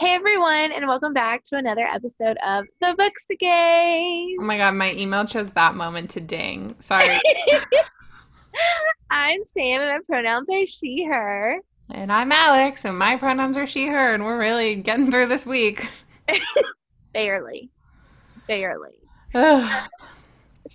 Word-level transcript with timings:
Hey 0.00 0.14
everyone, 0.14 0.70
and 0.70 0.86
welcome 0.86 1.12
back 1.12 1.42
to 1.46 1.56
another 1.56 1.84
episode 1.84 2.36
of 2.46 2.66
The 2.80 2.94
Bookstagays. 2.96 4.36
Oh 4.38 4.44
my 4.44 4.56
god, 4.56 4.76
my 4.76 4.92
email 4.92 5.24
chose 5.24 5.50
that 5.50 5.74
moment 5.74 6.10
to 6.10 6.20
ding. 6.20 6.76
Sorry. 6.78 7.20
I'm 9.10 9.44
Sam, 9.44 9.80
and 9.80 9.90
my 9.90 9.98
pronouns 10.06 10.48
are 10.50 10.68
she, 10.68 11.04
her. 11.04 11.58
and 11.90 12.12
I'm 12.12 12.30
Alex, 12.30 12.84
and 12.84 12.96
my 12.96 13.16
pronouns 13.16 13.56
are 13.56 13.66
she, 13.66 13.88
her, 13.88 14.14
and 14.14 14.24
we're 14.24 14.38
really 14.38 14.76
getting 14.76 15.10
through 15.10 15.26
this 15.26 15.44
week. 15.44 15.88
Barely. 17.12 17.68
Barely. 18.46 19.00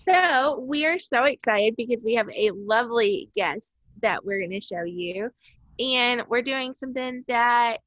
So, 0.10 0.60
we 0.60 0.88
are 0.88 0.98
so 0.98 1.26
excited 1.26 1.76
because 1.78 2.04
we 2.04 2.16
have 2.16 2.28
a 2.30 2.50
lovely 2.50 3.30
guest 3.36 3.76
that 4.02 4.26
we're 4.26 4.40
going 4.40 4.50
to 4.50 4.60
show 4.60 4.82
you. 4.82 5.30
And 5.80 6.24
we're 6.28 6.42
doing 6.42 6.74
something 6.76 7.24
that 7.28 7.78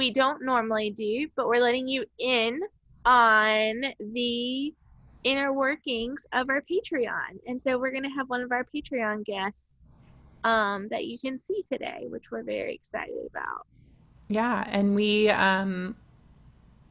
we 0.00 0.10
don't 0.10 0.42
normally 0.42 0.90
do, 0.90 1.28
but 1.36 1.46
we're 1.46 1.62
letting 1.68 1.86
you 1.86 2.04
in 2.18 2.60
on 3.04 3.82
the 4.00 4.74
inner 5.24 5.52
workings 5.52 6.26
of 6.32 6.48
our 6.48 6.62
Patreon. 6.62 7.32
And 7.46 7.62
so 7.62 7.78
we're 7.78 7.90
going 7.92 8.08
to 8.10 8.16
have 8.18 8.28
one 8.28 8.40
of 8.40 8.50
our 8.50 8.64
Patreon 8.64 9.24
guests 9.24 9.78
um, 10.44 10.88
that 10.90 11.04
you 11.04 11.18
can 11.18 11.38
see 11.38 11.64
today, 11.70 12.06
which 12.08 12.30
we're 12.30 12.42
very 12.42 12.74
excited 12.74 13.26
about. 13.30 13.66
yeah, 14.28 14.64
and 14.66 14.94
we 14.94 15.28
um 15.28 15.96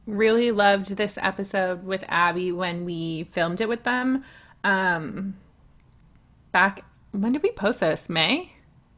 really 0.06 0.50
loved 0.52 0.96
this 0.96 1.18
episode 1.20 1.84
with 1.84 2.02
Abby 2.08 2.52
when 2.52 2.84
we 2.84 3.28
filmed 3.32 3.60
it 3.60 3.68
with 3.68 3.82
them. 3.84 4.24
Um 4.62 5.36
back 6.52 6.84
when 7.12 7.32
did 7.32 7.42
we 7.42 7.52
post 7.52 7.80
this? 7.80 8.08
May? 8.08 8.52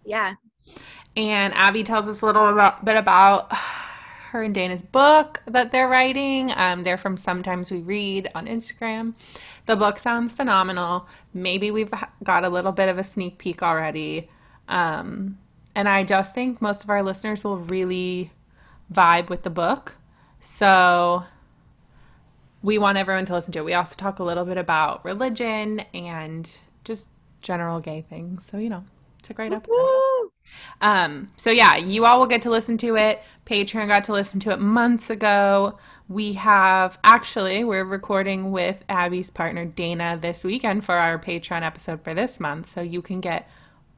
Yeah. 0.04 0.34
And 1.16 1.52
Abby 1.54 1.82
tells 1.84 2.08
us 2.08 2.22
a 2.22 2.26
little 2.26 2.48
about, 2.48 2.84
bit 2.84 2.97
about 2.97 3.52
her 4.33 4.42
and 4.42 4.55
Dana's 4.55 4.80
book 4.80 5.42
that 5.47 5.72
they're 5.72 5.88
writing. 5.88 6.52
Um, 6.56 6.84
they're 6.84 6.97
from 6.97 7.19
Sometimes 7.19 7.70
We 7.70 7.80
Read 7.80 8.30
on 8.34 8.47
Instagram. 8.47 9.12
The 9.66 9.77
book 9.77 9.98
sounds 9.98 10.33
phenomenal. 10.33 11.06
Maybe 11.34 11.70
we've 11.70 11.92
got 12.25 12.44
a 12.44 12.48
little 12.48 12.72
bit 12.72 12.88
of 12.88 12.97
a 12.97 13.05
sneak 13.05 13.36
peek 13.36 13.62
already. 13.62 14.30
Um, 14.69 15.38
and 15.75 15.86
I 15.86 16.03
just 16.05 16.34
think 16.34 16.62
most 16.62 16.83
of 16.83 16.88
our 16.88 17.03
listeners 17.03 17.44
will 17.44 17.58
really 17.58 18.33
vibe 18.92 19.28
with 19.28 19.42
the 19.42 19.50
book. 19.50 19.97
So 20.41 21.25
we 22.62 22.78
want 22.78 22.97
everyone 22.97 23.27
to 23.27 23.34
listen 23.34 23.53
to 23.53 23.58
it. 23.58 23.64
We 23.66 23.75
also 23.75 23.97
talk 23.97 24.19
a 24.19 24.25
little 24.25 24.47
bit 24.47 24.56
about 24.56 25.05
religion 25.05 25.80
and 25.92 26.50
just 26.84 27.10
general 27.42 27.80
gay 27.80 28.00
things. 28.08 28.47
So, 28.50 28.56
you 28.56 28.70
know, 28.70 28.84
it's 29.19 29.28
a 29.28 29.34
great 29.34 29.53
episode. 29.53 30.11
Um, 30.80 31.30
so 31.36 31.50
yeah, 31.50 31.76
you 31.76 32.04
all 32.04 32.18
will 32.18 32.26
get 32.26 32.42
to 32.42 32.50
listen 32.50 32.78
to 32.78 32.96
it. 32.96 33.22
Patreon 33.46 33.88
got 33.88 34.04
to 34.04 34.12
listen 34.12 34.40
to 34.40 34.50
it 34.50 34.60
months 34.60 35.10
ago. 35.10 35.78
We 36.08 36.34
have 36.34 36.98
actually 37.04 37.64
we're 37.64 37.84
recording 37.84 38.52
with 38.52 38.84
Abby's 38.88 39.30
partner 39.30 39.64
Dana 39.64 40.18
this 40.20 40.44
weekend 40.44 40.84
for 40.84 40.94
our 40.94 41.18
Patreon 41.18 41.62
episode 41.62 42.02
for 42.02 42.14
this 42.14 42.38
month, 42.38 42.68
so 42.68 42.80
you 42.80 43.02
can 43.02 43.20
get 43.20 43.48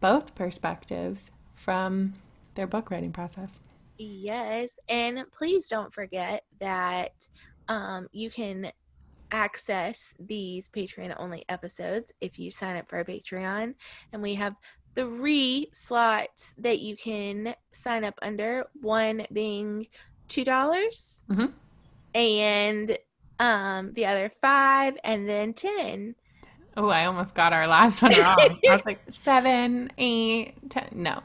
both 0.00 0.34
perspectives 0.34 1.30
from 1.54 2.14
their 2.54 2.66
book 2.66 2.90
writing 2.90 3.12
process. 3.12 3.50
Yes. 3.96 4.78
And 4.88 5.24
please 5.36 5.68
don't 5.68 5.92
forget 5.92 6.44
that 6.60 7.12
um, 7.68 8.08
you 8.12 8.30
can 8.30 8.72
access 9.30 10.14
these 10.20 10.68
Patreon 10.68 11.14
only 11.18 11.44
episodes 11.48 12.12
if 12.20 12.38
you 12.38 12.50
sign 12.50 12.76
up 12.76 12.88
for 12.88 12.98
our 12.98 13.04
Patreon. 13.04 13.74
And 14.12 14.22
we 14.22 14.34
have 14.34 14.54
three 14.94 15.68
slots 15.72 16.54
that 16.58 16.78
you 16.80 16.96
can 16.96 17.54
sign 17.72 18.04
up 18.04 18.14
under 18.22 18.66
one 18.80 19.26
being 19.32 19.86
$2 20.28 20.44
Mhm. 21.28 21.52
and 22.14 22.98
um, 23.40 23.92
the 23.94 24.06
other 24.06 24.30
five 24.40 24.96
and 25.04 25.28
then 25.28 25.52
10 25.54 26.14
Oh, 26.76 26.88
I 26.88 27.04
almost 27.06 27.34
got 27.36 27.52
our 27.52 27.68
last 27.68 28.02
one 28.02 28.12
wrong. 28.18 28.36
I 28.68 28.72
was 28.72 28.82
like 28.86 29.00
seven, 29.08 29.92
eight, 29.96 30.54
ten. 30.70 30.88
No, 30.92 31.22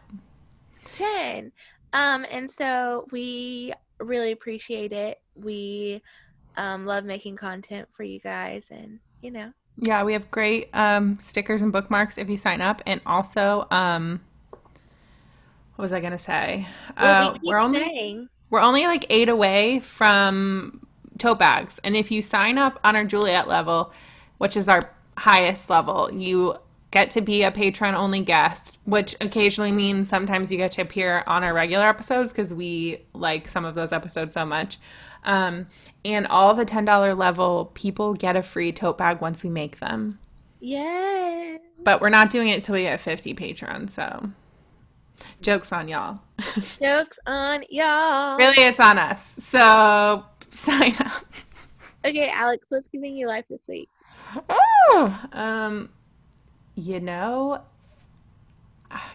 10 0.86 1.52
um 1.94 2.26
and 2.30 2.50
so 2.50 3.08
we 3.12 3.74
really 4.00 4.32
appreciate 4.32 4.92
it 4.94 5.20
we 5.36 6.02
um 6.58 6.86
love 6.86 7.04
making 7.06 7.36
content 7.36 7.88
for 7.96 8.04
you 8.04 8.20
guys 8.20 8.68
and 8.72 9.00
you 9.22 9.32
know 9.32 9.52
Yeah, 9.82 10.04
we 10.04 10.14
have 10.14 10.30
great 10.30 10.70
um, 10.74 11.18
stickers 11.22 11.62
and 11.62 11.72
bookmarks 11.72 12.18
if 12.18 12.30
you 12.30 12.36
sign 12.38 12.60
up, 12.62 12.82
and 12.86 13.00
also, 13.06 13.66
um, 13.72 14.20
what 15.76 15.84
was 15.84 15.94
I 15.94 16.02
gonna 16.02 16.18
say? 16.18 16.68
well, 17.00 17.30
Uh, 17.30 17.38
we 17.42 17.50
we're 17.50 17.60
only 17.60 17.80
saying 17.80 18.30
we're 18.50 18.62
only 18.62 18.86
like 18.86 19.06
eight 19.10 19.30
away 19.30 19.80
from 19.80 20.86
tote 21.18 21.40
bags, 21.40 21.80
and 21.84 21.96
if 21.96 22.12
you 22.12 22.22
sign 22.22 22.58
up 22.58 22.80
on 22.84 22.96
our 22.98 23.06
Juliet 23.06 23.48
level, 23.48 23.94
which 24.38 24.58
is 24.58 24.68
our 24.68 24.92
highest 25.18 25.70
level, 25.70 26.12
you 26.12 26.56
get 26.92 27.12
to 27.12 27.22
be 27.22 27.44
a 27.44 27.52
patron 27.52 27.94
only 27.96 28.20
guest, 28.20 28.78
which 28.86 29.16
occasionally 29.22 29.72
means 29.72 30.10
sometimes 30.10 30.52
you 30.52 30.58
get 30.58 30.72
to 30.72 30.82
appear 30.82 31.24
on 31.28 31.44
our 31.44 31.54
regular 31.54 31.88
episodes 31.88 32.32
because 32.32 32.54
we 32.54 33.00
like 33.14 33.48
some 33.48 33.64
of 33.64 33.76
those 33.76 33.94
episodes 33.94 34.34
so 34.34 34.44
much. 34.46 34.78
Um, 35.24 35.68
and 36.06 36.26
all 36.28 36.54
the 36.54 36.66
$10 36.66 37.18
level 37.18 37.72
people 37.74 38.14
get 38.14 38.36
a 38.36 38.42
free 38.44 38.72
tote 38.72 38.98
bag 38.98 39.22
once 39.22 39.44
we 39.44 39.50
make 39.50 39.80
them. 39.80 40.20
yes 40.60 41.60
But 41.84 42.02
we're 42.02 42.10
not 42.10 42.30
doing 42.30 42.50
it 42.50 42.62
till 42.64 42.76
we 42.76 42.84
get 42.84 43.00
50 43.02 43.34
patrons, 43.34 43.94
so 43.94 44.30
joke's 45.42 45.72
on 45.72 45.88
y'all. 45.88 46.20
jokes 46.82 47.18
on 47.26 47.64
y'all 47.70 48.38
really, 48.38 48.64
it's 48.64 48.80
on 48.80 48.98
us. 48.98 49.24
So 49.44 50.24
sign 50.52 50.96
up. 51.00 51.26
okay 52.06 52.30
alex 52.34 52.66
what's 52.70 52.88
giving 52.92 53.16
you 53.16 53.28
life 53.28 53.46
this 53.50 53.60
week 53.68 53.90
Oh, 54.50 55.20
um, 55.34 55.90
you 56.76 57.00
know, 57.00 57.62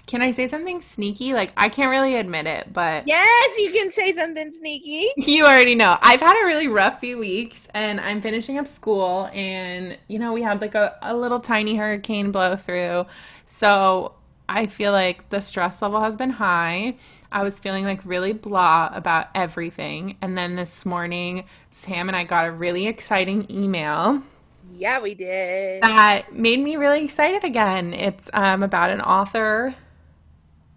can 0.07 0.23
I 0.23 0.31
say 0.31 0.49
something 0.49 0.81
sneaky? 0.83 1.33
Like, 1.33 1.53
I 1.57 1.69
can't 1.69 1.91
really 1.91 2.17
admit 2.17 2.47
it, 2.47 2.73
but 2.73 3.07
yes 3.07 3.59
you 3.59 3.73
can 3.73 3.91
say 3.91 4.13
something 4.13 4.53
sneaky 4.53 5.11
you 5.17 5.45
already 5.45 5.75
know. 5.75 5.99
I've 6.03 6.21
had 6.21 6.41
a 6.41 6.47
really 6.47 6.69
rough 6.69 7.01
few 7.01 7.19
weeks, 7.19 7.69
and 7.75 8.01
I'm 8.01 8.21
finishing 8.21 8.59
up 8.59 8.69
school, 8.69 9.29
and 9.33 9.99
you 10.09 10.19
know, 10.19 10.33
we 10.33 10.43
had 10.43 10.61
like 10.61 10.75
a, 10.75 10.97
a 11.03 11.15
little 11.17 11.41
tiny 11.41 11.77
hurricane 11.77 12.31
blow 12.31 12.57
through, 12.57 13.07
so 13.47 14.15
I 14.49 14.67
feel 14.67 14.93
like 14.93 15.31
the 15.31 15.41
stress 15.41 15.81
level 15.83 16.01
has 16.01 16.17
been 16.17 16.31
high. 16.31 16.97
I 17.33 17.43
was 17.43 17.59
feeling 17.59 17.85
like 17.85 18.01
really 18.05 18.33
blah 18.33 18.91
about 18.93 19.29
everything, 19.35 20.17
and 20.21 20.37
then 20.37 20.57
this 20.57 20.87
morning, 20.87 21.45
Sam 21.71 22.09
and 22.09 22.17
I 22.17 22.25
got 22.25 22.47
a 22.47 22.53
really 22.53 22.87
exciting 22.87 23.51
email. 23.51 24.23
Yeah 24.77 25.01
we 25.01 25.15
did 25.15 25.83
that 25.83 26.35
made 26.35 26.61
me 26.61 26.77
really 26.77 27.03
excited 27.05 27.45
again. 27.45 27.93
It's 27.95 28.31
um, 28.33 28.63
about 28.63 28.91
an 28.91 29.01
author, 29.01 29.75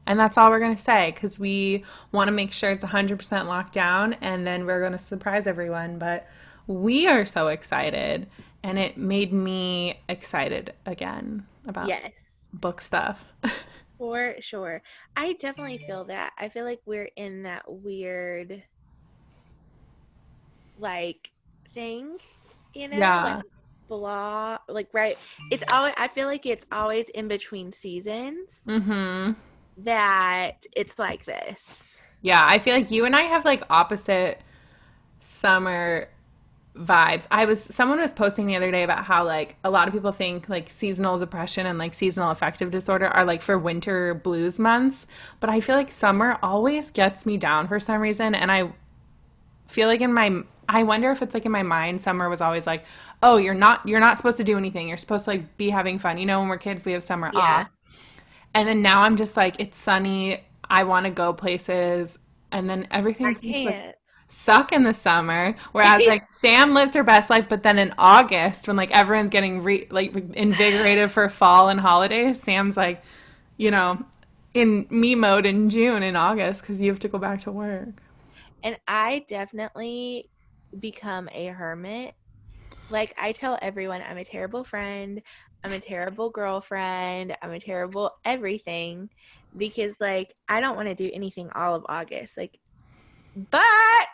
and 0.06 0.20
that's 0.20 0.38
all 0.38 0.50
we're 0.50 0.60
going 0.60 0.76
to 0.76 0.82
say 0.82 1.12
because 1.12 1.40
we 1.40 1.84
want 2.12 2.28
to 2.28 2.32
make 2.32 2.52
sure 2.54 2.72
it's 2.72 2.84
100% 2.84 3.46
locked 3.46 3.74
down, 3.74 4.14
and 4.14 4.46
then 4.46 4.66
we're 4.66 4.80
going 4.80 4.94
to 4.94 4.98
surprise 4.98 5.48
everyone. 5.48 5.98
But 5.98 6.28
we 6.68 7.08
are 7.08 7.26
so 7.26 7.48
excited, 7.48 8.28
and 8.64 8.78
it 8.78 8.98
made 8.98 9.34
me 9.34 10.00
excited 10.10 10.74
again 10.86 11.46
about 11.66 11.88
yes 11.88 12.12
book 12.54 12.82
stuff. 12.82 13.26
For 13.98 14.36
sure. 14.42 14.84
I 15.16 15.34
definitely 15.34 15.80
feel 15.80 16.06
that. 16.06 16.34
I 16.38 16.50
feel 16.50 16.66
like 16.66 16.82
we're 16.86 17.10
in 17.16 17.44
that 17.44 17.64
weird 17.68 18.62
like 20.80 21.32
thing, 21.74 22.18
you 22.76 22.88
know? 22.90 22.98
Yeah. 22.98 23.36
Like 23.38 23.46
blah 23.88 24.58
like 24.68 24.90
right 24.94 25.20
it's 25.50 25.64
always 25.72 25.94
I 25.98 26.08
feel 26.08 26.28
like 26.28 26.46
it's 26.46 26.66
always 26.72 27.08
in 27.14 27.28
between 27.28 27.72
seasons 27.72 28.62
hmm 28.66 29.34
that 29.78 30.66
it's 30.76 30.98
like 30.98 31.26
this. 31.26 31.96
Yeah, 32.22 32.46
I 32.48 32.60
feel 32.60 32.74
like 32.76 32.92
you 32.92 33.06
and 33.06 33.16
I 33.16 33.22
have 33.24 33.46
like 33.46 33.64
opposite 33.70 34.42
summer 35.22 36.10
vibes. 36.78 37.28
I 37.32 37.46
was 37.46 37.64
someone 37.64 38.00
was 38.00 38.14
posting 38.14 38.48
the 38.48 38.56
other 38.56 38.72
day 38.72 38.84
about 38.84 39.06
how 39.06 39.26
like 39.26 39.58
a 39.64 39.70
lot 39.72 39.88
of 39.88 39.94
people 39.94 40.12
think 40.12 40.50
like 40.50 40.70
seasonal 40.70 41.18
depression 41.20 41.68
and 41.68 41.80
like 41.80 41.94
seasonal 41.94 42.32
affective 42.32 42.72
disorder 42.72 43.08
are 43.08 43.26
like 43.26 43.42
for 43.42 43.58
winter 43.60 44.16
blues 44.16 44.60
months, 44.60 45.08
but 45.40 45.50
I 45.50 45.62
feel 45.62 45.76
like 45.76 45.92
summer 45.92 46.38
always 46.44 46.92
gets 46.92 47.26
me 47.26 47.38
down 47.38 47.68
for 47.68 47.80
some 47.80 48.02
reason 48.02 48.36
and 48.36 48.52
I 48.52 48.72
feel 49.68 49.88
like 49.88 50.02
in 50.02 50.14
my 50.14 50.44
I 50.70 50.84
wonder 50.84 51.12
if 51.12 51.22
it's 51.22 51.34
like 51.34 51.46
in 51.46 51.52
my 51.52 51.64
mind 51.64 52.02
summer 52.02 52.30
was 52.30 52.42
always 52.42 52.68
like, 52.68 52.86
"Oh, 53.24 53.38
you're 53.38 53.54
not 53.54 53.88
you're 53.88 54.00
not 54.00 54.18
supposed 54.18 54.38
to 54.38 54.44
do 54.44 54.58
anything. 54.58 54.88
You're 54.88 54.98
supposed 54.98 55.26
to 55.26 55.32
like 55.32 55.58
be 55.58 55.70
having 55.70 56.00
fun." 56.00 56.18
You 56.18 56.26
know, 56.26 56.40
when 56.40 56.50
we're 56.50 56.58
kids, 56.58 56.86
we 56.86 56.92
have 56.94 57.04
summer 57.04 57.32
Yeah. 57.34 57.66
off. 57.66 57.68
And 58.54 58.68
then 58.68 58.82
now 58.82 59.02
I'm 59.02 59.18
just 59.18 59.38
like, 59.38 59.60
it's 59.60 59.78
sunny. 59.78 60.44
I 60.70 60.84
want 60.84 61.06
to 61.06 61.12
go 61.12 61.34
places. 61.34 62.18
And 62.52 62.70
then 62.70 62.88
everything 62.92 63.36
seems 63.36 63.66
like, 63.66 63.96
suck 64.30 64.72
in 64.72 64.84
the 64.84 64.94
summer. 64.94 65.56
Whereas 65.72 66.06
like 66.08 66.30
Sam 66.30 66.74
lives 66.74 66.94
her 66.94 67.04
best 67.04 67.30
life, 67.30 67.46
but 67.50 67.64
then 67.64 67.78
in 67.80 67.94
August 67.98 68.68
when 68.68 68.76
like 68.78 68.92
everyone's 68.92 69.30
getting 69.30 69.64
re- 69.64 69.88
like 69.92 70.16
invigorated 70.36 71.12
for 71.12 71.30
fall 71.30 71.70
and 71.70 71.80
holidays, 71.80 72.42
Sam's 72.42 72.78
like, 72.78 73.04
you 73.58 73.72
know, 73.72 74.04
in 74.54 74.88
me 74.90 75.16
mode 75.16 75.46
in 75.46 75.70
June 75.70 76.04
and 76.04 76.18
August 76.18 76.62
because 76.62 76.82
you 76.82 76.90
have 76.92 77.00
to 77.02 77.08
go 77.08 77.18
back 77.20 77.42
to 77.42 77.52
work. 77.52 78.02
And 78.64 78.78
I 78.88 79.26
definitely 79.28 80.30
become 80.80 81.30
a 81.32 81.48
hermit. 81.48 82.14
Like 82.90 83.14
I 83.18 83.32
tell 83.32 83.58
everyone 83.62 84.02
I'm 84.02 84.18
a 84.18 84.26
terrible 84.26 84.64
friend, 84.64 85.22
I'm 85.64 85.74
a 85.74 85.80
terrible 85.80 86.30
girlfriend, 86.30 87.36
I'm 87.42 87.52
a 87.52 87.60
terrible 87.60 88.12
everything 88.26 89.10
because 89.56 89.96
like 90.00 90.34
I 90.48 90.62
don't 90.62 90.76
want 90.76 90.88
to 90.88 90.96
do 90.96 91.10
anything 91.14 91.50
all 91.54 91.76
of 91.76 91.86
August. 91.90 92.38
Like 92.38 92.58
but 93.52 94.08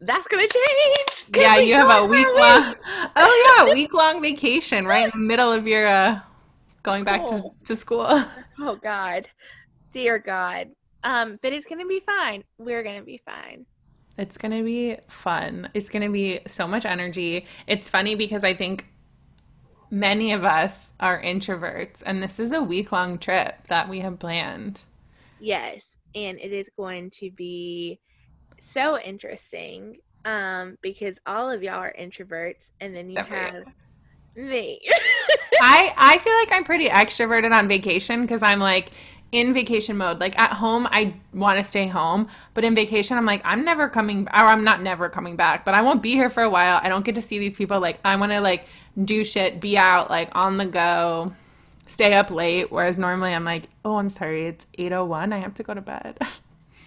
that's 0.00 0.26
gonna 0.28 0.46
change. 0.46 1.24
Yeah, 1.34 1.56
you 1.56 1.74
have 1.74 1.90
a 1.90 2.04
week 2.04 2.26
long. 2.34 2.74
Oh 3.16 3.56
yeah, 3.58 3.72
week 3.72 3.94
long 3.94 4.22
vacation 4.22 4.86
right 4.86 5.04
in 5.04 5.10
the 5.10 5.18
middle 5.18 5.52
of 5.52 5.66
your 5.66 5.86
uh, 5.86 6.20
going 6.82 7.02
school. 7.02 7.14
back 7.14 7.26
to, 7.28 7.50
to 7.64 7.76
school. 7.76 8.24
Oh 8.58 8.76
God, 8.82 9.28
dear 9.92 10.18
God. 10.18 10.68
Um, 11.04 11.38
but 11.42 11.52
it's 11.52 11.66
gonna 11.66 11.86
be 11.86 12.00
fine. 12.00 12.42
We're 12.58 12.82
gonna 12.82 13.02
be 13.02 13.20
fine. 13.24 13.66
It's 14.18 14.38
gonna 14.38 14.62
be 14.62 14.96
fun. 15.08 15.68
It's 15.74 15.88
gonna 15.88 16.10
be 16.10 16.40
so 16.46 16.66
much 16.66 16.84
energy. 16.84 17.46
It's 17.66 17.90
funny 17.90 18.14
because 18.14 18.44
I 18.44 18.54
think 18.54 18.86
many 19.90 20.32
of 20.32 20.44
us 20.44 20.90
are 21.00 21.20
introverts, 21.22 22.02
and 22.04 22.22
this 22.22 22.38
is 22.38 22.52
a 22.52 22.62
week 22.62 22.92
long 22.92 23.18
trip 23.18 23.66
that 23.68 23.88
we 23.88 24.00
have 24.00 24.18
planned. 24.18 24.84
Yes, 25.40 25.96
and 26.14 26.38
it 26.38 26.52
is 26.52 26.70
going 26.76 27.10
to 27.10 27.30
be 27.30 28.00
so 28.58 28.98
interesting 28.98 29.98
um, 30.24 30.76
because 30.82 31.18
all 31.26 31.50
of 31.50 31.62
y'all 31.62 31.74
are 31.74 31.94
introverts, 31.98 32.64
and 32.80 32.94
then 32.94 33.10
you 33.10 33.18
have 33.18 33.64
me. 34.34 34.80
I 35.60 35.94
I 35.96 36.18
feel 36.18 36.34
like 36.34 36.48
I'm 36.52 36.64
pretty 36.64 36.88
extroverted 36.88 37.56
on 37.56 37.68
vacation 37.68 38.22
because 38.22 38.42
I'm 38.42 38.58
like 38.58 38.90
in 39.32 39.52
vacation 39.52 39.96
mode. 39.96 40.20
Like 40.20 40.38
at 40.38 40.52
home, 40.52 40.86
I 40.90 41.14
want 41.32 41.58
to 41.58 41.64
stay 41.64 41.86
home, 41.86 42.28
but 42.54 42.64
in 42.64 42.74
vacation, 42.74 43.16
I'm 43.18 43.26
like, 43.26 43.42
I'm 43.44 43.64
never 43.64 43.88
coming, 43.88 44.26
or 44.28 44.44
I'm 44.44 44.64
not 44.64 44.82
never 44.82 45.08
coming 45.08 45.36
back, 45.36 45.64
but 45.64 45.74
I 45.74 45.82
won't 45.82 46.02
be 46.02 46.12
here 46.12 46.30
for 46.30 46.42
a 46.42 46.50
while. 46.50 46.80
I 46.82 46.88
don't 46.88 47.04
get 47.04 47.14
to 47.16 47.22
see 47.22 47.38
these 47.38 47.54
people. 47.54 47.80
Like 47.80 47.98
I 48.04 48.16
want 48.16 48.32
to 48.32 48.40
like 48.40 48.66
do 49.04 49.24
shit, 49.24 49.60
be 49.60 49.76
out, 49.76 50.10
like 50.10 50.30
on 50.34 50.56
the 50.56 50.66
go, 50.66 51.34
stay 51.86 52.14
up 52.14 52.30
late. 52.30 52.70
Whereas 52.70 52.98
normally, 52.98 53.34
I'm 53.34 53.44
like, 53.44 53.68
oh, 53.84 53.96
I'm 53.96 54.10
sorry, 54.10 54.46
it's 54.46 54.66
8:01. 54.78 55.32
I 55.32 55.38
have 55.38 55.54
to 55.54 55.62
go 55.62 55.74
to 55.74 55.80
bed. 55.80 56.18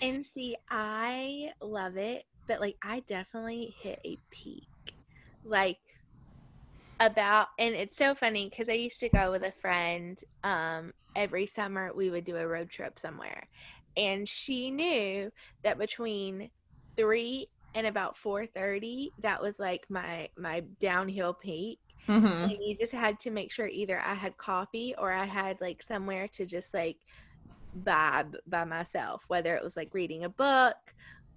And 0.02 0.26
see, 0.26 0.56
I 0.70 1.52
love 1.62 1.98
it, 1.98 2.24
but 2.48 2.62
like 2.62 2.78
I 2.82 3.02
definitely 3.02 3.76
hit 3.82 4.00
a 4.06 4.18
peak. 4.32 4.64
Like 5.44 5.78
about 7.00 7.48
and 7.58 7.74
it's 7.74 7.96
so 7.96 8.14
funny 8.14 8.50
because 8.50 8.68
I 8.70 8.74
used 8.74 9.00
to 9.00 9.10
go 9.10 9.32
with 9.32 9.44
a 9.44 9.54
friend 9.62 10.20
um 10.44 10.94
every 11.16 11.46
summer 11.46 11.92
we 11.94 12.10
would 12.10 12.26
do 12.26 12.36
a 12.38 12.48
road 12.48 12.70
trip 12.70 13.00
somewhere. 13.00 13.48
And 13.98 14.28
she 14.28 14.72
knew 14.72 15.32
that 15.64 15.78
between 15.78 16.50
three 16.96 17.48
and 17.76 17.88
about 17.88 18.18
four 18.18 18.46
thirty, 18.46 19.12
that 19.22 19.42
was 19.42 19.60
like 19.60 19.86
my 19.90 20.30
my 20.38 20.64
downhill 20.80 21.34
peak. 21.34 21.80
Mm-hmm. 22.08 22.26
And 22.26 22.58
you 22.62 22.76
just 22.76 22.94
had 22.94 23.20
to 23.22 23.30
make 23.32 23.52
sure 23.52 23.68
either 23.68 24.00
I 24.00 24.16
had 24.16 24.38
coffee 24.38 24.96
or 24.98 25.12
I 25.12 25.26
had 25.26 25.62
like 25.62 25.84
somewhere 25.84 26.28
to 26.30 26.46
just 26.46 26.74
like 26.74 26.98
vibe 27.84 28.36
by 28.48 28.64
myself, 28.64 29.24
whether 29.28 29.56
it 29.56 29.64
was 29.64 29.78
like 29.78 29.94
reading 29.94 30.24
a 30.24 30.30
book 30.30 30.76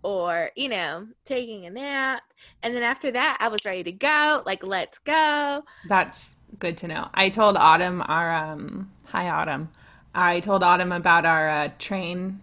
or, 0.02 0.50
you 0.56 0.68
know, 0.68 1.06
taking 1.24 1.66
a 1.66 1.70
nap. 1.70 2.22
And 2.62 2.74
then 2.74 2.82
after 2.82 3.10
that, 3.12 3.38
I 3.40 3.48
was 3.48 3.64
ready 3.64 3.82
to 3.84 3.92
go. 3.92 4.42
Like, 4.44 4.64
let's 4.64 4.98
go. 4.98 5.64
That's 5.88 6.34
good 6.58 6.76
to 6.78 6.88
know. 6.88 7.08
I 7.14 7.28
told 7.28 7.56
Autumn, 7.56 8.02
our, 8.06 8.34
um, 8.34 8.90
hi, 9.06 9.28
Autumn. 9.28 9.70
I 10.14 10.40
told 10.40 10.62
Autumn 10.62 10.92
about 10.92 11.24
our 11.24 11.48
uh, 11.48 11.68
train 11.78 12.40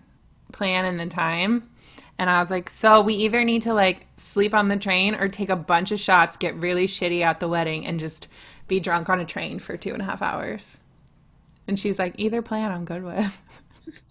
plan 0.51 0.85
and 0.85 0.99
the 0.99 1.05
time. 1.05 1.69
And 2.17 2.29
I 2.29 2.39
was 2.39 2.49
like, 2.49 2.69
so 2.69 3.01
we 3.01 3.13
either 3.15 3.45
need 3.45 3.61
to 3.61 3.73
like 3.73 4.05
sleep 4.17 4.53
on 4.53 4.67
the 4.67 4.75
train 4.75 5.15
or 5.15 5.29
take 5.29 5.49
a 5.49 5.55
bunch 5.55 5.91
of 5.91 5.99
shots, 5.99 6.35
get 6.35 6.55
really 6.55 6.85
shitty 6.85 7.21
at 7.21 7.39
the 7.39 7.47
wedding, 7.47 7.85
and 7.85 7.99
just 7.99 8.27
be 8.67 8.79
drunk 8.79 9.09
on 9.09 9.19
a 9.19 9.25
train 9.25 9.59
for 9.59 9.77
two 9.77 9.93
and 9.93 10.01
a 10.01 10.05
half 10.05 10.21
hours. 10.21 10.79
And 11.67 11.79
she's 11.79 11.97
like, 11.97 12.15
either 12.17 12.41
plan 12.41 12.71
I'm 12.71 12.83
good 12.83 13.03
with. 13.03 13.31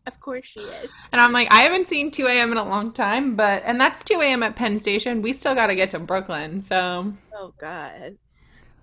of 0.06 0.20
course 0.20 0.46
she 0.46 0.60
is. 0.60 0.90
And 1.12 1.20
I'm 1.20 1.32
like, 1.32 1.48
I 1.50 1.62
haven't 1.62 1.88
seen 1.88 2.10
2 2.10 2.26
a.m. 2.26 2.52
in 2.52 2.58
a 2.58 2.68
long 2.68 2.92
time, 2.92 3.36
but 3.36 3.62
and 3.64 3.80
that's 3.80 4.02
2 4.04 4.20
a.m. 4.20 4.42
at 4.42 4.56
Penn 4.56 4.78
Station. 4.78 5.22
We 5.22 5.32
still 5.32 5.54
got 5.54 5.68
to 5.68 5.74
get 5.74 5.90
to 5.90 5.98
Brooklyn, 5.98 6.60
so. 6.60 7.12
Oh 7.34 7.54
God. 7.58 8.16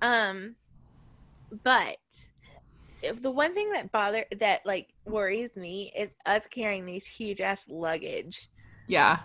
Um, 0.01 0.55
but 1.63 1.97
the 3.21 3.31
one 3.31 3.53
thing 3.53 3.71
that 3.71 3.91
bother 3.91 4.25
that 4.39 4.65
like 4.65 4.87
worries 5.05 5.55
me 5.55 5.91
is 5.95 6.15
us 6.25 6.47
carrying 6.49 6.85
these 6.85 7.05
huge 7.05 7.41
ass 7.41 7.65
luggage. 7.69 8.49
Yeah. 8.87 9.19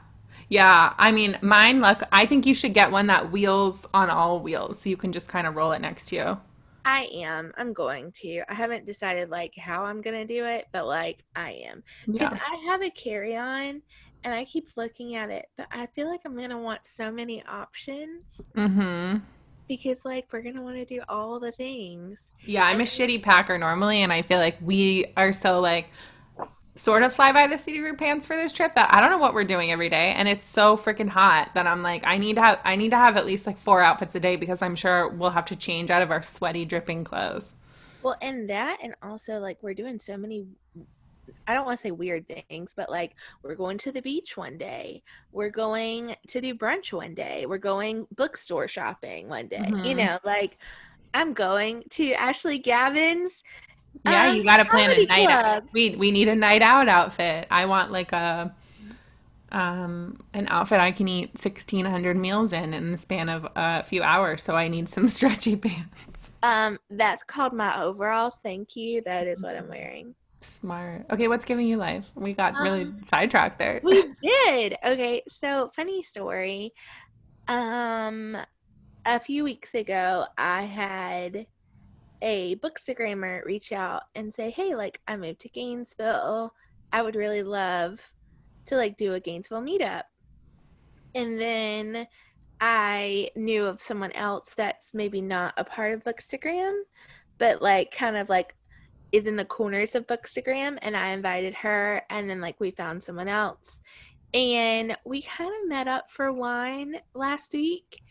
Yeah, 0.48 0.94
I 0.98 1.12
mean, 1.12 1.38
mine 1.42 1.80
look, 1.80 2.02
I 2.12 2.26
think 2.26 2.46
you 2.46 2.54
should 2.54 2.74
get 2.74 2.90
one 2.90 3.06
that 3.08 3.30
wheels 3.30 3.86
on 3.92 4.10
all 4.10 4.40
wheels 4.40 4.80
so 4.80 4.90
you 4.90 4.96
can 4.96 5.12
just 5.12 5.28
kind 5.28 5.46
of 5.46 5.54
roll 5.54 5.72
it 5.72 5.80
next 5.80 6.06
to 6.08 6.16
you. 6.16 6.38
I 6.84 7.08
am. 7.12 7.52
I'm 7.56 7.72
going 7.72 8.12
to. 8.20 8.42
I 8.48 8.54
haven't 8.54 8.86
decided 8.86 9.30
like 9.30 9.54
how 9.56 9.84
I'm 9.84 10.00
gonna 10.00 10.24
do 10.24 10.44
it, 10.44 10.66
but 10.72 10.86
like 10.86 11.24
I 11.36 11.52
am 11.66 11.82
because 12.06 12.32
yeah. 12.32 12.38
I 12.38 12.70
have 12.70 12.82
a 12.82 12.90
carry 12.90 13.36
on, 13.36 13.82
and 14.24 14.34
I 14.34 14.44
keep 14.44 14.68
looking 14.76 15.16
at 15.16 15.30
it, 15.30 15.46
but 15.56 15.66
I 15.70 15.86
feel 15.86 16.08
like 16.08 16.20
I'm 16.24 16.36
gonna 16.36 16.58
want 16.58 16.86
so 16.86 17.10
many 17.10 17.44
options. 17.44 18.40
Mm-hmm. 18.56 19.18
Because 19.68 20.04
like 20.04 20.26
we're 20.32 20.42
gonna 20.42 20.62
want 20.62 20.76
to 20.76 20.84
do 20.84 21.00
all 21.08 21.38
the 21.38 21.52
things. 21.52 22.32
Yeah, 22.44 22.64
I'm 22.64 22.80
and- 22.80 22.88
a 22.88 22.90
shitty 22.90 23.22
packer 23.22 23.56
normally, 23.58 24.02
and 24.02 24.12
I 24.12 24.22
feel 24.22 24.38
like 24.38 24.56
we 24.60 25.06
are 25.16 25.32
so 25.32 25.60
like 25.60 25.88
sort 26.80 27.02
of 27.02 27.14
fly 27.14 27.30
by 27.30 27.46
the 27.46 27.58
seat 27.58 27.76
of 27.76 27.84
your 27.84 27.94
pants 27.94 28.24
for 28.24 28.34
this 28.36 28.54
trip 28.54 28.74
that 28.74 28.88
I 28.90 29.02
don't 29.02 29.10
know 29.10 29.18
what 29.18 29.34
we're 29.34 29.44
doing 29.44 29.70
every 29.70 29.90
day 29.90 30.14
and 30.16 30.26
it's 30.26 30.46
so 30.46 30.78
freaking 30.78 31.10
hot 31.10 31.50
that 31.52 31.66
I'm 31.66 31.82
like 31.82 32.06
I 32.06 32.16
need 32.16 32.36
to 32.36 32.42
have 32.42 32.58
I 32.64 32.74
need 32.74 32.92
to 32.92 32.96
have 32.96 33.18
at 33.18 33.26
least 33.26 33.46
like 33.46 33.58
four 33.58 33.82
outfits 33.82 34.14
a 34.14 34.20
day 34.20 34.36
because 34.36 34.62
I'm 34.62 34.74
sure 34.74 35.10
we'll 35.10 35.28
have 35.28 35.44
to 35.46 35.56
change 35.56 35.90
out 35.90 36.00
of 36.00 36.10
our 36.10 36.22
sweaty 36.22 36.64
dripping 36.64 37.04
clothes. 37.04 37.50
Well, 38.02 38.16
and 38.22 38.48
that 38.48 38.78
and 38.82 38.94
also 39.02 39.40
like 39.40 39.58
we're 39.60 39.74
doing 39.74 39.98
so 39.98 40.16
many 40.16 40.46
I 41.46 41.52
don't 41.52 41.66
want 41.66 41.76
to 41.76 41.82
say 41.82 41.90
weird 41.90 42.26
things, 42.26 42.72
but 42.74 42.88
like 42.88 43.14
we're 43.42 43.56
going 43.56 43.76
to 43.78 43.92
the 43.92 44.00
beach 44.00 44.38
one 44.38 44.56
day. 44.56 45.02
We're 45.32 45.50
going 45.50 46.16
to 46.28 46.40
do 46.40 46.54
brunch 46.54 46.94
one 46.94 47.14
day. 47.14 47.44
We're 47.46 47.58
going 47.58 48.06
bookstore 48.16 48.68
shopping 48.68 49.28
one 49.28 49.48
day. 49.48 49.58
Mm-hmm. 49.58 49.84
You 49.84 49.94
know, 49.96 50.18
like 50.24 50.56
I'm 51.12 51.34
going 51.34 51.84
to 51.90 52.14
Ashley 52.14 52.58
Gavin's 52.58 53.44
yeah, 54.04 54.28
um, 54.30 54.36
you 54.36 54.44
got 54.44 54.58
to 54.58 54.64
plan 54.64 54.90
a 54.90 55.06
night 55.06 55.26
club. 55.26 55.44
out. 55.44 55.64
We 55.72 55.96
we 55.96 56.10
need 56.10 56.28
a 56.28 56.36
night 56.36 56.62
out 56.62 56.88
outfit. 56.88 57.46
I 57.50 57.66
want 57.66 57.92
like 57.92 58.12
a 58.12 58.54
um 59.52 60.22
an 60.32 60.46
outfit 60.48 60.78
I 60.80 60.92
can 60.92 61.08
eat 61.08 61.30
1600 61.30 62.16
meals 62.16 62.52
in 62.52 62.72
in 62.72 62.92
the 62.92 62.98
span 62.98 63.28
of 63.28 63.46
a 63.56 63.82
few 63.82 64.02
hours, 64.02 64.42
so 64.42 64.56
I 64.56 64.68
need 64.68 64.88
some 64.88 65.08
stretchy 65.16 65.56
pants. 65.56 66.30
Um 66.42 66.78
that's 66.90 67.22
called 67.22 67.52
my 67.52 67.82
overalls. 67.82 68.36
Thank 68.42 68.76
you. 68.76 69.02
That 69.02 69.26
is 69.26 69.42
what 69.42 69.56
I'm 69.56 69.68
wearing. 69.68 70.14
Smart. 70.40 71.04
Okay, 71.10 71.28
what's 71.28 71.44
giving 71.44 71.66
you 71.66 71.76
life? 71.76 72.08
We 72.14 72.32
got 72.32 72.54
um, 72.54 72.62
really 72.62 72.92
sidetracked 73.02 73.58
there. 73.58 73.80
we 73.82 74.14
did. 74.22 74.76
Okay, 74.84 75.22
so 75.28 75.70
funny 75.74 76.02
story. 76.02 76.72
Um 77.48 78.36
a 79.04 79.18
few 79.18 79.44
weeks 79.44 79.74
ago 79.74 80.26
I 80.38 80.62
had 80.62 81.46
a 82.22 82.56
bookstagrammer 82.56 83.44
reach 83.44 83.72
out 83.72 84.02
and 84.14 84.32
say, 84.32 84.50
"Hey, 84.50 84.74
like 84.74 85.00
I 85.08 85.16
moved 85.16 85.40
to 85.40 85.48
Gainesville. 85.48 86.54
I 86.92 87.02
would 87.02 87.14
really 87.14 87.42
love 87.42 88.00
to 88.66 88.76
like 88.76 88.96
do 88.96 89.14
a 89.14 89.20
Gainesville 89.20 89.62
meetup." 89.62 90.04
And 91.14 91.40
then 91.40 92.06
I 92.60 93.30
knew 93.36 93.64
of 93.64 93.80
someone 93.80 94.12
else 94.12 94.54
that's 94.54 94.94
maybe 94.94 95.20
not 95.20 95.54
a 95.56 95.64
part 95.64 95.94
of 95.94 96.04
Bookstagram, 96.04 96.82
but 97.38 97.62
like 97.62 97.90
kind 97.90 98.16
of 98.16 98.28
like 98.28 98.54
is 99.12 99.26
in 99.26 99.36
the 99.36 99.44
corners 99.44 99.94
of 99.94 100.06
Bookstagram 100.06 100.78
and 100.82 100.96
I 100.96 101.08
invited 101.08 101.54
her 101.54 102.02
and 102.10 102.28
then 102.28 102.40
like 102.40 102.60
we 102.60 102.70
found 102.70 103.02
someone 103.02 103.28
else. 103.28 103.82
And 104.32 104.96
we 105.04 105.22
kind 105.22 105.50
of 105.62 105.68
met 105.68 105.88
up 105.88 106.10
for 106.10 106.32
wine 106.32 106.96
last 107.14 107.52
week 107.52 108.02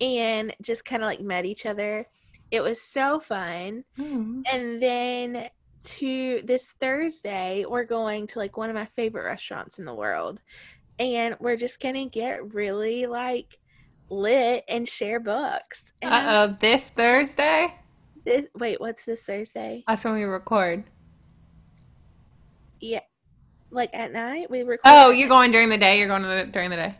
and 0.00 0.54
just 0.62 0.84
kind 0.84 1.02
of 1.02 1.06
like 1.06 1.20
met 1.20 1.44
each 1.44 1.66
other 1.66 2.06
it 2.50 2.60
was 2.60 2.80
so 2.80 3.20
fun. 3.20 3.84
Mm. 3.98 4.42
And 4.50 4.82
then 4.82 5.48
to 5.84 6.40
this 6.44 6.70
Thursday, 6.80 7.64
we're 7.68 7.84
going 7.84 8.26
to 8.28 8.38
like 8.38 8.56
one 8.56 8.70
of 8.70 8.74
my 8.74 8.86
favorite 8.96 9.24
restaurants 9.24 9.78
in 9.78 9.84
the 9.84 9.94
world. 9.94 10.40
And 10.98 11.36
we're 11.40 11.56
just 11.56 11.80
going 11.80 11.94
to 11.94 12.06
get 12.06 12.54
really 12.54 13.06
like 13.06 13.58
lit 14.10 14.64
and 14.68 14.88
share 14.88 15.20
books. 15.20 15.84
Uh 16.02 16.48
oh, 16.50 16.56
this 16.60 16.90
Thursday? 16.90 17.74
This 18.24 18.46
wait, 18.54 18.80
what's 18.80 19.04
this 19.04 19.22
Thursday? 19.22 19.84
That's 19.86 20.04
when 20.04 20.14
we 20.14 20.24
record. 20.24 20.84
Yeah. 22.80 23.00
Like 23.70 23.90
at 23.92 24.12
night 24.12 24.50
we 24.50 24.62
record. 24.62 24.80
Oh, 24.84 25.10
you're 25.10 25.28
going 25.28 25.50
during 25.50 25.68
the 25.68 25.78
day? 25.78 25.98
You're 25.98 26.08
going 26.08 26.22
the, 26.22 26.46
during 26.50 26.70
the 26.70 26.76
day. 26.76 26.94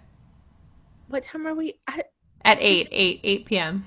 What 1.08 1.22
time 1.22 1.46
are 1.46 1.54
we 1.54 1.78
I, 1.88 2.02
at 2.44 2.58
8, 2.60 2.88
8, 2.92 3.20
8 3.24 3.44
p.m. 3.46 3.86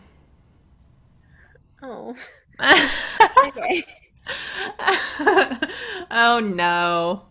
Oh. 1.84 2.16
okay. 3.48 3.84
oh 6.12 6.40
no. 6.40 7.24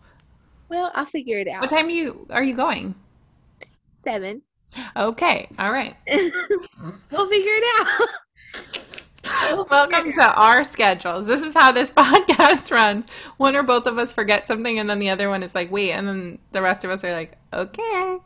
Well, 0.69 0.91
I'll 0.93 1.05
figure 1.05 1.39
it 1.39 1.47
out. 1.47 1.61
What 1.61 1.69
time 1.69 1.87
do 1.87 1.93
you 1.93 2.27
are 2.29 2.43
you 2.43 2.55
going? 2.55 2.95
seven. 4.03 4.41
Okay. 4.95 5.47
All 5.59 5.71
right. 5.71 5.95
we'll 6.07 7.29
figure 7.29 7.51
it 7.53 7.63
out. 7.79 9.67
Welcome 9.69 10.11
to 10.13 10.33
our 10.33 10.63
schedules. 10.63 11.27
This 11.27 11.41
is 11.41 11.53
how 11.53 11.71
this 11.71 11.91
podcast 11.91 12.71
runs. 12.71 13.05
One 13.37 13.55
or 13.55 13.63
both 13.63 13.85
of 13.85 13.97
us 13.97 14.11
forget 14.11 14.47
something, 14.47 14.79
and 14.79 14.89
then 14.89 14.99
the 14.99 15.09
other 15.09 15.29
one 15.29 15.43
is 15.43 15.55
like, 15.55 15.71
wait, 15.71 15.91
and 15.91 16.07
then 16.07 16.39
the 16.51 16.61
rest 16.61 16.83
of 16.83 16.91
us 16.91 17.03
are 17.03 17.11
like, 17.11 17.37
okay. 17.53 18.17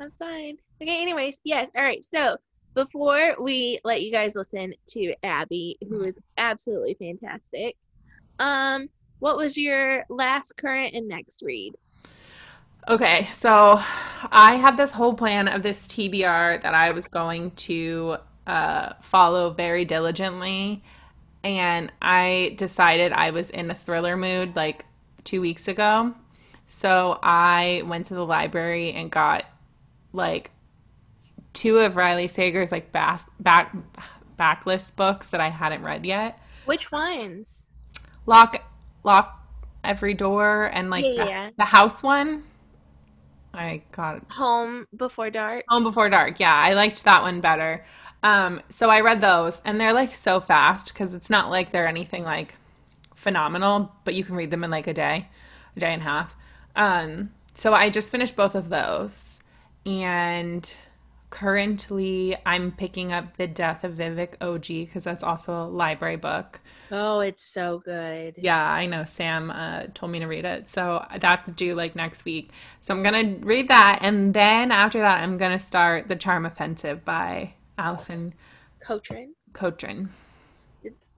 I'm 0.00 0.12
fine. 0.18 0.58
Okay, 0.82 1.02
anyways, 1.02 1.36
yes. 1.44 1.70
All 1.76 1.82
right. 1.82 2.04
So 2.04 2.36
before 2.74 3.34
we 3.40 3.80
let 3.84 4.02
you 4.02 4.12
guys 4.12 4.34
listen 4.34 4.74
to 4.88 5.14
Abby, 5.22 5.78
who 5.88 6.02
is 6.02 6.14
absolutely 6.36 6.94
fantastic, 6.94 7.76
um, 8.38 8.88
what 9.18 9.36
was 9.36 9.56
your 9.56 10.04
last, 10.08 10.56
current, 10.56 10.94
and 10.94 11.06
next 11.06 11.42
read? 11.42 11.74
Okay, 12.88 13.28
so 13.34 13.80
I 14.32 14.54
had 14.54 14.76
this 14.76 14.92
whole 14.92 15.14
plan 15.14 15.46
of 15.46 15.62
this 15.62 15.86
TBR 15.86 16.62
that 16.62 16.74
I 16.74 16.92
was 16.92 17.06
going 17.06 17.50
to 17.52 18.16
uh, 18.46 18.94
follow 19.02 19.50
very 19.50 19.84
diligently. 19.84 20.82
And 21.44 21.92
I 22.00 22.54
decided 22.56 23.12
I 23.12 23.30
was 23.30 23.50
in 23.50 23.70
a 23.70 23.74
thriller 23.74 24.16
mood 24.16 24.56
like 24.56 24.86
two 25.24 25.40
weeks 25.40 25.68
ago. 25.68 26.14
So 26.66 27.18
I 27.22 27.82
went 27.86 28.06
to 28.06 28.14
the 28.14 28.24
library 28.24 28.92
and 28.92 29.10
got 29.10 29.44
like 30.12 30.50
two 31.52 31.78
of 31.78 31.96
Riley 31.96 32.28
Sager's 32.28 32.72
like 32.72 32.92
back, 32.92 33.22
back 33.40 33.74
backlist 34.38 34.96
books 34.96 35.30
that 35.30 35.40
I 35.40 35.48
hadn't 35.50 35.82
read 35.82 36.06
yet. 36.06 36.38
Which 36.64 36.90
ones? 36.90 37.66
Lock 38.26 38.62
Lock 39.04 39.36
Every 39.84 40.14
Door 40.14 40.70
and 40.72 40.90
like 40.90 41.04
Yeah, 41.04 41.24
the, 41.24 41.30
yeah. 41.30 41.50
the 41.56 41.64
house 41.64 42.02
one. 42.02 42.44
I 43.52 43.82
got 43.92 44.22
Home 44.30 44.86
Before 44.96 45.30
Dark. 45.30 45.64
Home 45.68 45.82
Before 45.82 46.08
Dark. 46.08 46.38
Yeah, 46.38 46.54
I 46.54 46.74
liked 46.74 47.04
that 47.04 47.22
one 47.22 47.40
better. 47.40 47.84
Um, 48.22 48.60
so 48.68 48.90
I 48.90 49.00
read 49.00 49.20
those, 49.20 49.60
and 49.64 49.80
they're 49.80 49.92
like 49.94 50.14
so 50.14 50.40
fast 50.40 50.88
because 50.92 51.14
it's 51.14 51.30
not 51.30 51.50
like 51.50 51.72
they're 51.72 51.88
anything 51.88 52.22
like 52.22 52.54
phenomenal, 53.16 53.92
but 54.04 54.14
you 54.14 54.24
can 54.24 54.36
read 54.36 54.50
them 54.50 54.62
in 54.62 54.70
like 54.70 54.86
a 54.86 54.94
day, 54.94 55.28
a 55.76 55.80
day 55.80 55.92
and 55.92 56.02
a 56.02 56.04
half. 56.04 56.36
Um, 56.76 57.30
so 57.54 57.74
I 57.74 57.90
just 57.90 58.10
finished 58.10 58.36
both 58.36 58.54
of 58.54 58.68
those, 58.68 59.40
and 59.84 60.72
currently 61.30 62.36
I'm 62.44 62.72
picking 62.72 63.12
up 63.12 63.36
The 63.36 63.46
Death 63.46 63.84
of 63.84 63.94
Vivek 63.94 64.36
Oji 64.38 64.86
because 64.86 65.04
that's 65.04 65.22
also 65.22 65.52
a 65.52 65.64
library 65.64 66.16
book. 66.16 66.60
Oh, 66.90 67.20
it's 67.20 67.44
so 67.44 67.80
good. 67.84 68.34
Yeah, 68.36 68.62
I 68.70 68.86
know. 68.86 69.04
Sam 69.04 69.50
uh, 69.50 69.84
told 69.94 70.12
me 70.12 70.18
to 70.18 70.26
read 70.26 70.44
it. 70.44 70.68
So 70.68 71.06
that's 71.20 71.50
due 71.52 71.74
like 71.74 71.94
next 71.94 72.24
week. 72.24 72.50
So 72.80 72.94
I'm 72.94 73.02
going 73.02 73.40
to 73.40 73.46
read 73.46 73.68
that. 73.68 74.00
And 74.02 74.34
then 74.34 74.72
after 74.72 74.98
that, 74.98 75.22
I'm 75.22 75.38
going 75.38 75.56
to 75.56 75.64
start 75.64 76.08
The 76.08 76.16
Charm 76.16 76.44
Offensive 76.44 77.04
by 77.04 77.54
Alison 77.78 78.34
Cochrun. 78.84 79.28
Cotrin. 79.52 80.08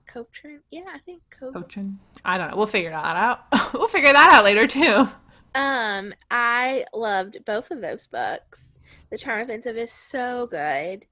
Cotrin? 0.07 0.59
Yeah, 0.69 0.83
I 0.93 0.99
think 0.99 1.23
Cotrin. 1.31 1.53
Cotrin? 1.53 1.95
I 2.23 2.37
don't 2.37 2.51
know. 2.51 2.57
We'll 2.57 2.67
figure 2.67 2.91
that 2.91 3.15
out. 3.15 3.39
we'll 3.73 3.87
figure 3.87 4.13
that 4.13 4.31
out 4.31 4.43
later 4.43 4.67
too. 4.67 5.09
Um, 5.55 6.13
I 6.29 6.85
loved 6.93 7.37
both 7.45 7.71
of 7.71 7.81
those 7.81 8.07
books. 8.07 8.72
The 9.13 9.19
Charm 9.19 9.41
Offensive 9.41 9.77
is 9.77 9.91
so 9.91 10.47
good. 10.47 11.05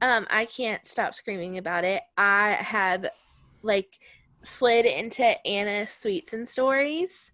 Um, 0.00 0.26
I 0.30 0.46
can't 0.46 0.86
stop 0.86 1.14
screaming 1.14 1.58
about 1.58 1.84
it. 1.84 2.02
I 2.16 2.52
have 2.52 3.04
like 3.62 3.98
slid 4.40 4.86
into 4.86 5.22
Anna 5.46 5.86
Sweets 5.86 6.32
and 6.32 6.48
Stories 6.48 7.30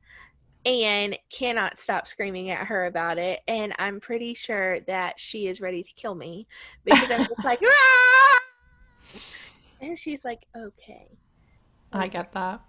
and 0.67 1.17
cannot 1.31 1.79
stop 1.79 2.09
screaming 2.09 2.51
at 2.51 2.67
her 2.67 2.87
about 2.87 3.19
it. 3.19 3.43
And 3.47 3.73
I'm 3.79 4.01
pretty 4.01 4.35
sure 4.35 4.81
that 4.89 5.21
she 5.21 5.47
is 5.47 5.61
ready 5.61 5.85
to 5.85 5.93
kill 5.95 6.17
me 6.17 6.49
because 6.85 7.13
I'm 7.13 7.25
just 7.25 7.45
like, 7.45 7.61
"Ah!" 7.65 8.41
and 9.81 9.97
she's 9.97 10.25
like, 10.25 10.49
okay. 10.57 11.17
I 11.93 12.09
get 12.09 12.33
that. 12.33 12.61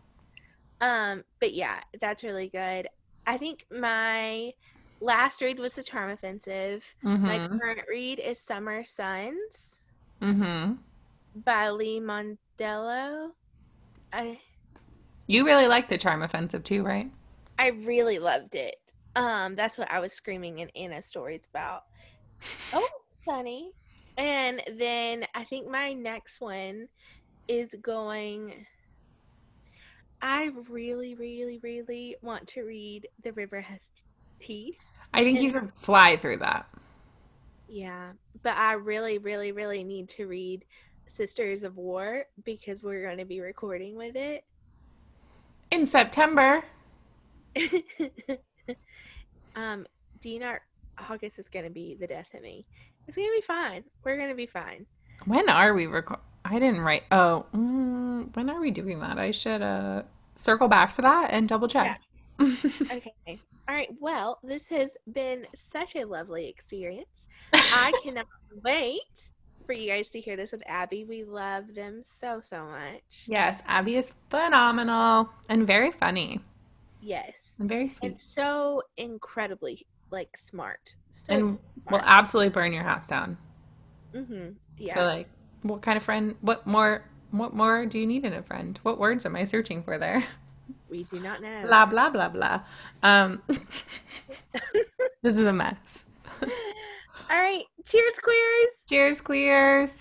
Um, 0.81 1.23
but 1.39 1.55
yeah, 1.55 1.79
that's 1.99 2.23
really 2.23 2.49
good. 2.49 2.87
I 3.25 3.39
think 3.39 3.65
my 3.71 4.53
last 5.01 5.41
read 5.41 5.59
was 5.59 5.73
The 5.73 5.83
Charm 5.83 6.11
Offensive. 6.11 6.83
My 7.03 7.39
Mm-hmm. 7.39 7.57
current 7.57 7.81
read 7.89 8.19
is 8.19 8.39
Summer 8.39 8.83
Sons 8.83 9.81
Mm-hmm. 10.21 10.73
by 11.43 11.69
Lee 11.69 11.99
Mandelo. 12.01 13.29
I 14.11 14.39
You 15.27 15.45
really 15.45 15.67
like 15.67 15.87
The 15.89 15.97
Charm 15.97 16.21
Offensive 16.23 16.63
too, 16.63 16.83
right? 16.83 17.09
I 17.57 17.67
really 17.69 18.19
loved 18.19 18.55
it. 18.55 18.75
Um, 19.15 19.55
that's 19.55 19.77
what 19.77 19.91
I 19.91 19.99
was 19.99 20.13
screaming 20.13 20.59
in 20.59 20.69
Anna's 20.75 21.05
stories 21.05 21.41
about. 21.53 21.81
Oh, 22.73 22.87
funny. 23.25 23.71
And 24.17 24.61
then 24.77 25.25
I 25.35 25.43
think 25.45 25.67
my 25.69 25.93
next 25.93 26.39
one 26.41 26.87
is 27.47 27.69
going. 27.81 28.65
I 30.21 30.49
really, 30.69 31.15
really, 31.15 31.59
really 31.63 32.17
want 32.21 32.47
to 32.49 32.63
read 32.63 33.07
The 33.23 33.31
River 33.33 33.61
Has 33.61 33.89
Teeth. 34.41 34.75
I 35.13 35.23
think 35.23 35.41
you 35.41 35.51
could 35.51 35.71
fly 35.73 36.17
through 36.17 36.37
that. 36.37 36.67
Yeah, 37.67 38.11
but 38.41 38.55
I 38.55 38.73
really, 38.73 39.17
really, 39.17 39.51
really 39.51 39.83
need 39.83 40.09
to 40.09 40.27
read 40.27 40.65
Sisters 41.07 41.63
of 41.63 41.77
War 41.77 42.25
because 42.43 42.83
we're 42.83 43.03
going 43.03 43.17
to 43.17 43.25
be 43.25 43.41
recording 43.41 43.95
with 43.95 44.15
it. 44.15 44.43
In 45.71 45.85
September. 45.85 46.63
um, 49.55 49.85
do 50.21 50.29
you 50.29 50.41
August 51.09 51.39
is 51.39 51.47
going 51.47 51.65
to 51.65 51.71
be 51.71 51.95
the 51.99 52.07
death 52.07 52.27
of 52.33 52.41
me? 52.41 52.65
It's 53.07 53.15
going 53.15 53.27
to 53.27 53.41
be 53.41 53.45
fine. 53.45 53.83
We're 54.03 54.17
going 54.17 54.29
to 54.29 54.35
be 54.35 54.45
fine. 54.45 54.85
When 55.25 55.49
are 55.49 55.73
we 55.73 55.87
record? 55.87 56.19
I 56.45 56.59
didn't 56.59 56.81
write. 56.81 57.03
Oh, 57.11 57.45
mm, 57.53 58.35
when 58.35 58.49
are 58.49 58.59
we 58.59 58.71
doing 58.71 58.99
that? 58.99 59.19
I 59.19 59.31
should 59.31 59.61
uh 59.61 60.03
circle 60.35 60.67
back 60.67 60.93
to 60.93 61.01
that 61.01 61.29
and 61.31 61.47
double 61.47 61.67
check. 61.67 62.01
Okay. 62.41 63.39
All 63.69 63.75
right. 63.75 63.89
Well, 63.99 64.39
this 64.41 64.67
has 64.69 64.97
been 65.13 65.45
such 65.53 65.95
a 65.95 66.03
lovely 66.03 66.47
experience. 66.47 67.27
I 67.53 67.91
cannot 68.03 68.25
wait 68.63 69.29
for 69.67 69.73
you 69.73 69.87
guys 69.87 70.09
to 70.09 70.19
hear 70.19 70.35
this 70.35 70.51
with 70.51 70.63
Abby. 70.65 71.05
We 71.05 71.23
love 71.23 71.75
them 71.75 72.01
so, 72.03 72.41
so 72.41 72.65
much. 72.65 73.25
yes, 73.27 73.61
Abby 73.67 73.95
is 73.95 74.11
phenomenal 74.31 75.29
and 75.49 75.67
very 75.67 75.91
funny 75.91 76.39
Yes. 76.99 77.51
and 77.59 77.69
very 77.69 77.87
sweet. 77.87 78.13
And 78.13 78.21
so 78.27 78.81
incredibly 78.97 79.85
like 80.09 80.35
smart. 80.35 80.95
So 81.11 81.31
And 81.33 81.59
will 81.91 82.01
absolutely 82.03 82.49
burn 82.49 82.73
your 82.73 82.83
house 82.83 83.05
down. 83.05 83.37
mm-hmm. 84.15 84.49
Yeah. 84.79 84.95
So 84.95 85.01
like, 85.03 85.27
what 85.61 85.83
kind 85.83 85.95
of 85.95 86.01
friend? 86.01 86.35
What 86.41 86.65
more? 86.65 87.05
What 87.29 87.53
more 87.53 87.85
do 87.85 87.99
you 87.99 88.07
need 88.07 88.25
in 88.25 88.33
a 88.33 88.41
friend? 88.41 88.79
What 88.81 88.97
words 88.97 89.27
am 89.27 89.35
I 89.35 89.43
searching 89.43 89.83
for 89.83 89.99
there? 89.99 90.23
we 90.89 91.03
do 91.03 91.19
not 91.19 91.41
know. 91.41 91.61
Blah 91.63 91.85
blah 91.85 92.09
blah 92.09 92.29
blah. 92.29 92.61
Um, 93.03 93.41
this 95.21 95.37
is 95.37 95.45
a 95.45 95.53
mess. 95.53 96.05
All 96.41 97.37
right. 97.37 97.63
Cheers, 97.85 98.13
queers. 98.23 98.69
Cheers, 98.87 99.21
queers. 99.21 99.93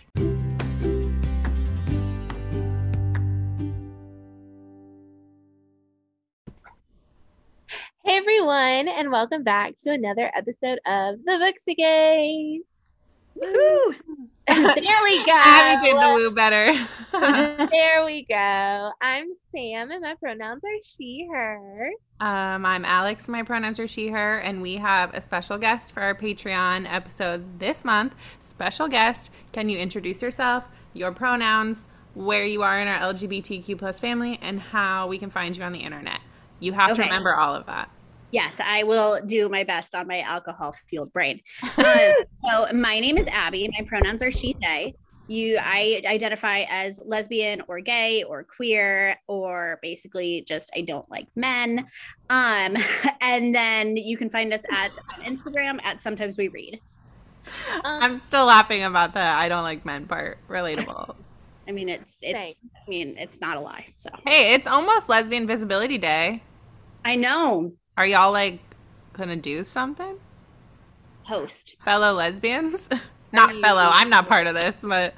Hey 8.04 8.16
everyone, 8.16 8.88
and 8.88 9.10
welcome 9.10 9.44
back 9.44 9.74
to 9.82 9.90
another 9.90 10.30
episode 10.34 10.78
of 10.86 11.16
the 11.24 11.52
Bookstagays. 11.78 12.87
Woohoo! 13.42 13.94
there 14.48 15.02
we 15.02 15.24
go. 15.26 15.32
Abby 15.32 15.84
did 15.84 15.96
the 15.96 16.12
woo 16.14 16.30
better. 16.30 16.86
There 17.70 18.04
we 18.04 18.24
go. 18.28 18.92
I'm 19.00 19.26
Sam, 19.52 19.90
and 19.90 20.00
my 20.00 20.14
pronouns 20.14 20.62
are 20.64 20.82
she, 20.82 21.28
her. 21.30 21.90
Um, 22.20 22.64
I'm 22.64 22.84
Alex. 22.84 23.28
My 23.28 23.42
pronouns 23.42 23.78
are 23.78 23.88
she, 23.88 24.08
her, 24.08 24.38
and 24.38 24.62
we 24.62 24.76
have 24.76 25.12
a 25.14 25.20
special 25.20 25.58
guest 25.58 25.92
for 25.92 26.02
our 26.02 26.14
Patreon 26.14 26.90
episode 26.90 27.58
this 27.58 27.84
month. 27.84 28.14
Special 28.40 28.88
guest. 28.88 29.30
Can 29.52 29.68
you 29.68 29.78
introduce 29.78 30.22
yourself, 30.22 30.64
your 30.94 31.12
pronouns, 31.12 31.84
where 32.14 32.44
you 32.44 32.62
are 32.62 32.80
in 32.80 32.88
our 32.88 33.12
LGBTQ 33.12 33.78
plus 33.78 34.00
family, 34.00 34.38
and 34.40 34.60
how 34.60 35.08
we 35.08 35.18
can 35.18 35.30
find 35.30 35.56
you 35.56 35.62
on 35.62 35.72
the 35.72 35.80
internet? 35.80 36.20
You 36.60 36.72
have 36.72 36.96
to 36.96 37.02
remember 37.02 37.34
all 37.34 37.54
of 37.54 37.66
that. 37.66 37.90
Yes, 38.30 38.60
I 38.62 38.82
will 38.82 39.20
do 39.24 39.48
my 39.48 39.64
best 39.64 39.94
on 39.94 40.06
my 40.06 40.20
alcohol 40.20 40.74
fueled 40.88 41.12
brain. 41.12 41.40
Um, 41.78 42.12
so, 42.40 42.66
my 42.72 42.98
name 43.00 43.16
is 43.16 43.28
Abby. 43.28 43.68
My 43.78 43.84
pronouns 43.86 44.22
are 44.22 44.30
she, 44.30 44.54
they. 44.60 44.94
You, 45.28 45.58
I 45.60 46.02
identify 46.06 46.64
as 46.68 47.00
lesbian 47.04 47.62
or 47.68 47.80
gay 47.80 48.24
or 48.24 48.42
queer 48.44 49.16
or 49.26 49.78
basically 49.82 50.42
just 50.46 50.70
I 50.74 50.80
don't 50.80 51.08
like 51.10 51.28
men. 51.36 51.86
Um, 52.30 52.76
and 53.20 53.54
then 53.54 53.96
you 53.96 54.16
can 54.16 54.30
find 54.30 54.52
us 54.52 54.64
at 54.70 54.90
on 55.14 55.24
Instagram 55.24 55.78
at 55.84 56.00
Sometimes 56.00 56.38
We 56.38 56.48
Read. 56.48 56.80
Um, 57.84 58.02
I'm 58.02 58.16
still 58.16 58.46
laughing 58.46 58.84
about 58.84 59.14
the 59.14 59.20
I 59.20 59.48
don't 59.48 59.64
like 59.64 59.84
men 59.84 60.06
part. 60.06 60.38
Relatable. 60.48 61.14
I 61.68 61.72
mean, 61.72 61.90
it's 61.90 62.16
it's. 62.22 62.38
Same. 62.38 62.54
I 62.74 62.90
mean, 62.90 63.16
it's 63.18 63.40
not 63.40 63.58
a 63.58 63.60
lie. 63.60 63.86
So 63.96 64.10
hey, 64.26 64.54
it's 64.54 64.66
almost 64.66 65.08
Lesbian 65.08 65.46
Visibility 65.46 65.98
Day. 65.98 66.42
I 67.04 67.16
know. 67.16 67.72
Are 67.98 68.06
y'all 68.06 68.30
like 68.30 68.60
gonna 69.12 69.34
do 69.34 69.64
something? 69.64 70.16
host. 71.24 71.74
Fellow 71.84 72.14
lesbians? 72.14 72.88
Not 73.32 73.56
you- 73.56 73.60
fellow. 73.60 73.90
I'm 73.92 74.08
not 74.08 74.26
part 74.28 74.46
of 74.46 74.54
this, 74.54 74.76
but 74.80 75.14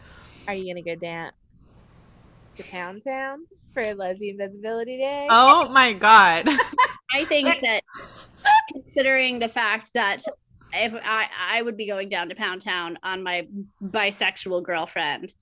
Are 0.48 0.54
you 0.54 0.72
gonna 0.74 0.82
go 0.82 0.98
dance 0.98 1.36
to 2.56 2.64
Pound 2.64 3.02
Town 3.06 3.44
for 3.74 3.94
Lesbian 3.94 4.38
Visibility 4.38 4.96
Day? 4.96 5.28
oh 5.30 5.68
my 5.68 5.92
god. 5.92 6.48
I 7.12 7.26
think 7.26 7.48
that 7.60 7.82
considering 8.72 9.38
the 9.40 9.48
fact 9.48 9.90
that 9.92 10.22
if 10.72 10.94
I 11.04 11.28
I 11.50 11.60
would 11.60 11.76
be 11.76 11.86
going 11.86 12.08
down 12.08 12.30
to 12.30 12.34
Pound 12.34 12.62
Town 12.62 12.98
on 13.02 13.22
my 13.22 13.46
bisexual 13.84 14.64
girlfriend, 14.64 15.26
I 15.26 15.32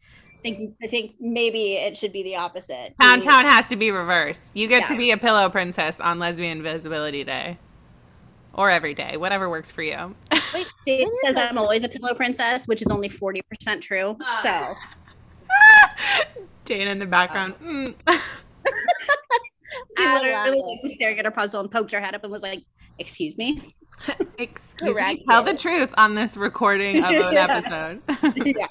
think 0.43 0.75
I 0.83 0.87
think 0.87 1.15
maybe 1.21 1.75
it 1.75 1.97
should 1.97 2.13
be 2.13 2.23
the 2.23 2.37
opposite. 2.37 2.95
Pound 2.99 3.21
Maybe- 3.21 3.31
Town 3.31 3.45
has 3.45 3.69
to 3.69 3.77
be 3.77 3.91
reversed. 3.91 4.57
You 4.57 4.69
get 4.69 4.87
to 4.89 4.97
be 4.97 5.11
a 5.11 5.17
pillow 5.17 5.49
princess 5.49 6.01
on 6.01 6.19
Lesbian 6.19 6.63
Visibility 6.63 7.25
Day. 7.25 7.59
Or 8.55 8.71
every 8.71 8.93
day, 8.95 9.17
whatever 9.17 9.49
works 9.49 9.71
for 9.71 9.83
you. 9.83 10.17
Wait, 10.53 10.67
Dave 10.87 11.07
says? 11.25 11.37
I'm 11.37 11.59
always 11.59 11.85
a 11.85 11.89
pillow 11.89 12.13
princess, 12.15 12.67
which 12.67 12.83
is 12.83 12.89
only 12.91 13.09
forty 13.09 13.41
percent 13.43 13.83
true. 13.83 14.17
So 14.43 14.75
Dana 16.65 16.91
in 16.91 16.99
the 16.99 17.07
background. 17.07 17.55
Mm. 17.63 17.95
she 18.09 20.05
I 20.05 20.15
literally 20.19 20.61
like, 20.61 20.83
was 20.83 20.93
staring 20.95 21.19
at 21.19 21.25
her 21.25 21.31
puzzle 21.31 21.61
and 21.61 21.71
poked 21.71 21.93
her 21.93 22.01
head 22.01 22.15
up 22.17 22.25
and 22.25 22.33
was 22.33 22.43
like, 22.43 22.65
"Excuse 22.99 23.39
me." 23.39 23.75
Excuse 24.39 24.93
Correct 24.93 25.21
me. 25.21 25.25
Tell 25.29 25.43
the 25.43 25.55
truth 25.57 25.93
on 25.97 26.15
this 26.15 26.37
recording 26.37 27.03
of 27.05 27.11
an 27.11 27.33
Yeah. 27.33 27.47
episode. 27.63 28.03
yeah. 28.45 28.67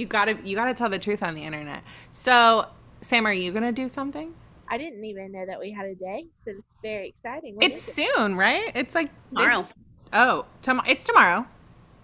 You 0.00 0.06
gotta 0.06 0.36
you 0.42 0.56
gotta 0.56 0.74
tell 0.74 0.88
the 0.88 0.98
truth 0.98 1.22
on 1.22 1.34
the 1.34 1.44
internet. 1.44 1.82
So 2.12 2.66
Sam, 3.02 3.26
are 3.26 3.32
you 3.32 3.52
gonna 3.52 3.70
do 3.72 3.88
something? 3.88 4.34
I 4.68 4.78
didn't 4.78 5.04
even 5.04 5.32
know 5.32 5.44
that 5.46 5.58
we 5.60 5.72
had 5.72 5.86
a 5.86 5.94
day, 5.94 6.26
so 6.44 6.52
it's 6.52 6.62
very 6.82 7.08
exciting. 7.08 7.56
When 7.56 7.70
It's 7.70 7.88
is 7.88 7.98
it? 7.98 8.08
soon, 8.16 8.36
right? 8.36 8.70
It's 8.74 8.94
like 8.94 9.10
Tomorrow. 9.30 9.66
Oh, 10.12 10.46
tom- 10.62 10.82
it's 10.86 11.04
tomorrow. 11.06 11.46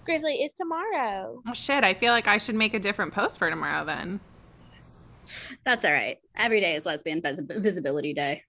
Grizzly, 0.05 0.35
it's 0.43 0.57
tomorrow. 0.57 1.43
Oh 1.49 1.53
shit! 1.55 1.83
I 1.83 1.95
feel 1.95 2.12
like 2.12 2.29
I 2.29 2.38
should 2.38 2.55
make 2.55 2.75
a 2.75 2.79
different 2.79 3.12
post 3.12 3.38
for 3.38 3.50
tomorrow 3.50 3.85
then. 3.85 4.21
That's 5.65 5.85
all 5.85 5.93
right. 5.93 6.19
Every 6.37 6.61
day 6.61 6.76
is 6.76 6.87
lesbian 6.87 7.21
vis- 7.21 7.41
visibility 7.49 8.15
day. 8.15 8.43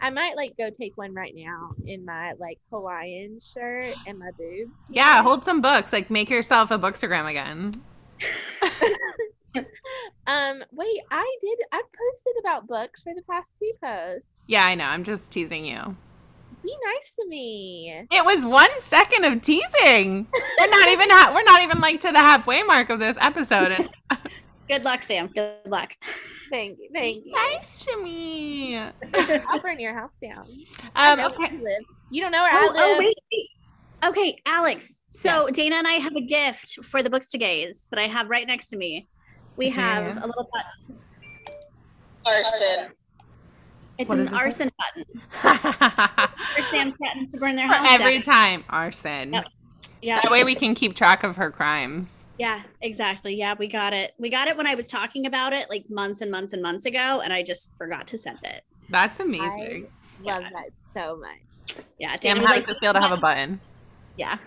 I 0.00 0.10
might 0.10 0.36
like 0.36 0.56
go 0.58 0.70
take 0.70 0.96
one 0.96 1.14
right 1.14 1.34
now 1.34 1.70
in 1.86 2.04
my 2.04 2.32
like 2.38 2.58
Hawaiian 2.70 3.38
shirt 3.40 3.94
and 4.06 4.18
my 4.18 4.30
boobs. 4.38 4.70
Yeah, 4.90 5.22
hold 5.22 5.44
some 5.44 5.60
books. 5.60 5.92
Like 5.92 6.10
make 6.10 6.28
yourself 6.30 6.70
a 6.70 6.78
bookstagram 6.78 7.28
again. 7.28 7.74
Um, 10.26 10.64
wait, 10.72 11.00
I 11.10 11.36
did. 11.40 11.58
I 11.70 11.80
posted 11.82 12.32
about 12.40 12.66
books 12.66 13.02
for 13.02 13.12
the 13.14 13.22
past 13.30 13.52
two 13.60 13.70
posts. 13.82 14.28
Yeah, 14.46 14.64
I 14.64 14.74
know. 14.74 14.84
I'm 14.86 15.04
just 15.04 15.30
teasing 15.30 15.64
you. 15.66 15.96
Be 16.62 16.74
nice 16.86 17.12
to 17.20 17.28
me. 17.28 18.06
It 18.10 18.24
was 18.24 18.46
one 18.46 18.70
second 18.80 19.26
of 19.26 19.42
teasing. 19.42 20.26
We're 20.58 20.70
not 20.70 20.88
even 20.88 21.10
ha- 21.10 21.30
we're 21.34 21.44
not 21.44 21.62
even 21.62 21.78
like 21.80 22.00
to 22.00 22.10
the 22.10 22.18
halfway 22.18 22.62
mark 22.62 22.88
of 22.90 22.98
this 23.00 23.18
episode. 23.20 23.72
And 23.72 23.90
Good 24.68 24.82
luck, 24.82 25.02
Sam. 25.02 25.28
Good 25.28 25.52
luck. 25.66 25.92
Thank 26.50 26.78
you. 26.80 26.88
Thank 26.92 27.26
you. 27.26 27.32
nice 27.32 27.84
to 27.84 28.02
me. 28.02 28.76
I'll 29.14 29.60
burn 29.60 29.78
your 29.78 29.94
house 29.94 30.12
down. 30.22 30.48
I 30.96 31.12
Um, 31.12 31.18
know 31.18 31.28
where 31.36 31.46
okay. 31.48 31.56
you 31.56 31.62
live. 31.62 31.82
You 32.10 32.22
don't 32.22 32.32
know 32.32 32.42
where 32.42 32.52
Oh, 32.54 32.56
I 32.56 32.66
live. 32.68 32.74
oh, 32.76 32.96
wait, 32.98 33.14
wait. 33.30 33.48
Okay, 34.04 34.38
Alex. 34.46 35.02
So 35.08 35.48
Dana 35.48 35.76
and 35.76 35.86
I 35.86 35.92
have 35.94 36.14
a 36.16 36.20
gift 36.20 36.84
for 36.84 37.02
the 37.02 37.10
Bookstagays 37.10 37.88
that 37.90 37.98
I 37.98 38.06
have 38.06 38.28
right 38.28 38.46
next 38.46 38.66
to 38.68 38.76
me. 38.76 39.08
We 39.56 39.70
Dana. 39.70 39.82
have 39.82 40.16
a 40.22 40.26
little 40.26 40.48
button. 40.52 40.98
Arson. 42.26 42.92
It's 43.96 44.08
What 44.08 44.18
is 44.18 44.26
an 44.26 44.32
this? 44.32 44.40
arson 44.40 44.70
button 44.78 45.20
for 46.56 46.62
Sam 46.70 46.92
threatens 46.96 47.30
to 47.32 47.38
burn 47.38 47.54
their 47.54 47.68
For 47.68 47.74
house 47.74 47.86
every 48.00 48.18
down. 48.20 48.34
time, 48.34 48.64
arson. 48.68 49.32
Yep. 49.32 49.44
Yeah, 50.02 50.20
That 50.22 50.32
way 50.32 50.42
we 50.44 50.54
can 50.54 50.74
keep 50.74 50.94
track 50.96 51.22
of 51.22 51.36
her 51.36 51.50
crimes. 51.50 52.24
yeah, 52.38 52.62
exactly. 52.82 53.34
Yeah, 53.36 53.54
we 53.58 53.68
got 53.68 53.92
it. 53.94 54.12
We 54.18 54.28
got 54.28 54.48
it 54.48 54.56
when 54.56 54.66
I 54.66 54.74
was 54.74 54.88
talking 54.88 55.24
about 55.26 55.52
it 55.52 55.70
like 55.70 55.88
months 55.88 56.20
and 56.20 56.30
months 56.30 56.52
and 56.52 56.60
months 56.60 56.84
ago, 56.84 57.20
and 57.22 57.32
I 57.32 57.42
just 57.42 57.72
forgot 57.78 58.06
to 58.08 58.18
send 58.18 58.38
it. 58.42 58.62
That's 58.90 59.20
amazing. 59.20 59.86
Love 60.22 60.42
that 60.42 60.70
so 60.94 61.16
much. 61.16 61.78
Yeah, 61.98 62.16
Damn, 62.16 62.36
Dana 62.36 62.40
was 62.40 62.48
how 62.48 62.54
like, 62.56 62.66
does 62.66 62.76
it 62.76 62.80
feel 62.80 62.92
to 62.92 63.00
have 63.00 63.12
a 63.12 63.20
button? 63.20 63.60
Yeah. 64.16 64.38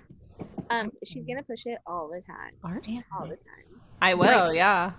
Um, 0.69 0.91
she's 1.05 1.25
gonna 1.25 1.43
push 1.43 1.61
it 1.65 1.79
all 1.85 2.09
the 2.09 2.21
time. 2.21 2.53
Arson. 2.63 3.03
All 3.17 3.23
the 3.23 3.35
time. 3.35 3.81
I 4.01 4.13
will, 4.13 4.53
yeah. 4.53 4.91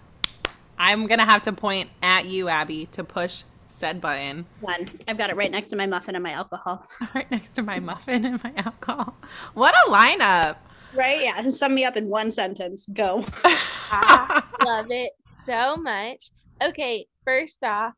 I'm 0.78 1.06
gonna 1.06 1.24
have 1.24 1.42
to 1.42 1.52
point 1.52 1.90
at 2.02 2.26
you, 2.26 2.48
Abby, 2.48 2.86
to 2.92 3.04
push 3.04 3.42
said 3.68 4.00
button 4.00 4.46
One. 4.60 4.88
I've 5.06 5.18
got 5.18 5.28
it 5.30 5.36
right 5.36 5.50
next 5.50 5.68
to 5.68 5.76
my 5.76 5.86
muffin 5.86 6.14
and 6.14 6.22
my 6.24 6.32
alcohol. 6.32 6.86
right 7.14 7.30
next 7.30 7.52
to 7.54 7.62
my 7.62 7.78
muffin 7.78 8.24
and 8.24 8.42
my 8.42 8.52
alcohol. 8.56 9.14
What 9.54 9.74
a 9.86 9.90
lineup! 9.90 10.56
Right? 10.94 11.20
Yeah. 11.20 11.50
Sum 11.50 11.74
me 11.74 11.84
up 11.84 11.96
in 11.96 12.08
one 12.08 12.32
sentence. 12.32 12.86
Go. 12.92 13.24
I 13.44 14.42
love 14.64 14.86
it 14.90 15.12
so 15.46 15.76
much. 15.76 16.30
Okay, 16.62 17.06
first 17.24 17.62
off, 17.62 17.92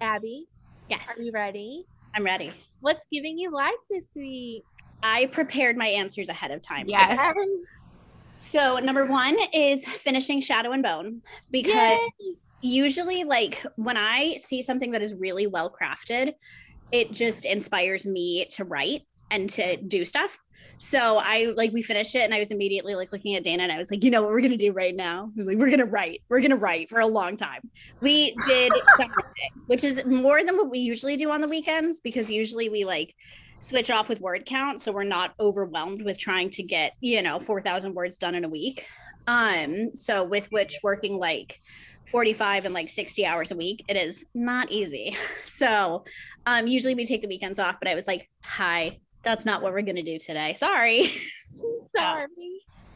Abby, 0.00 0.46
Yes. 0.88 1.00
are 1.08 1.20
you 1.22 1.32
ready? 1.32 1.84
I'm 2.14 2.24
ready. 2.24 2.52
What's 2.80 3.06
giving 3.12 3.38
you 3.38 3.50
life 3.52 3.72
this 3.90 4.06
week? 4.14 4.64
I 5.02 5.26
prepared 5.26 5.76
my 5.76 5.88
answers 5.88 6.28
ahead 6.28 6.50
of 6.50 6.62
time. 6.62 6.86
Yes. 6.88 7.34
So 8.38 8.78
number 8.78 9.04
one 9.04 9.36
is 9.52 9.84
finishing 9.84 10.40
Shadow 10.40 10.72
and 10.72 10.82
Bone 10.82 11.20
because 11.50 11.98
Yay! 12.20 12.34
usually 12.62 13.24
like 13.24 13.64
when 13.76 13.96
I 13.98 14.36
see 14.38 14.62
something 14.62 14.90
that 14.92 15.02
is 15.02 15.14
really 15.14 15.46
well 15.46 15.70
crafted, 15.70 16.34
it 16.90 17.12
just 17.12 17.44
inspires 17.44 18.06
me 18.06 18.46
to 18.52 18.64
write 18.64 19.02
and 19.30 19.48
to 19.50 19.76
do 19.76 20.04
stuff. 20.04 20.40
So 20.78 21.20
I 21.22 21.52
like 21.54 21.72
we 21.72 21.82
finished 21.82 22.14
it 22.14 22.22
and 22.22 22.32
I 22.32 22.38
was 22.38 22.50
immediately 22.50 22.94
like 22.94 23.12
looking 23.12 23.36
at 23.36 23.44
Dana 23.44 23.62
and 23.62 23.70
I 23.70 23.76
was 23.76 23.90
like, 23.90 24.02
you 24.02 24.10
know 24.10 24.22
what 24.22 24.30
we're 24.30 24.40
gonna 24.40 24.56
do 24.56 24.72
right 24.72 24.96
now? 24.96 25.30
I 25.34 25.36
was 25.36 25.46
like, 25.46 25.58
we're 25.58 25.70
gonna 25.70 25.84
write. 25.84 26.22
We're 26.30 26.40
gonna 26.40 26.56
write 26.56 26.88
for 26.88 27.00
a 27.00 27.06
long 27.06 27.36
time. 27.36 27.60
We 28.00 28.34
did 28.46 28.72
which 29.66 29.84
is 29.84 30.02
more 30.06 30.42
than 30.42 30.56
what 30.56 30.70
we 30.70 30.78
usually 30.78 31.18
do 31.18 31.30
on 31.30 31.42
the 31.42 31.48
weekends 31.48 32.00
because 32.00 32.30
usually 32.30 32.70
we 32.70 32.86
like 32.86 33.14
switch 33.60 33.90
off 33.90 34.08
with 34.08 34.20
word 34.20 34.46
count 34.46 34.80
so 34.80 34.90
we're 34.90 35.04
not 35.04 35.34
overwhelmed 35.38 36.02
with 36.02 36.18
trying 36.18 36.50
to 36.50 36.62
get, 36.62 36.94
you 37.00 37.22
know, 37.22 37.38
4,000 37.38 37.94
words 37.94 38.18
done 38.18 38.34
in 38.34 38.44
a 38.44 38.48
week. 38.48 38.84
Um, 39.26 39.94
so 39.94 40.24
with 40.24 40.46
which 40.50 40.78
working 40.82 41.18
like 41.18 41.60
45 42.06 42.64
and 42.64 42.74
like 42.74 42.90
60 42.90 43.24
hours 43.24 43.52
a 43.52 43.56
week, 43.56 43.84
it 43.86 43.96
is 43.96 44.24
not 44.34 44.70
easy. 44.70 45.16
So 45.60 46.04
um 46.46 46.66
usually 46.66 46.94
we 46.94 47.04
take 47.04 47.20
the 47.20 47.28
weekends 47.28 47.58
off, 47.58 47.76
but 47.80 47.86
I 47.86 47.94
was 47.94 48.06
like, 48.06 48.30
hi, 48.44 48.98
that's 49.22 49.44
not 49.44 49.62
what 49.62 49.72
we're 49.72 49.82
gonna 49.82 50.02
do 50.02 50.18
today. 50.18 50.54
Sorry. 50.54 51.10
Sorry. 51.94 52.26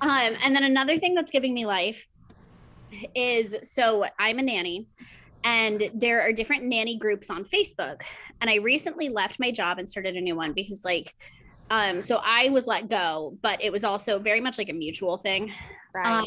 Um, 0.00 0.34
and 0.42 0.56
then 0.56 0.64
another 0.64 0.98
thing 0.98 1.14
that's 1.14 1.30
giving 1.30 1.52
me 1.52 1.66
life 1.66 2.06
is 3.14 3.56
so 3.64 4.06
I'm 4.18 4.38
a 4.38 4.42
nanny 4.42 4.88
and 5.44 5.90
there 5.94 6.22
are 6.22 6.32
different 6.32 6.64
nanny 6.64 6.96
groups 6.96 7.30
on 7.30 7.44
Facebook. 7.44 8.02
And 8.40 8.50
I 8.50 8.56
recently 8.56 9.10
left 9.10 9.38
my 9.38 9.50
job 9.50 9.78
and 9.78 9.88
started 9.88 10.16
a 10.16 10.20
new 10.20 10.34
one 10.34 10.52
because 10.52 10.84
like 10.84 11.14
um 11.70 12.02
so 12.02 12.20
I 12.24 12.48
was 12.48 12.66
let 12.66 12.88
go, 12.88 13.38
but 13.42 13.62
it 13.62 13.70
was 13.70 13.84
also 13.84 14.18
very 14.18 14.40
much 14.40 14.58
like 14.58 14.70
a 14.70 14.74
mutual 14.74 15.16
thing. 15.16 15.52
Right. 15.94 16.06
Um, 16.06 16.26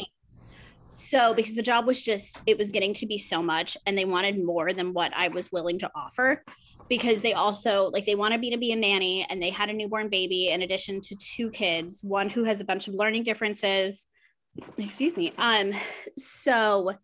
so 0.86 1.34
because 1.34 1.54
the 1.54 1.62
job 1.62 1.86
was 1.86 2.00
just 2.00 2.38
it 2.46 2.56
was 2.56 2.70
getting 2.70 2.94
to 2.94 3.06
be 3.06 3.18
so 3.18 3.42
much 3.42 3.76
and 3.86 3.98
they 3.98 4.06
wanted 4.06 4.42
more 4.42 4.72
than 4.72 4.94
what 4.94 5.12
I 5.14 5.28
was 5.28 5.52
willing 5.52 5.78
to 5.80 5.90
offer 5.94 6.42
because 6.88 7.20
they 7.20 7.34
also 7.34 7.90
like 7.90 8.06
they 8.06 8.14
wanted 8.14 8.40
me 8.40 8.50
to 8.50 8.56
be 8.56 8.72
a 8.72 8.76
nanny 8.76 9.26
and 9.28 9.42
they 9.42 9.50
had 9.50 9.68
a 9.68 9.72
newborn 9.72 10.08
baby 10.08 10.48
in 10.48 10.62
addition 10.62 11.00
to 11.02 11.16
two 11.16 11.50
kids, 11.50 12.02
one 12.02 12.30
who 12.30 12.44
has 12.44 12.60
a 12.60 12.64
bunch 12.64 12.88
of 12.88 12.94
learning 12.94 13.24
differences. 13.24 14.06
Excuse 14.78 15.16
me. 15.16 15.32
Um 15.36 15.74
so 16.16 16.94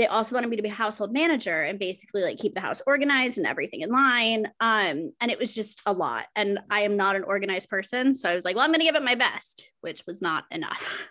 they 0.00 0.06
also 0.06 0.34
wanted 0.34 0.48
me 0.48 0.56
to 0.56 0.62
be 0.62 0.70
a 0.70 0.72
household 0.72 1.12
manager 1.12 1.62
and 1.62 1.78
basically 1.78 2.22
like 2.22 2.38
keep 2.38 2.54
the 2.54 2.60
house 2.60 2.80
organized 2.86 3.36
and 3.36 3.46
everything 3.46 3.82
in 3.82 3.90
line. 3.90 4.46
Um, 4.58 5.12
and 5.20 5.30
it 5.30 5.38
was 5.38 5.54
just 5.54 5.82
a 5.84 5.92
lot. 5.92 6.24
And 6.34 6.58
I 6.70 6.80
am 6.80 6.96
not 6.96 7.16
an 7.16 7.24
organized 7.24 7.68
person. 7.68 8.14
So 8.14 8.30
I 8.30 8.34
was 8.34 8.42
like, 8.42 8.56
well, 8.56 8.64
I'm 8.64 8.70
going 8.70 8.80
to 8.80 8.86
give 8.86 8.96
it 8.96 9.02
my 9.02 9.14
best, 9.14 9.66
which 9.82 10.02
was 10.06 10.22
not 10.22 10.44
enough. 10.50 11.10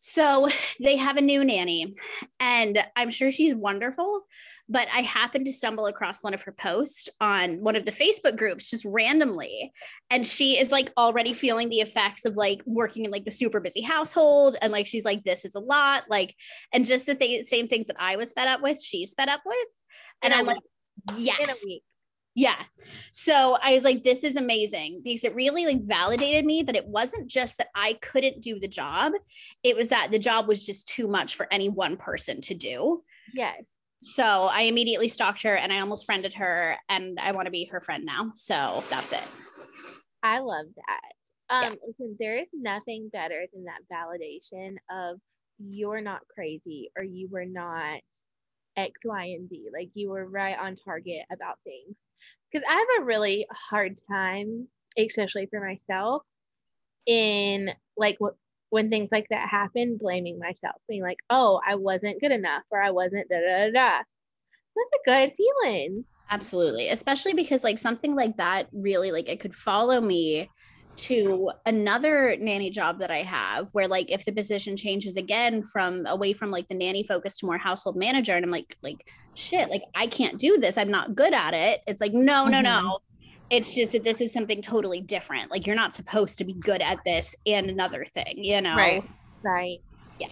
So 0.00 0.48
they 0.82 0.96
have 0.96 1.18
a 1.18 1.20
new 1.20 1.44
nanny, 1.44 1.94
and 2.40 2.82
I'm 2.96 3.10
sure 3.10 3.30
she's 3.30 3.54
wonderful. 3.54 4.22
But 4.70 4.88
I 4.94 5.00
happened 5.02 5.44
to 5.46 5.52
stumble 5.52 5.86
across 5.86 6.22
one 6.22 6.32
of 6.32 6.42
her 6.42 6.52
posts 6.52 7.08
on 7.20 7.60
one 7.60 7.76
of 7.76 7.84
the 7.84 7.90
Facebook 7.92 8.36
groups 8.38 8.70
just 8.70 8.84
randomly. 8.84 9.72
And 10.10 10.26
she 10.26 10.58
is 10.58 10.70
like 10.70 10.92
already 10.96 11.34
feeling 11.34 11.68
the 11.68 11.80
effects 11.80 12.24
of 12.24 12.36
like 12.36 12.62
working 12.64 13.04
in 13.04 13.10
like 13.10 13.24
the 13.24 13.30
super 13.32 13.60
busy 13.60 13.82
household. 13.82 14.56
And 14.62 14.72
like 14.72 14.86
she's 14.86 15.04
like, 15.04 15.24
this 15.24 15.44
is 15.44 15.56
a 15.56 15.60
lot. 15.60 16.04
Like, 16.08 16.34
and 16.72 16.86
just 16.86 17.06
the 17.06 17.14
th- 17.16 17.46
same 17.46 17.66
things 17.68 17.88
that 17.88 17.96
I 17.98 18.16
was 18.16 18.32
fed 18.32 18.48
up 18.48 18.62
with, 18.62 18.80
she's 18.80 19.12
fed 19.12 19.28
up 19.28 19.40
with. 19.44 19.66
And 20.22 20.32
I'm 20.32 20.46
like, 20.46 20.58
yes 21.16 21.38
In 21.40 21.50
a 21.50 21.54
week. 21.64 21.82
yeah 22.34 22.56
so 23.10 23.56
i 23.62 23.72
was 23.72 23.82
like 23.84 24.04
this 24.04 24.22
is 24.22 24.36
amazing 24.36 25.00
because 25.02 25.24
it 25.24 25.34
really 25.34 25.64
like 25.64 25.82
validated 25.82 26.44
me 26.44 26.62
that 26.62 26.76
it 26.76 26.86
wasn't 26.86 27.26
just 27.26 27.56
that 27.58 27.68
i 27.74 27.94
couldn't 28.02 28.42
do 28.42 28.60
the 28.60 28.68
job 28.68 29.12
it 29.62 29.74
was 29.76 29.88
that 29.88 30.08
the 30.10 30.18
job 30.18 30.46
was 30.46 30.64
just 30.66 30.86
too 30.86 31.08
much 31.08 31.34
for 31.36 31.46
any 31.50 31.68
one 31.70 31.96
person 31.96 32.40
to 32.42 32.54
do 32.54 33.02
Yes. 33.32 33.62
So 34.00 34.48
i 34.50 34.62
immediately 34.62 35.08
stalked 35.08 35.42
her 35.42 35.54
and 35.56 35.72
i 35.72 35.80
almost 35.80 36.06
friended 36.06 36.34
her 36.34 36.76
and 36.88 37.18
i 37.20 37.32
want 37.32 37.46
to 37.46 37.50
be 37.50 37.64
her 37.66 37.80
friend 37.80 38.04
now 38.04 38.32
so 38.34 38.82
that's 38.90 39.12
it 39.12 39.24
I 40.22 40.40
love 40.40 40.66
that. 40.76 41.54
Um, 41.54 41.76
listen, 41.86 42.16
there 42.18 42.36
is 42.36 42.50
nothing 42.52 43.10
better 43.12 43.46
than 43.52 43.64
that 43.64 43.82
validation 43.92 44.76
of 44.90 45.18
you're 45.58 46.00
not 46.00 46.20
crazy 46.32 46.90
or 46.96 47.02
you 47.02 47.28
were 47.30 47.44
not 47.44 48.00
X, 48.76 49.00
Y, 49.04 49.24
and 49.24 49.48
Z. 49.48 49.66
Like 49.72 49.90
you 49.94 50.10
were 50.10 50.26
right 50.26 50.56
on 50.58 50.76
target 50.76 51.22
about 51.32 51.58
things. 51.64 51.96
Because 52.50 52.66
I 52.68 52.74
have 52.74 53.02
a 53.02 53.06
really 53.06 53.46
hard 53.50 53.98
time, 54.08 54.68
especially 54.98 55.46
for 55.46 55.64
myself, 55.64 56.22
in 57.06 57.70
like 57.96 58.16
what 58.18 58.34
when 58.70 58.88
things 58.88 59.08
like 59.12 59.26
that 59.30 59.48
happen, 59.48 59.98
blaming 60.00 60.38
myself, 60.38 60.76
being 60.88 61.02
like, 61.02 61.18
oh, 61.28 61.60
I 61.66 61.74
wasn't 61.74 62.20
good 62.20 62.32
enough 62.32 62.62
or 62.70 62.80
I 62.80 62.90
wasn't 62.90 63.28
da 63.28 63.36
da 63.40 63.66
da. 63.66 63.72
da. 63.72 63.98
That's 64.76 64.94
a 64.94 65.10
good 65.28 65.32
feeling. 65.36 66.04
Absolutely. 66.30 66.88
Especially 66.88 67.34
because 67.34 67.64
like 67.64 67.78
something 67.78 68.14
like 68.14 68.36
that 68.36 68.68
really 68.72 69.10
like 69.10 69.28
it 69.28 69.40
could 69.40 69.54
follow 69.54 70.00
me 70.00 70.48
to 70.96 71.50
another 71.66 72.36
nanny 72.38 72.68
job 72.68 73.00
that 73.00 73.10
I 73.10 73.22
have 73.22 73.68
where 73.72 73.88
like 73.88 74.10
if 74.10 74.24
the 74.24 74.32
position 74.32 74.76
changes 74.76 75.16
again 75.16 75.62
from 75.62 76.04
away 76.06 76.32
from 76.32 76.50
like 76.50 76.68
the 76.68 76.74
nanny 76.74 77.04
focus 77.04 77.38
to 77.38 77.46
more 77.46 77.56
household 77.58 77.96
manager 77.96 78.34
and 78.34 78.44
I'm 78.44 78.50
like 78.50 78.76
like 78.82 79.08
shit 79.34 79.70
like 79.70 79.82
I 79.94 80.06
can't 80.06 80.38
do 80.38 80.58
this 80.58 80.76
I'm 80.76 80.90
not 80.90 81.14
good 81.14 81.32
at 81.32 81.54
it 81.54 81.80
it's 81.86 82.02
like 82.02 82.12
no 82.12 82.48
no 82.48 82.58
Mhm. 82.58 82.64
no 82.64 82.98
it's 83.50 83.74
just 83.74 83.92
that 83.92 84.04
this 84.04 84.20
is 84.20 84.32
something 84.32 84.62
totally 84.62 85.00
different 85.00 85.50
like 85.50 85.66
you're 85.66 85.76
not 85.76 85.94
supposed 85.94 86.38
to 86.38 86.44
be 86.44 86.54
good 86.54 86.80
at 86.80 86.98
this 87.04 87.34
and 87.46 87.68
another 87.68 88.04
thing 88.04 88.34
you 88.36 88.60
know 88.60 88.76
Right. 88.76 89.04
Right. 89.42 89.78
yeah 90.18 90.28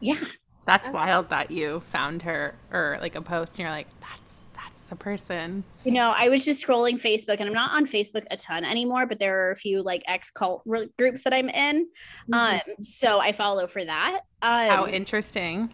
Yeah. 0.00 0.18
That's 0.64 0.86
Okay. 0.88 0.94
wild 0.94 1.28
that 1.30 1.50
you 1.50 1.80
found 1.90 2.22
her 2.22 2.54
or 2.72 2.96
like 3.00 3.14
a 3.16 3.20
post 3.22 3.52
and 3.54 3.58
you're 3.60 3.70
like, 3.70 3.88
that's 4.00 4.40
that's 4.54 4.80
the 4.88 4.94
person. 4.94 5.64
You 5.82 5.90
know, 5.90 6.12
I 6.16 6.28
was 6.28 6.44
just 6.44 6.64
scrolling 6.64 7.00
Facebook 7.00 7.38
and 7.40 7.48
I'm 7.48 7.52
not 7.52 7.72
on 7.72 7.84
Facebook 7.84 8.24
a 8.30 8.36
ton 8.36 8.64
anymore, 8.64 9.06
but 9.06 9.18
there 9.18 9.46
are 9.48 9.50
a 9.50 9.56
few 9.56 9.82
like 9.82 10.04
ex 10.06 10.30
cult 10.30 10.62
r- 10.72 10.84
groups 10.96 11.24
that 11.24 11.34
I'm 11.34 11.48
in. 11.48 11.88
Mhm. 12.30 12.54
Um, 12.54 12.60
so 12.80 13.18
I 13.18 13.32
follow 13.32 13.66
for 13.66 13.84
that. 13.84 14.20
Um, 14.40 14.68
How 14.68 14.86
interesting. 14.86 15.72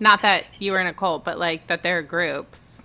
Not 0.00 0.20
that 0.20 0.44
you 0.58 0.72
were 0.72 0.80
in 0.80 0.86
a 0.86 0.92
cult, 0.94 1.24
but 1.24 1.38
like 1.38 1.66
that 1.68 1.82
there 1.82 1.96
are 1.98 2.02
groups. 2.02 2.75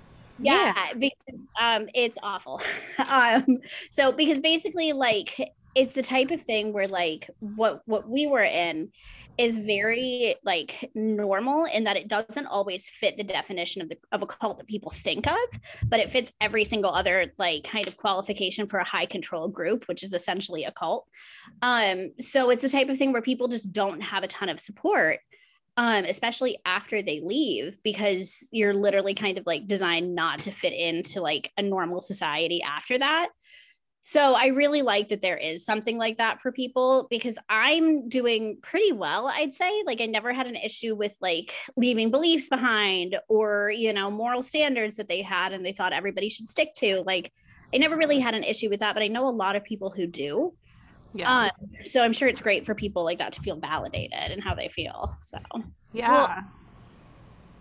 Yeah, 0.41 0.93
because 0.97 1.23
um, 1.59 1.87
it's 1.93 2.17
awful. 2.23 2.61
um, 3.09 3.59
so 3.89 4.11
because 4.11 4.39
basically, 4.39 4.93
like, 4.93 5.53
it's 5.75 5.93
the 5.93 6.01
type 6.01 6.31
of 6.31 6.41
thing 6.41 6.73
where 6.73 6.87
like 6.87 7.29
what 7.39 7.81
what 7.85 8.09
we 8.09 8.27
were 8.27 8.43
in 8.43 8.91
is 9.37 9.57
very 9.57 10.35
like 10.43 10.91
normal 10.93 11.65
in 11.65 11.85
that 11.85 11.97
it 11.97 12.07
doesn't 12.07 12.45
always 12.47 12.87
fit 12.89 13.17
the 13.17 13.23
definition 13.23 13.81
of 13.81 13.89
the 13.89 13.97
of 14.11 14.21
a 14.21 14.25
cult 14.25 14.57
that 14.57 14.67
people 14.67 14.91
think 14.91 15.25
of, 15.27 15.37
but 15.87 15.99
it 15.99 16.11
fits 16.11 16.31
every 16.41 16.63
single 16.63 16.91
other 16.91 17.33
like 17.37 17.63
kind 17.63 17.87
of 17.87 17.97
qualification 17.97 18.67
for 18.67 18.79
a 18.79 18.83
high 18.83 19.05
control 19.05 19.47
group, 19.47 19.87
which 19.87 20.03
is 20.03 20.13
essentially 20.13 20.65
a 20.65 20.71
cult. 20.71 21.07
Um, 21.61 22.11
so 22.19 22.49
it's 22.49 22.61
the 22.61 22.69
type 22.69 22.89
of 22.89 22.97
thing 22.97 23.11
where 23.13 23.21
people 23.21 23.47
just 23.47 23.71
don't 23.71 24.01
have 24.01 24.23
a 24.23 24.27
ton 24.27 24.49
of 24.49 24.59
support 24.59 25.19
um 25.77 26.05
especially 26.05 26.57
after 26.65 27.01
they 27.01 27.21
leave 27.21 27.77
because 27.83 28.49
you're 28.51 28.73
literally 28.73 29.13
kind 29.13 29.37
of 29.37 29.45
like 29.45 29.67
designed 29.67 30.13
not 30.13 30.39
to 30.39 30.51
fit 30.51 30.73
into 30.73 31.21
like 31.21 31.51
a 31.57 31.61
normal 31.61 32.01
society 32.01 32.61
after 32.61 32.97
that. 32.97 33.29
So 34.03 34.33
i 34.33 34.47
really 34.47 34.81
like 34.81 35.09
that 35.09 35.21
there 35.21 35.37
is 35.37 35.63
something 35.63 35.97
like 35.97 36.17
that 36.17 36.41
for 36.41 36.51
people 36.51 37.07
because 37.11 37.37
i'm 37.49 38.09
doing 38.09 38.57
pretty 38.61 38.91
well 38.91 39.27
i'd 39.27 39.53
say. 39.53 39.83
Like 39.85 40.01
i 40.01 40.07
never 40.07 40.33
had 40.33 40.47
an 40.47 40.55
issue 40.55 40.95
with 40.95 41.15
like 41.21 41.53
leaving 41.77 42.09
beliefs 42.11 42.49
behind 42.49 43.17
or 43.29 43.71
you 43.75 43.93
know 43.93 44.09
moral 44.09 44.43
standards 44.43 44.95
that 44.95 45.07
they 45.07 45.21
had 45.21 45.53
and 45.53 45.65
they 45.65 45.73
thought 45.73 45.93
everybody 45.93 46.29
should 46.29 46.49
stick 46.49 46.73
to. 46.77 47.03
Like 47.05 47.31
i 47.73 47.77
never 47.77 47.95
really 47.95 48.19
had 48.19 48.33
an 48.33 48.43
issue 48.43 48.69
with 48.69 48.79
that 48.81 48.93
but 48.93 49.03
i 49.03 49.07
know 49.07 49.27
a 49.27 49.29
lot 49.29 49.55
of 49.55 49.63
people 49.63 49.91
who 49.91 50.07
do 50.07 50.53
Yeah. 51.13 51.29
um, 51.29 51.49
so 51.83 52.01
i'm 52.01 52.13
sure 52.13 52.29
it's 52.29 52.39
great 52.39 52.65
for 52.65 52.73
people 52.73 53.03
like 53.03 53.17
that 53.17 53.33
to 53.33 53.41
feel 53.41 53.57
validated 53.57 54.31
and 54.31 54.41
how 54.41 54.55
they 54.55 54.69
feel 54.69 55.17
so 55.21 55.39
yeah. 55.93 56.43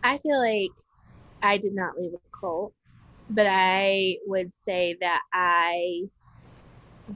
I 0.02 0.18
feel 0.18 0.38
like 0.38 0.70
I 1.42 1.58
did 1.58 1.74
not 1.74 1.98
leave 1.98 2.14
a 2.14 2.38
cult, 2.38 2.72
but 3.28 3.46
I 3.48 4.16
would 4.26 4.52
say 4.66 4.96
that 5.00 5.20
I 5.32 6.02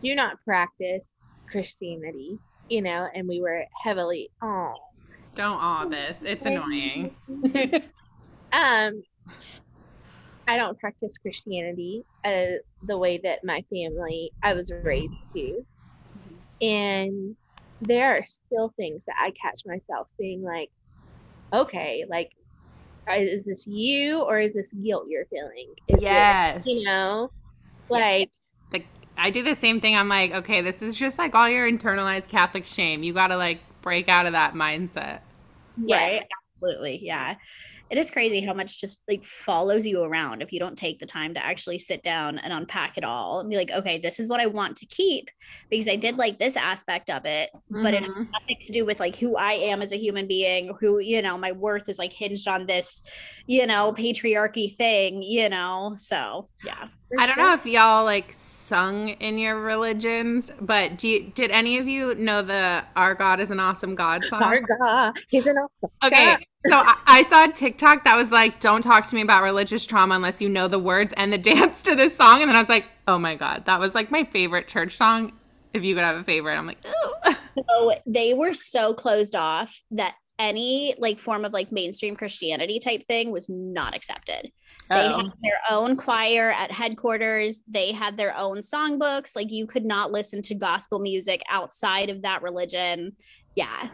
do 0.03 0.15
not 0.15 0.43
practice 0.45 1.13
Christianity, 1.51 2.39
you 2.69 2.83
know, 2.83 3.09
and 3.15 3.29
we 3.29 3.41
were 3.41 3.65
heavily 3.83 4.31
oh 4.43 4.75
Don't 5.35 5.59
awe 5.59 5.87
this. 5.87 6.23
It's 6.25 6.47
annoying. 6.47 7.15
um 8.53 9.03
I 10.47 10.59
don't 10.59 10.79
practice 10.79 11.17
Christianity 11.17 12.05
uh, 12.23 12.59
the 12.83 12.99
way 12.99 13.19
that 13.25 13.39
my 13.45 13.65
family 13.71 14.31
I 14.43 14.53
was 14.53 14.71
raised 14.83 15.15
to. 15.35 15.65
And 16.65 17.37
there 17.81 18.17
are 18.17 18.25
still 18.27 18.73
things 18.77 19.05
that 19.07 19.17
I 19.19 19.33
catch 19.33 19.63
myself 19.67 20.09
being 20.19 20.43
like, 20.43 20.71
okay, 21.53 22.05
like, 22.09 22.31
uh, 23.11 23.17
is 23.17 23.45
this 23.45 23.67
you 23.67 24.21
or 24.21 24.39
is 24.39 24.55
this 24.55 24.73
guilt 24.73 25.07
you're 25.09 25.27
feeling? 25.27 25.75
Is 25.89 26.03
it, 26.03 26.03
Yes. 26.03 26.65
you 26.65 26.85
know, 26.85 27.31
like, 27.89 28.31
I 29.17 29.31
do 29.31 29.43
the 29.43 29.55
same 29.55 29.81
thing. 29.81 29.97
I'm 29.97 30.09
like, 30.09 30.33
okay, 30.33 30.61
this 30.61 30.83
is 30.83 30.95
just 30.95 31.19
like 31.19 31.35
all 31.35 31.49
your 31.49 31.71
internalized 31.71 32.29
Catholic 32.29 32.67
shame. 32.67 33.03
You 33.03 33.13
got 33.13 33.29
to 33.29 33.37
like 33.37 33.61
break 33.83 34.09
out 34.09 34.27
of 34.27 34.33
that 34.33 34.55
mindset. 34.55 35.21
yeah, 35.77 35.97
right 35.97 36.27
absolutely 36.55 37.01
yeah 37.03 37.37
it 37.91 37.99
is 37.99 38.11
crazy 38.11 38.41
how 38.41 38.55
much 38.55 38.81
just 38.81 39.03
like 39.09 39.25
follows 39.25 39.87
you 39.87 40.03
around 40.03 40.43
if 40.43 40.53
you 40.53 40.59
don't 40.59 40.77
take 40.77 40.99
the 40.99 41.07
time 41.07 41.35
to 41.35 41.45
actually 41.45 41.79
sit 41.79 42.03
down 42.03 42.39
and 42.39 42.53
unpack 42.53 42.97
it 42.97 43.05
all 43.05 43.41
and 43.41 43.51
be 43.51 43.57
like 43.57 43.71
okay 43.71 43.99
this 43.99 44.19
is 44.19 44.29
what 44.29 44.41
i 44.41 44.47
want 44.47 44.77
to 44.77 44.87
keep 44.87 45.29
because 45.71 45.89
i 45.89 45.97
did 45.97 46.17
like 46.17 46.39
this 46.39 46.57
aspect 46.57 47.11
of 47.11 47.25
it 47.27 47.51
but 47.71 47.95
it 47.95 48.03
has 48.03 48.11
Mhm. 48.11 48.29
nothing 48.33 48.57
to 48.67 48.73
do 48.73 48.85
with 48.85 49.01
like 49.01 49.17
who 49.17 49.37
i 49.37 49.53
am 49.53 49.83
as 49.83 49.93
a 49.93 49.99
human 49.99 50.27
being 50.27 50.73
who 50.81 50.99
you 50.99 51.21
know 51.23 51.37
my 51.39 51.53
worth 51.53 51.89
is 51.89 51.99
like 51.99 52.13
hinged 52.13 52.49
on 52.49 52.67
this 52.67 53.03
you 53.47 53.67
know 53.67 53.93
patriarchy 53.93 54.75
thing 54.75 55.23
you 55.23 55.49
know 55.49 55.95
so 55.97 56.47
yeah 56.63 56.89
I 57.19 57.27
don't 57.27 57.35
sure. 57.35 57.45
know 57.45 57.55
if 57.55 57.67
y'all 57.67 58.05
like 58.05 58.33
sung 58.33 59.11
in 59.11 59.39
your 59.39 59.61
religions, 59.61 60.51
but 60.61 60.97
do 60.97 61.09
you, 61.09 61.33
did 61.35 61.51
any 61.51 61.79
of 61.79 61.87
you 61.87 62.15
know 62.15 62.43
the 62.43 62.85
"Our 62.97 63.15
God 63.15 63.41
is 63.41 63.51
an 63.51 63.61
Awesome 63.61 63.95
God" 63.95 64.25
song? 64.25 64.43
Our 64.43 64.61
God, 64.61 65.15
he's 65.29 65.47
an 65.47 65.57
awesome 65.59 65.91
Okay, 66.05 66.37
so 66.67 66.77
I, 66.77 66.97
I 67.07 67.23
saw 67.25 67.45
a 67.45 67.53
TikTok 67.53 68.05
that 68.05 68.17
was 68.17 68.33
like, 68.33 68.61
"Don't 68.61 68.83
talk 68.83 69.07
to 69.07 69.15
me 69.15 69.23
about 69.23 69.43
religious 69.43 69.87
trauma 69.87 70.15
unless 70.15 70.41
you 70.41 70.49
know 70.49 70.69
the 70.69 70.79
words 70.79 71.13
and 71.17 71.33
the 71.33 71.39
dance 71.55 71.83
to 71.83 71.95
this 71.95 72.17
song." 72.17 72.41
And 72.41 72.49
then 72.49 72.57
I 72.57 72.61
was 72.61 72.69
like, 72.69 72.87
"Oh 73.07 73.19
my 73.19 73.35
god, 73.35 73.67
that 73.67 73.79
was 73.79 73.95
like 73.95 74.11
my 74.11 74.25
favorite 74.25 74.69
church 74.69 74.97
song." 74.97 75.33
If 75.73 75.83
you 75.83 75.95
could 75.95 76.05
have 76.05 76.17
a 76.17 76.25
favorite, 76.25 76.57
I'm 76.57 76.67
like, 76.67 76.85
"Ooh." 76.87 77.35
so 77.69 77.95
they 78.07 78.35
were 78.35 78.55
so 78.55 78.95
closed 78.95 79.35
off 79.35 79.83
that 79.91 80.15
any 80.39 80.95
like 80.99 81.21
form 81.21 81.45
of 81.45 81.53
like 81.53 81.71
mainstream 81.71 82.17
christianity 82.17 82.81
type 82.81 83.05
thing 83.05 83.31
was 83.31 83.49
not 83.49 83.95
accepted 83.95 84.51
They 84.91 85.07
Oh. 85.09 85.17
had 85.19 85.33
their 85.43 85.61
own 85.71 85.97
choir 85.97 86.51
at 86.51 86.71
headquarters. 86.71 87.63
They 87.69 87.93
had 87.93 88.17
their 88.17 88.37
own 88.37 88.59
songbooks. 88.59 89.35
Like 89.35 89.51
you 89.51 89.67
could 89.67 89.85
not 89.85 90.13
listen 90.13 90.43
to 90.43 90.55
gospel 90.55 90.99
music 90.99 91.43
outside 91.49 92.11
of 92.11 92.23
that 92.23 92.43
religion. 92.43 93.15
Yeah. 93.55 93.89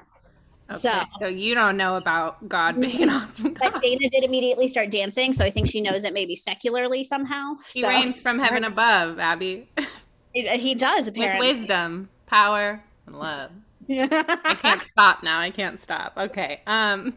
Okay, 0.71 0.79
So, 0.79 1.03
so 1.21 1.27
you 1.27 1.55
don't 1.55 1.77
know 1.77 1.97
about 1.97 2.49
God 2.49 2.81
being 2.81 3.03
an 3.05 3.11
awesome 3.11 3.55
God. 3.55 3.73
but 3.73 3.83
Dana 3.83 4.09
did 4.11 4.23
immediately 4.25 4.69
start 4.69 4.91
dancing. 4.91 5.33
So 5.33 5.45
I 5.45 5.51
think 5.51 5.69
she 5.69 5.81
knows 5.81 6.05
it 6.05 6.13
maybe 6.13 6.37
secularly 6.37 7.03
somehow. 7.05 7.55
He 7.73 7.83
so 7.83 7.89
reigns 7.89 8.21
from 8.21 8.39
heaven 8.39 8.65
above, 8.65 9.19
Abby, 9.19 9.69
he, 10.33 10.47
he 10.59 10.75
does 10.77 11.07
with 11.07 11.17
wisdom, 11.41 12.09
power, 12.27 12.83
and 13.07 13.19
love. 13.19 13.51
I 13.89 14.57
can't 14.63 14.83
stop 14.93 15.23
now. 15.25 15.41
I 15.41 15.51
can't 15.51 15.81
stop. 15.81 16.13
Okay. 16.17 16.63
Um 16.69 17.15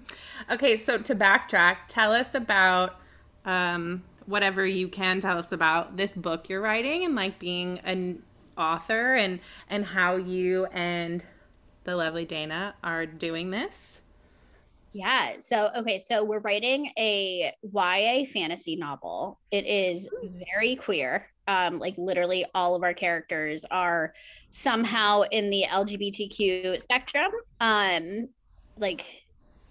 okay, 0.49 0.75
so 0.75 0.97
to 0.97 1.13
backtrack, 1.15 1.77
tell 1.87 2.11
us 2.11 2.33
about 2.33 2.95
um 3.45 4.03
whatever 4.25 4.65
you 4.65 4.87
can 4.87 5.19
tell 5.19 5.37
us 5.37 5.51
about 5.51 5.97
this 5.97 6.13
book 6.13 6.47
you're 6.47 6.61
writing 6.61 7.03
and 7.03 7.13
like 7.15 7.37
being 7.39 7.79
an 7.79 8.21
author 8.57 9.13
and 9.15 9.39
and 9.69 9.85
how 9.85 10.15
you 10.15 10.65
and 10.67 11.25
the 11.83 11.95
lovely 11.95 12.25
Dana 12.25 12.75
are 12.83 13.05
doing 13.05 13.51
this. 13.51 14.01
Yeah. 14.93 15.39
So, 15.39 15.71
okay. 15.77 15.97
So, 15.97 16.23
we're 16.23 16.39
writing 16.39 16.91
a 16.97 17.51
YA 17.63 18.25
fantasy 18.31 18.75
novel. 18.75 19.39
It 19.51 19.65
is 19.65 20.07
very 20.53 20.75
queer. 20.75 21.27
Um, 21.47 21.79
like, 21.79 21.95
literally, 21.97 22.45
all 22.53 22.75
of 22.75 22.83
our 22.83 22.93
characters 22.93 23.65
are 23.71 24.13
somehow 24.51 25.23
in 25.31 25.49
the 25.49 25.65
LGBTQ 25.67 26.79
spectrum. 26.79 27.31
Um, 27.59 28.29
like, 28.77 29.05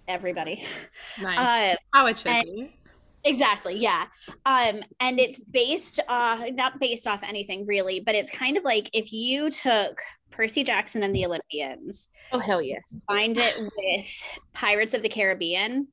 everybody. 0.07 0.65
Nice. 1.21 1.39
Uh, 1.39 1.77
how 1.93 2.05
it 2.07 2.17
should 2.17 2.31
and- 2.31 2.45
be. 2.45 2.75
Exactly. 3.23 3.77
Yeah. 3.77 4.05
Um, 4.45 4.83
and 4.99 5.19
it's 5.19 5.39
based, 5.39 5.99
uh, 6.07 6.45
not 6.53 6.79
based 6.79 7.07
off 7.07 7.21
anything 7.23 7.65
really, 7.65 7.99
but 7.99 8.15
it's 8.15 8.31
kind 8.31 8.57
of 8.57 8.63
like 8.63 8.89
if 8.93 9.11
you 9.13 9.49
took 9.49 10.01
Percy 10.31 10.63
Jackson 10.63 11.03
and 11.03 11.15
the 11.15 11.25
Olympians, 11.25 12.09
Oh 12.31 12.39
hell 12.39 12.61
yes. 12.61 13.01
Find 13.07 13.37
it 13.37 13.55
with 13.59 14.05
Pirates 14.53 14.93
of 14.93 15.01
the 15.03 15.09
Caribbean 15.09 15.87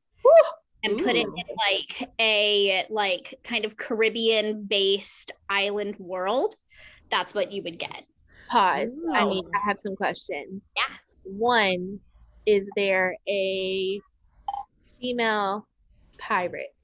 and 0.83 0.99
put 0.99 1.15
it 1.17 1.27
in 1.27 1.57
like 1.71 2.11
a 2.19 2.87
like 2.89 3.39
kind 3.45 3.65
of 3.65 3.77
Caribbean 3.77 4.65
based 4.65 5.33
island 5.51 5.97
world, 5.99 6.55
that's 7.11 7.35
what 7.35 7.53
you 7.53 7.63
would 7.63 7.79
get. 7.79 8.05
pause. 8.51 8.99
I 9.15 9.25
mean. 9.27 9.45
I 9.55 9.69
have 9.69 9.79
some 9.79 9.95
questions. 9.95 10.73
Yeah. 10.77 10.95
One, 11.25 12.01
is 12.47 12.67
there 12.77 13.17
a 13.29 14.01
female 15.01 15.67
pirate? 16.19 16.75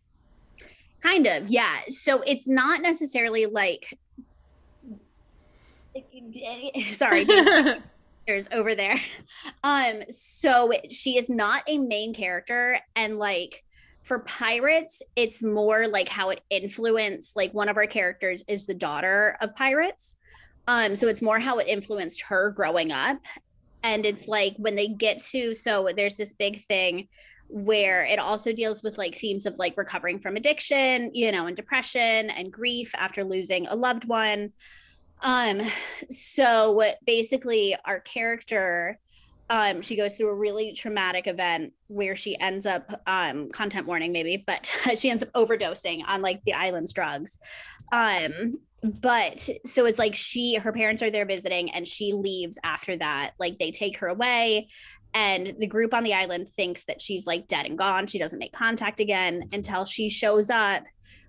Kind 1.07 1.29
of, 1.29 1.49
yeah. 1.49 1.77
So 1.88 2.23
it's 2.27 2.49
not 2.49 2.83
necessarily 2.83 3.47
like. 3.47 3.97
Sorry, 6.92 7.25
there's 8.27 8.49
over 8.51 8.75
there. 8.75 9.01
Um, 9.62 10.03
so 10.11 10.73
she 10.90 11.16
is 11.16 11.31
not 11.31 11.62
a 11.69 11.79
main 11.79 12.12
character, 12.12 12.81
and 12.97 13.19
like 13.19 13.62
for 14.03 14.19
pirates, 14.21 15.01
it's 15.14 15.45
more 15.45 15.87
like 15.87 16.09
how 16.09 16.31
it 16.31 16.40
influenced. 16.51 17.37
Like 17.37 17.55
one 17.55 17.69
of 17.69 17.77
our 17.77 17.87
characters 17.87 18.42
is 18.49 18.66
the 18.66 18.75
daughter 18.75 19.37
of 19.40 19.55
pirates, 19.55 20.16
um, 20.66 20.97
so 20.97 21.07
it's 21.07 21.23
more 21.23 21.38
how 21.38 21.59
it 21.59 21.69
influenced 21.69 22.21
her 22.23 22.51
growing 22.51 22.90
up, 22.90 23.19
and 23.85 24.05
it's 24.05 24.27
like 24.27 24.55
when 24.59 24.75
they 24.75 24.88
get 24.88 25.19
to 25.27 25.55
so 25.55 25.88
there's 25.97 26.16
this 26.16 26.33
big 26.33 26.64
thing 26.64 27.07
where 27.48 28.04
it 28.04 28.18
also 28.18 28.52
deals 28.52 28.82
with 28.82 28.98
like 28.98 29.14
themes 29.14 29.46
of 29.46 29.56
like 29.59 29.76
recovering 29.76 30.18
from 30.18 30.37
addiction, 30.37 31.11
you 31.14 31.32
know, 31.32 31.46
and 31.46 31.56
depression 31.56 32.30
and 32.30 32.52
grief 32.52 32.92
after 32.96 33.24
losing 33.24 33.66
a 33.66 33.74
loved 33.74 34.06
one. 34.06 34.52
Um 35.22 35.62
so 36.11 36.82
basically 37.06 37.76
our 37.85 38.00
character 38.00 38.98
um 39.48 39.80
she 39.80 39.96
goes 39.96 40.16
through 40.16 40.28
a 40.28 40.35
really 40.35 40.72
traumatic 40.72 41.26
event 41.26 41.72
where 41.87 42.16
she 42.16 42.38
ends 42.38 42.66
up 42.66 43.00
um 43.06 43.48
content 43.50 43.87
warning 43.87 44.12
maybe, 44.12 44.42
but 44.46 44.72
she 44.96 45.11
ends 45.11 45.22
up 45.22 45.32
overdosing 45.32 46.02
on 46.06 46.22
like 46.22 46.42
the 46.44 46.54
island's 46.54 46.92
drugs. 46.92 47.38
Um 47.92 48.59
but 48.82 49.38
so 49.64 49.87
it's 49.87 49.98
like 49.98 50.14
she 50.14 50.56
her 50.56 50.72
parents 50.72 51.02
are 51.02 51.11
there 51.11 51.24
visiting 51.24 51.70
and 51.70 51.88
she 51.88 52.12
leaves 52.12 52.59
after 52.62 52.96
that 52.96 53.32
like 53.38 53.59
they 53.59 53.70
take 53.70 53.98
her 53.98 54.09
away 54.09 54.68
and 55.16 55.55
the 55.59 55.66
group 55.66 55.94
on 55.94 56.05
the 56.05 56.12
island 56.12 56.50
thinks 56.50 56.85
that 56.85 57.00
she's 57.00 57.26
like 57.26 57.46
dead 57.46 57.64
and 57.64 57.79
gone. 57.79 58.07
She 58.07 58.18
doesn't 58.18 58.38
make 58.38 58.52
contact 58.52 59.00
again 59.00 59.48
until 59.50 59.87
she 59.87 60.11
shows 60.11 60.50
up 60.50 60.85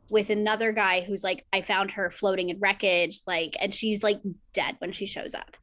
with 0.10 0.30
another 0.30 0.74
guy 0.74 1.02
who's 1.02 1.24
like 1.24 1.46
i 1.52 1.60
found 1.60 1.92
her 1.92 2.10
floating 2.10 2.48
in 2.48 2.58
wreckage 2.60 3.20
like 3.28 3.58
and 3.60 3.76
she's 3.76 4.04
like 4.04 4.22
dead 4.54 4.76
when 4.80 4.92
she 4.92 5.06
shows 5.06 5.34
up. 5.34 5.56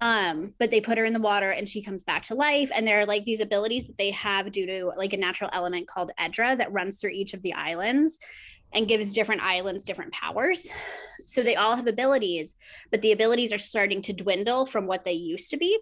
Um 0.00 0.54
but 0.58 0.70
they 0.70 0.80
put 0.80 0.96
her 0.96 1.04
in 1.04 1.12
the 1.12 1.20
water 1.20 1.50
and 1.50 1.68
she 1.68 1.82
comes 1.82 2.02
back 2.02 2.22
to 2.24 2.34
life. 2.34 2.70
And 2.74 2.88
there 2.88 3.00
are 3.00 3.06
like 3.06 3.26
these 3.26 3.40
abilities 3.40 3.88
that 3.88 3.98
they 3.98 4.10
have 4.12 4.52
due 4.52 4.66
to 4.66 4.92
like 4.96 5.12
a 5.12 5.18
natural 5.18 5.50
element 5.52 5.86
called 5.86 6.12
edra 6.16 6.56
that 6.56 6.72
runs 6.72 6.98
through 6.98 7.10
each 7.10 7.34
of 7.34 7.42
the 7.42 7.52
islands 7.52 8.18
and 8.72 8.88
gives 8.88 9.12
different 9.12 9.42
islands 9.42 9.84
different 9.84 10.14
powers. 10.14 10.66
So 11.26 11.42
they 11.42 11.56
all 11.56 11.76
have 11.76 11.88
abilities 11.88 12.54
but 12.90 13.02
the 13.02 13.12
abilities 13.12 13.52
are 13.52 13.58
starting 13.58 14.00
to 14.02 14.14
dwindle 14.14 14.64
from 14.64 14.86
what 14.86 15.04
they 15.04 15.12
used 15.12 15.50
to 15.50 15.58
be 15.58 15.78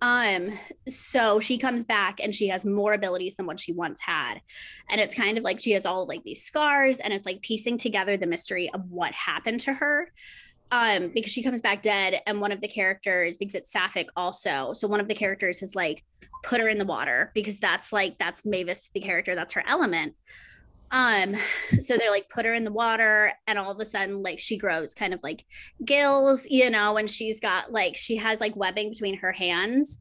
um 0.00 0.58
so 0.88 1.40
she 1.40 1.56
comes 1.56 1.84
back 1.84 2.20
and 2.22 2.34
she 2.34 2.48
has 2.48 2.64
more 2.64 2.92
abilities 2.92 3.36
than 3.36 3.46
what 3.46 3.60
she 3.60 3.72
once 3.72 4.00
had. 4.00 4.40
And 4.90 5.00
it's 5.00 5.14
kind 5.14 5.38
of 5.38 5.44
like 5.44 5.60
she 5.60 5.72
has 5.72 5.86
all 5.86 6.06
like 6.06 6.22
these 6.24 6.44
scars 6.44 7.00
and 7.00 7.12
it's 7.12 7.26
like 7.26 7.40
piecing 7.42 7.78
together 7.78 8.16
the 8.16 8.26
mystery 8.26 8.70
of 8.74 8.82
what 8.90 9.12
happened 9.12 9.60
to 9.60 9.72
her. 9.72 10.12
Um 10.70 11.10
because 11.14 11.32
she 11.32 11.42
comes 11.42 11.60
back 11.60 11.82
dead 11.82 12.20
and 12.26 12.40
one 12.40 12.52
of 12.52 12.60
the 12.60 12.68
characters 12.68 13.38
because 13.38 13.54
it's 13.54 13.72
sapphic 13.72 14.08
also 14.16 14.72
so 14.72 14.88
one 14.88 15.00
of 15.00 15.08
the 15.08 15.14
characters 15.14 15.60
has 15.60 15.74
like 15.74 16.04
put 16.42 16.60
her 16.60 16.68
in 16.68 16.78
the 16.78 16.84
water 16.84 17.30
because 17.34 17.58
that's 17.58 17.92
like 17.92 18.18
that's 18.18 18.44
mavis 18.44 18.90
the 18.94 19.00
character 19.00 19.34
that's 19.34 19.52
her 19.52 19.62
element 19.68 20.14
um 20.92 21.34
so 21.80 21.96
they're 21.96 22.10
like 22.10 22.28
put 22.28 22.44
her 22.44 22.52
in 22.52 22.64
the 22.64 22.70
water 22.70 23.32
and 23.46 23.58
all 23.58 23.72
of 23.72 23.80
a 23.80 23.84
sudden 23.84 24.22
like 24.22 24.38
she 24.38 24.58
grows 24.58 24.92
kind 24.92 25.14
of 25.14 25.20
like 25.22 25.44
gills 25.86 26.46
you 26.50 26.70
know 26.70 26.98
and 26.98 27.10
she's 27.10 27.40
got 27.40 27.72
like 27.72 27.96
she 27.96 28.14
has 28.14 28.40
like 28.40 28.54
webbing 28.54 28.90
between 28.90 29.16
her 29.16 29.32
hands. 29.32 29.98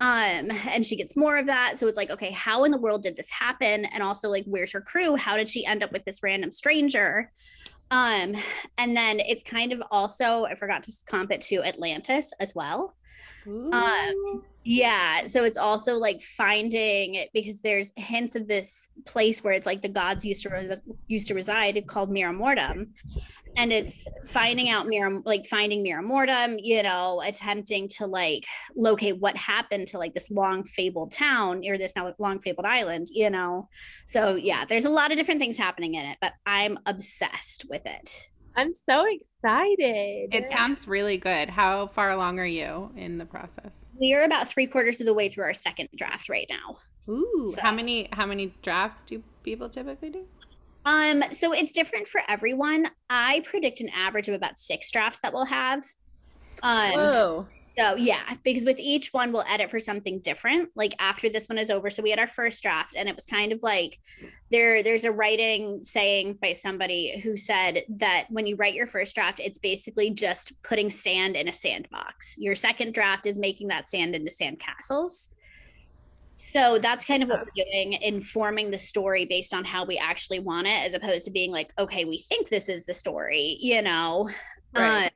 Um 0.00 0.50
and 0.68 0.86
she 0.86 0.96
gets 0.96 1.16
more 1.16 1.36
of 1.36 1.46
that. 1.46 1.78
So 1.78 1.88
it's 1.88 1.96
like 1.96 2.10
okay 2.10 2.30
how 2.30 2.64
in 2.64 2.70
the 2.70 2.78
world 2.78 3.02
did 3.02 3.16
this 3.16 3.28
happen? 3.28 3.86
And 3.86 4.02
also 4.02 4.30
like 4.30 4.44
where's 4.46 4.72
her 4.72 4.80
crew? 4.80 5.16
How 5.16 5.36
did 5.36 5.48
she 5.48 5.66
end 5.66 5.82
up 5.82 5.92
with 5.92 6.04
this 6.04 6.22
random 6.22 6.52
stranger? 6.52 7.30
Um 7.90 8.36
and 8.78 8.96
then 8.96 9.18
it's 9.20 9.42
kind 9.42 9.72
of 9.72 9.82
also 9.90 10.44
i 10.44 10.54
forgot 10.54 10.84
to 10.84 10.92
comp 11.06 11.32
it 11.32 11.40
to 11.42 11.62
atlantis 11.64 12.32
as 12.38 12.54
well. 12.54 12.94
Um 13.46 14.44
yeah 14.64 15.26
so 15.26 15.44
it's 15.44 15.58
also 15.58 15.96
like 15.96 16.22
finding 16.22 17.16
it 17.16 17.28
because 17.34 17.60
there's 17.60 17.92
hints 17.96 18.34
of 18.34 18.48
this 18.48 18.88
place 19.04 19.44
where 19.44 19.52
it's 19.52 19.66
like 19.66 19.82
the 19.82 19.88
gods 19.88 20.24
used 20.24 20.42
to 20.42 20.48
re- 20.48 20.76
used 21.06 21.28
to 21.28 21.34
reside 21.34 21.82
called 21.86 22.10
Mira 22.10 22.32
Mortem 22.32 22.94
and 23.56 23.72
it's 23.72 24.08
finding 24.24 24.70
out 24.70 24.86
Mira 24.88 25.20
like 25.24 25.46
finding 25.46 25.82
Mira 25.82 26.02
Mortem 26.02 26.56
you 26.58 26.82
know 26.82 27.22
attempting 27.24 27.88
to 27.88 28.06
like 28.06 28.44
locate 28.74 29.20
what 29.20 29.36
happened 29.36 29.86
to 29.88 29.98
like 29.98 30.14
this 30.14 30.30
long 30.30 30.64
fabled 30.64 31.12
town 31.12 31.62
or 31.68 31.76
this 31.76 31.92
now 31.94 32.14
long 32.18 32.40
fabled 32.40 32.66
island 32.66 33.08
you 33.10 33.28
know? 33.28 33.68
So 34.06 34.36
yeah 34.36 34.64
there's 34.64 34.86
a 34.86 34.90
lot 34.90 35.12
of 35.12 35.18
different 35.18 35.40
things 35.40 35.58
happening 35.58 35.94
in 35.94 36.06
it 36.06 36.18
but 36.22 36.32
I'm 36.46 36.78
obsessed 36.86 37.66
with 37.68 37.82
it 37.84 38.28
I'm 38.56 38.74
so 38.74 39.04
excited. 39.06 40.28
It 40.34 40.48
sounds 40.48 40.86
really 40.86 41.16
good. 41.16 41.48
How 41.48 41.88
far 41.88 42.10
along 42.10 42.38
are 42.38 42.46
you 42.46 42.90
in 42.96 43.18
the 43.18 43.26
process? 43.26 43.88
we 44.00 44.14
are 44.14 44.22
about 44.22 44.48
three 44.48 44.66
quarters 44.66 45.00
of 45.00 45.06
the 45.06 45.14
way 45.14 45.28
through 45.28 45.44
our 45.44 45.54
second 45.54 45.88
draft 45.96 46.28
right 46.28 46.46
now 46.50 46.76
Ooh, 47.08 47.52
So- 47.54 47.60
how 47.62 47.72
many 47.72 48.08
how 48.12 48.26
many 48.26 48.54
drafts 48.62 49.04
do 49.04 49.22
people 49.42 49.68
typically 49.68 50.10
do? 50.10 50.24
Um, 50.86 51.22
so 51.30 51.52
it's 51.52 51.72
different 51.72 52.08
for 52.08 52.20
everyone. 52.28 52.86
I 53.08 53.42
predict 53.46 53.80
an 53.80 53.88
average 53.90 54.28
of 54.28 54.34
about 54.34 54.58
six 54.58 54.90
drafts 54.90 55.20
that 55.20 55.32
we'll 55.32 55.46
have. 55.46 55.82
Um, 56.62 56.92
Whoa. 56.92 57.46
So 57.76 57.96
yeah, 57.96 58.34
because 58.42 58.64
with 58.64 58.78
each 58.78 59.12
one 59.12 59.32
we'll 59.32 59.44
edit 59.48 59.70
for 59.70 59.80
something 59.80 60.20
different. 60.20 60.70
Like 60.74 60.94
after 60.98 61.28
this 61.28 61.48
one 61.48 61.58
is 61.58 61.70
over, 61.70 61.90
so 61.90 62.02
we 62.02 62.10
had 62.10 62.18
our 62.18 62.28
first 62.28 62.62
draft, 62.62 62.94
and 62.96 63.08
it 63.08 63.16
was 63.16 63.26
kind 63.26 63.52
of 63.52 63.62
like 63.62 63.98
there. 64.50 64.82
There's 64.82 65.04
a 65.04 65.12
writing 65.12 65.82
saying 65.82 66.38
by 66.40 66.52
somebody 66.52 67.20
who 67.20 67.36
said 67.36 67.84
that 67.88 68.26
when 68.30 68.46
you 68.46 68.56
write 68.56 68.74
your 68.74 68.86
first 68.86 69.14
draft, 69.14 69.40
it's 69.40 69.58
basically 69.58 70.10
just 70.10 70.60
putting 70.62 70.90
sand 70.90 71.36
in 71.36 71.48
a 71.48 71.52
sandbox. 71.52 72.36
Your 72.38 72.54
second 72.54 72.94
draft 72.94 73.26
is 73.26 73.38
making 73.38 73.68
that 73.68 73.88
sand 73.88 74.14
into 74.14 74.30
sand 74.30 74.60
castles. 74.60 75.30
So 76.36 76.78
that's 76.78 77.04
kind 77.04 77.22
of 77.22 77.28
what 77.28 77.40
we're 77.40 77.64
doing, 77.64 77.92
informing 77.94 78.70
the 78.70 78.78
story 78.78 79.24
based 79.24 79.54
on 79.54 79.64
how 79.64 79.84
we 79.84 79.98
actually 79.98 80.40
want 80.40 80.66
it, 80.66 80.84
as 80.84 80.94
opposed 80.94 81.24
to 81.26 81.30
being 81.30 81.52
like, 81.52 81.72
okay, 81.78 82.04
we 82.04 82.18
think 82.28 82.48
this 82.48 82.68
is 82.68 82.86
the 82.86 82.94
story, 82.94 83.56
you 83.60 83.82
know. 83.82 84.28
Right. 84.74 85.06
Uh, 85.06 85.10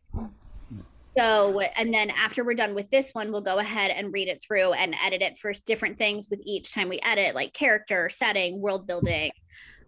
so, 1.19 1.61
and 1.77 1.93
then 1.93 2.11
after 2.11 2.45
we're 2.45 2.55
done 2.55 2.75
with 2.75 2.89
this 2.91 3.11
one, 3.13 3.33
we'll 3.33 3.41
go 3.41 3.59
ahead 3.59 3.91
and 3.91 4.13
read 4.13 4.29
it 4.29 4.41
through 4.41 4.73
and 4.73 4.95
edit 5.03 5.21
it 5.21 5.37
for 5.39 5.53
different 5.67 5.99
things 5.99 6.29
with 6.31 6.41
each 6.45 6.73
time 6.73 6.89
we 6.89 7.01
edit, 7.03 7.35
like 7.35 7.53
character, 7.55 8.09
setting, 8.09 8.61
world 8.61 8.87
building, 8.87 9.31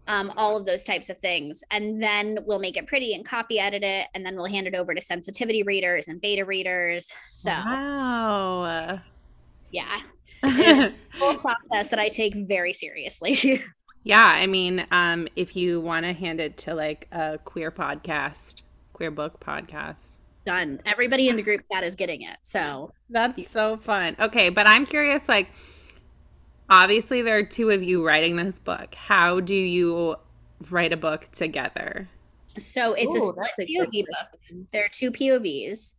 um, 0.07 0.33
all 0.35 0.57
of 0.57 0.65
those 0.65 0.83
types 0.83 1.09
of 1.09 1.17
things. 1.19 1.63
And 1.71 2.01
then 2.01 2.39
we'll 2.45 2.59
make 2.59 2.75
it 2.75 2.87
pretty 2.87 3.13
and 3.13 3.25
copy 3.25 3.59
edit 3.59 3.83
it. 3.83 4.07
And 4.13 4.25
then 4.25 4.35
we'll 4.35 4.45
hand 4.45 4.67
it 4.67 4.75
over 4.75 4.93
to 4.93 5.01
sensitivity 5.01 5.63
readers 5.63 6.07
and 6.07 6.19
beta 6.19 6.43
readers. 6.43 7.11
So, 7.31 7.51
Wow. 7.51 8.99
yeah, 9.71 9.99
whole 11.13 11.35
process 11.35 11.87
that 11.89 11.99
I 11.99 12.09
take 12.09 12.35
very 12.35 12.73
seriously. 12.73 13.63
yeah, 14.03 14.25
I 14.25 14.47
mean, 14.47 14.85
um, 14.91 15.27
if 15.35 15.55
you 15.55 15.79
want 15.79 16.05
to 16.05 16.13
hand 16.13 16.39
it 16.41 16.57
to 16.59 16.73
like 16.73 17.07
a 17.11 17.37
queer 17.45 17.71
podcast, 17.71 18.63
queer 18.93 19.11
book 19.11 19.39
podcast, 19.39 20.17
Done. 20.45 20.81
Everybody 20.85 21.29
in 21.29 21.35
the 21.35 21.41
group 21.41 21.61
chat 21.71 21.83
is 21.83 21.95
getting 21.95 22.23
it. 22.23 22.37
So, 22.41 22.91
That's 23.09 23.47
so 23.47 23.77
fun. 23.77 24.15
Okay, 24.19 24.49
but 24.49 24.67
I'm 24.67 24.85
curious 24.85 25.29
like 25.29 25.49
obviously 26.69 27.21
there 27.21 27.37
are 27.37 27.45
two 27.45 27.69
of 27.69 27.83
you 27.83 28.05
writing 28.05 28.37
this 28.37 28.57
book. 28.57 28.95
How 28.95 29.39
do 29.39 29.53
you 29.53 30.15
write 30.69 30.93
a 30.93 30.97
book 30.97 31.27
together? 31.31 32.09
so 32.57 32.93
it's 32.93 33.15
Ooh, 33.15 33.29
a 33.29 33.45
split 33.45 33.69
a 33.69 33.79
good 33.79 33.91
POV 33.91 34.05
book. 34.05 34.67
There 34.71 34.85
are 34.85 34.89
two 34.89 35.11
POVs. 35.11 35.93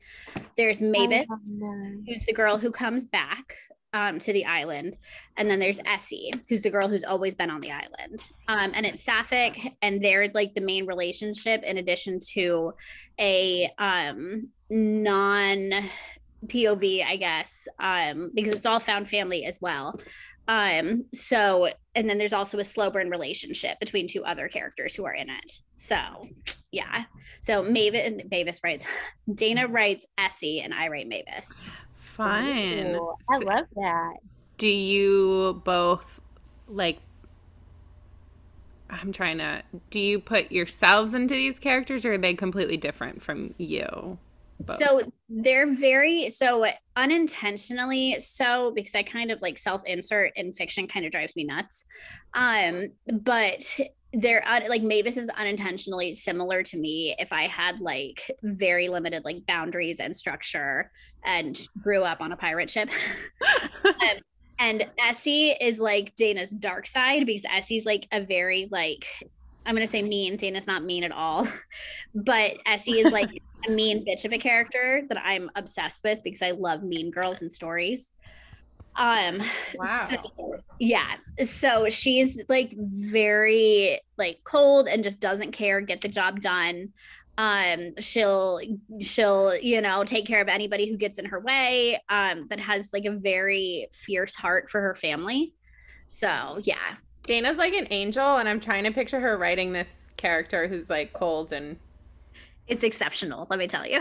There's 0.56 0.82
Mavis, 0.82 1.24
who's 2.06 2.24
the 2.26 2.32
girl 2.34 2.58
who 2.58 2.70
comes 2.70 3.06
back 3.06 3.56
um, 3.92 4.18
to 4.18 4.32
the 4.32 4.44
island, 4.44 4.96
and 5.36 5.50
then 5.50 5.58
there's 5.58 5.80
Essie, 5.84 6.32
who's 6.48 6.62
the 6.62 6.70
girl 6.70 6.88
who's 6.88 7.04
always 7.04 7.34
been 7.34 7.50
on 7.50 7.60
the 7.60 7.70
island. 7.70 8.28
Um, 8.48 8.72
and 8.74 8.86
it's 8.86 9.04
Sapphic, 9.04 9.74
and 9.82 10.02
they're 10.02 10.30
like 10.34 10.54
the 10.54 10.60
main 10.60 10.86
relationship, 10.86 11.62
in 11.62 11.78
addition 11.78 12.18
to 12.34 12.72
a 13.20 13.70
um, 13.78 14.48
non 14.70 15.72
POV, 16.46 17.06
I 17.06 17.16
guess, 17.16 17.68
um, 17.78 18.30
because 18.34 18.54
it's 18.54 18.66
all 18.66 18.80
found 18.80 19.08
family 19.08 19.44
as 19.44 19.60
well. 19.60 19.98
Um, 20.48 21.04
so, 21.14 21.68
and 21.94 22.08
then 22.08 22.18
there's 22.18 22.32
also 22.32 22.58
a 22.58 22.64
slow 22.64 22.90
burn 22.90 23.10
relationship 23.10 23.78
between 23.78 24.08
two 24.08 24.24
other 24.24 24.48
characters 24.48 24.94
who 24.94 25.04
are 25.04 25.14
in 25.14 25.30
it. 25.30 25.52
So, 25.76 25.96
yeah. 26.72 27.04
So 27.40 27.62
Mavis, 27.62 28.24
Mavis 28.30 28.60
writes, 28.64 28.86
Dana 29.34 29.68
writes 29.68 30.06
Essie, 30.18 30.60
and 30.60 30.74
I 30.74 30.88
write 30.88 31.08
Mavis. 31.08 31.64
Fun. 32.12 32.96
Ooh, 32.96 33.14
I 33.30 33.38
So- 33.38 33.44
love 33.46 33.66
that. 33.76 34.14
Do 34.58 34.68
you 34.68 35.60
both 35.64 36.20
like 36.68 36.98
I'm 38.90 39.10
trying 39.12 39.38
to 39.38 39.62
do 39.90 39.98
you 40.00 40.18
put 40.20 40.52
yourselves 40.52 41.14
into 41.14 41.34
these 41.34 41.58
characters 41.58 42.04
or 42.04 42.12
are 42.12 42.18
they 42.18 42.34
completely 42.34 42.76
different 42.76 43.22
from 43.22 43.54
you? 43.58 44.18
both? 44.60 44.76
So 44.78 45.00
they're 45.28 45.72
very 45.74 46.28
so 46.28 46.64
unintentionally 46.96 48.16
so 48.20 48.70
because 48.72 48.94
I 48.94 49.02
kind 49.02 49.30
of 49.30 49.40
like 49.40 49.56
self 49.58 49.82
insert 49.86 50.32
in 50.36 50.52
fiction 50.52 50.86
kind 50.86 51.06
of 51.06 51.12
drives 51.12 51.34
me 51.34 51.44
nuts. 51.44 51.84
Um, 52.34 52.88
but 53.10 53.78
they're 54.12 54.46
un- 54.46 54.68
like 54.68 54.82
Mavis 54.82 55.16
is 55.16 55.30
unintentionally 55.30 56.12
similar 56.12 56.62
to 56.62 56.76
me 56.76 57.14
if 57.18 57.32
I 57.32 57.46
had 57.46 57.80
like 57.80 58.30
very 58.42 58.88
limited 58.88 59.24
like 59.24 59.46
boundaries 59.46 60.00
and 60.00 60.14
structure 60.14 60.90
and 61.24 61.58
grew 61.80 62.02
up 62.02 62.20
on 62.20 62.32
a 62.32 62.36
pirate 62.36 62.70
ship. 62.70 62.90
um, 63.84 64.18
and 64.58 64.88
Essie 64.98 65.50
is 65.60 65.78
like 65.78 66.14
Dana's 66.14 66.50
dark 66.50 66.86
side 66.86 67.26
because 67.26 67.44
Essie's 67.44 67.86
like 67.86 68.06
a 68.12 68.20
very 68.20 68.68
like 68.70 69.06
I'm 69.64 69.74
gonna 69.74 69.86
say 69.86 70.02
mean. 70.02 70.36
Dana's 70.36 70.66
not 70.66 70.84
mean 70.84 71.04
at 71.04 71.12
all, 71.12 71.48
but 72.14 72.58
Essie 72.66 73.00
is 73.00 73.12
like 73.12 73.30
a 73.66 73.70
mean 73.70 74.04
bitch 74.04 74.24
of 74.24 74.32
a 74.32 74.38
character 74.38 75.02
that 75.08 75.22
I'm 75.24 75.50
obsessed 75.54 76.02
with 76.04 76.22
because 76.24 76.42
I 76.42 76.50
love 76.50 76.82
mean 76.82 77.10
girls 77.10 77.42
and 77.42 77.52
stories. 77.52 78.10
Um 78.96 79.42
Wow. 79.74 80.08
so, 80.10 80.56
yeah. 80.78 81.16
So 81.44 81.88
she's 81.88 82.42
like 82.48 82.74
very 82.76 84.00
like 84.18 84.40
cold 84.44 84.88
and 84.88 85.02
just 85.02 85.20
doesn't 85.20 85.52
care, 85.52 85.80
get 85.80 86.00
the 86.00 86.08
job 86.08 86.40
done. 86.40 86.90
Um 87.38 87.94
she'll 87.98 88.60
she'll, 89.00 89.56
you 89.56 89.80
know, 89.80 90.04
take 90.04 90.26
care 90.26 90.42
of 90.42 90.48
anybody 90.48 90.90
who 90.90 90.96
gets 90.96 91.18
in 91.18 91.24
her 91.24 91.40
way. 91.40 92.02
Um 92.08 92.46
that 92.48 92.60
has 92.60 92.92
like 92.92 93.06
a 93.06 93.12
very 93.12 93.88
fierce 93.92 94.34
heart 94.34 94.68
for 94.70 94.80
her 94.80 94.94
family. 94.94 95.54
So, 96.08 96.60
yeah. 96.62 96.96
Dana's 97.24 97.56
like 97.56 97.72
an 97.72 97.86
angel, 97.90 98.36
and 98.36 98.48
I'm 98.48 98.60
trying 98.60 98.84
to 98.84 98.90
picture 98.90 99.20
her 99.20 99.38
writing 99.38 99.72
this 99.72 100.10
character 100.16 100.68
who's 100.68 100.90
like 100.90 101.12
cold 101.12 101.52
and. 101.52 101.76
It's 102.66 102.84
exceptional, 102.84 103.46
let 103.50 103.58
me 103.58 103.66
tell 103.66 103.86
you. 103.86 104.00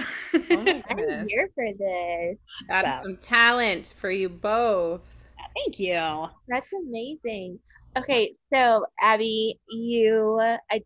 Oh 0.51 0.81
I'm 0.89 1.27
here 1.27 1.49
for 1.55 1.65
this. 1.77 2.37
That's 2.67 2.87
Wow. 2.87 3.01
some 3.03 3.17
talent 3.17 3.95
for 3.97 4.09
you 4.09 4.29
both. 4.29 5.01
Thank 5.55 5.79
you. 5.79 6.27
That's 6.47 6.67
amazing. 6.73 7.59
Okay, 7.97 8.35
so 8.53 8.85
Abby, 9.01 9.59
you 9.69 10.39
uh, 10.41 10.79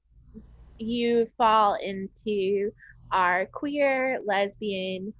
you 0.77 1.27
fall 1.37 1.77
into 1.81 2.71
our 3.11 3.47
queer, 3.53 4.19
lesbian, 4.25 5.13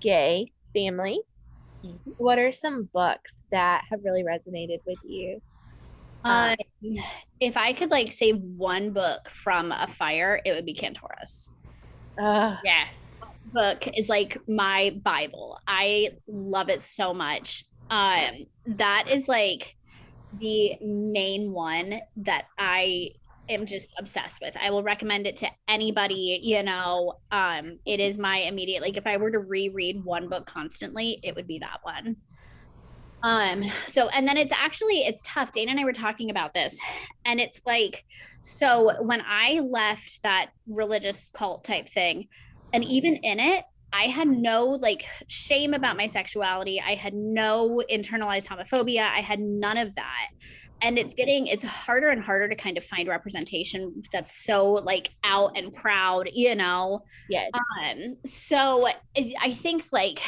gay 0.00 0.52
family. 0.74 1.20
What 2.16 2.38
are 2.38 2.52
some 2.52 2.88
books 2.92 3.34
that 3.50 3.82
have 3.90 4.00
really 4.04 4.22
resonated 4.22 4.78
with 4.86 4.98
you? 5.04 5.40
Um, 6.24 6.54
if 7.40 7.56
I 7.56 7.72
could 7.72 7.90
like 7.90 8.12
save 8.12 8.38
one 8.38 8.92
book 8.92 9.28
from 9.28 9.72
a 9.72 9.86
fire, 9.86 10.40
it 10.44 10.54
would 10.54 10.64
be 10.64 10.74
Cantoras. 10.74 11.50
Ugh, 12.18 12.58
Yes. 12.64 12.98
Book 13.52 13.88
is 13.96 14.08
like 14.08 14.36
my 14.48 14.98
Bible. 15.02 15.58
I 15.66 16.10
love 16.26 16.68
it 16.68 16.82
so 16.82 17.14
much. 17.14 17.64
Um, 17.90 18.46
that 18.66 19.06
is 19.08 19.28
like 19.28 19.76
the 20.40 20.76
main 20.80 21.52
one 21.52 22.00
that 22.16 22.46
I 22.58 23.10
am 23.48 23.66
just 23.66 23.92
obsessed 23.98 24.40
with. 24.40 24.56
I 24.60 24.70
will 24.70 24.82
recommend 24.82 25.26
it 25.26 25.36
to 25.36 25.48
anybody, 25.68 26.40
you 26.42 26.62
know. 26.62 27.18
Um, 27.30 27.78
it 27.86 28.00
is 28.00 28.18
my 28.18 28.38
immediate 28.38 28.82
like 28.82 28.96
if 28.96 29.06
I 29.06 29.16
were 29.16 29.30
to 29.30 29.38
reread 29.38 30.04
one 30.04 30.28
book 30.28 30.46
constantly, 30.46 31.20
it 31.22 31.34
would 31.36 31.46
be 31.46 31.58
that 31.60 31.78
one. 31.82 32.16
Um, 33.24 33.64
so 33.86 34.08
and 34.10 34.28
then 34.28 34.36
it's 34.36 34.52
actually 34.52 34.98
it's 34.98 35.22
tough. 35.24 35.50
Dana 35.50 35.70
and 35.70 35.80
I 35.80 35.84
were 35.84 35.94
talking 35.94 36.30
about 36.30 36.52
this, 36.52 36.78
and 37.24 37.40
it's 37.40 37.62
like, 37.66 38.04
so 38.42 39.02
when 39.02 39.22
I 39.26 39.60
left 39.60 40.22
that 40.22 40.50
religious 40.68 41.30
cult 41.32 41.64
type 41.64 41.88
thing, 41.88 42.28
and 42.74 42.84
even 42.84 43.16
in 43.16 43.40
it, 43.40 43.64
I 43.94 44.04
had 44.04 44.28
no 44.28 44.66
like 44.66 45.06
shame 45.26 45.72
about 45.72 45.96
my 45.96 46.06
sexuality. 46.06 46.82
I 46.84 46.96
had 46.96 47.14
no 47.14 47.82
internalized 47.90 48.46
homophobia. 48.46 49.08
I 49.08 49.20
had 49.20 49.40
none 49.40 49.78
of 49.78 49.94
that. 49.94 50.28
And 50.82 50.98
it's 50.98 51.14
getting 51.14 51.46
it's 51.46 51.64
harder 51.64 52.10
and 52.10 52.20
harder 52.22 52.48
to 52.48 52.56
kind 52.56 52.76
of 52.76 52.84
find 52.84 53.08
representation 53.08 54.02
that's 54.12 54.44
so 54.44 54.72
like 54.72 55.12
out 55.24 55.56
and 55.56 55.72
proud, 55.72 56.28
you 56.34 56.56
know. 56.56 57.04
yes. 57.30 57.50
Um, 57.54 58.16
so 58.26 58.86
I 58.86 59.34
I 59.40 59.54
think 59.54 59.84
like, 59.92 60.20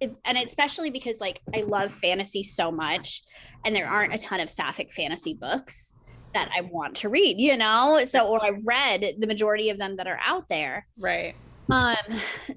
it- 0.00 0.14
and 0.24 0.38
especially 0.38 0.90
because 0.90 1.20
like 1.20 1.40
I 1.54 1.62
love 1.62 1.92
fantasy 1.92 2.42
so 2.42 2.70
much, 2.70 3.22
and 3.64 3.74
there 3.74 3.88
aren't 3.88 4.14
a 4.14 4.18
ton 4.18 4.40
of 4.40 4.50
sapphic 4.50 4.92
fantasy 4.92 5.34
books 5.34 5.94
that 6.34 6.50
I 6.56 6.62
want 6.62 6.96
to 6.96 7.08
read, 7.08 7.38
you 7.38 7.56
know. 7.56 8.04
So 8.04 8.26
or 8.26 8.44
I 8.44 8.50
read 8.64 9.14
the 9.18 9.26
majority 9.26 9.70
of 9.70 9.78
them 9.78 9.96
that 9.96 10.06
are 10.06 10.20
out 10.24 10.48
there. 10.48 10.86
Right. 10.98 11.34
Um, 11.70 11.96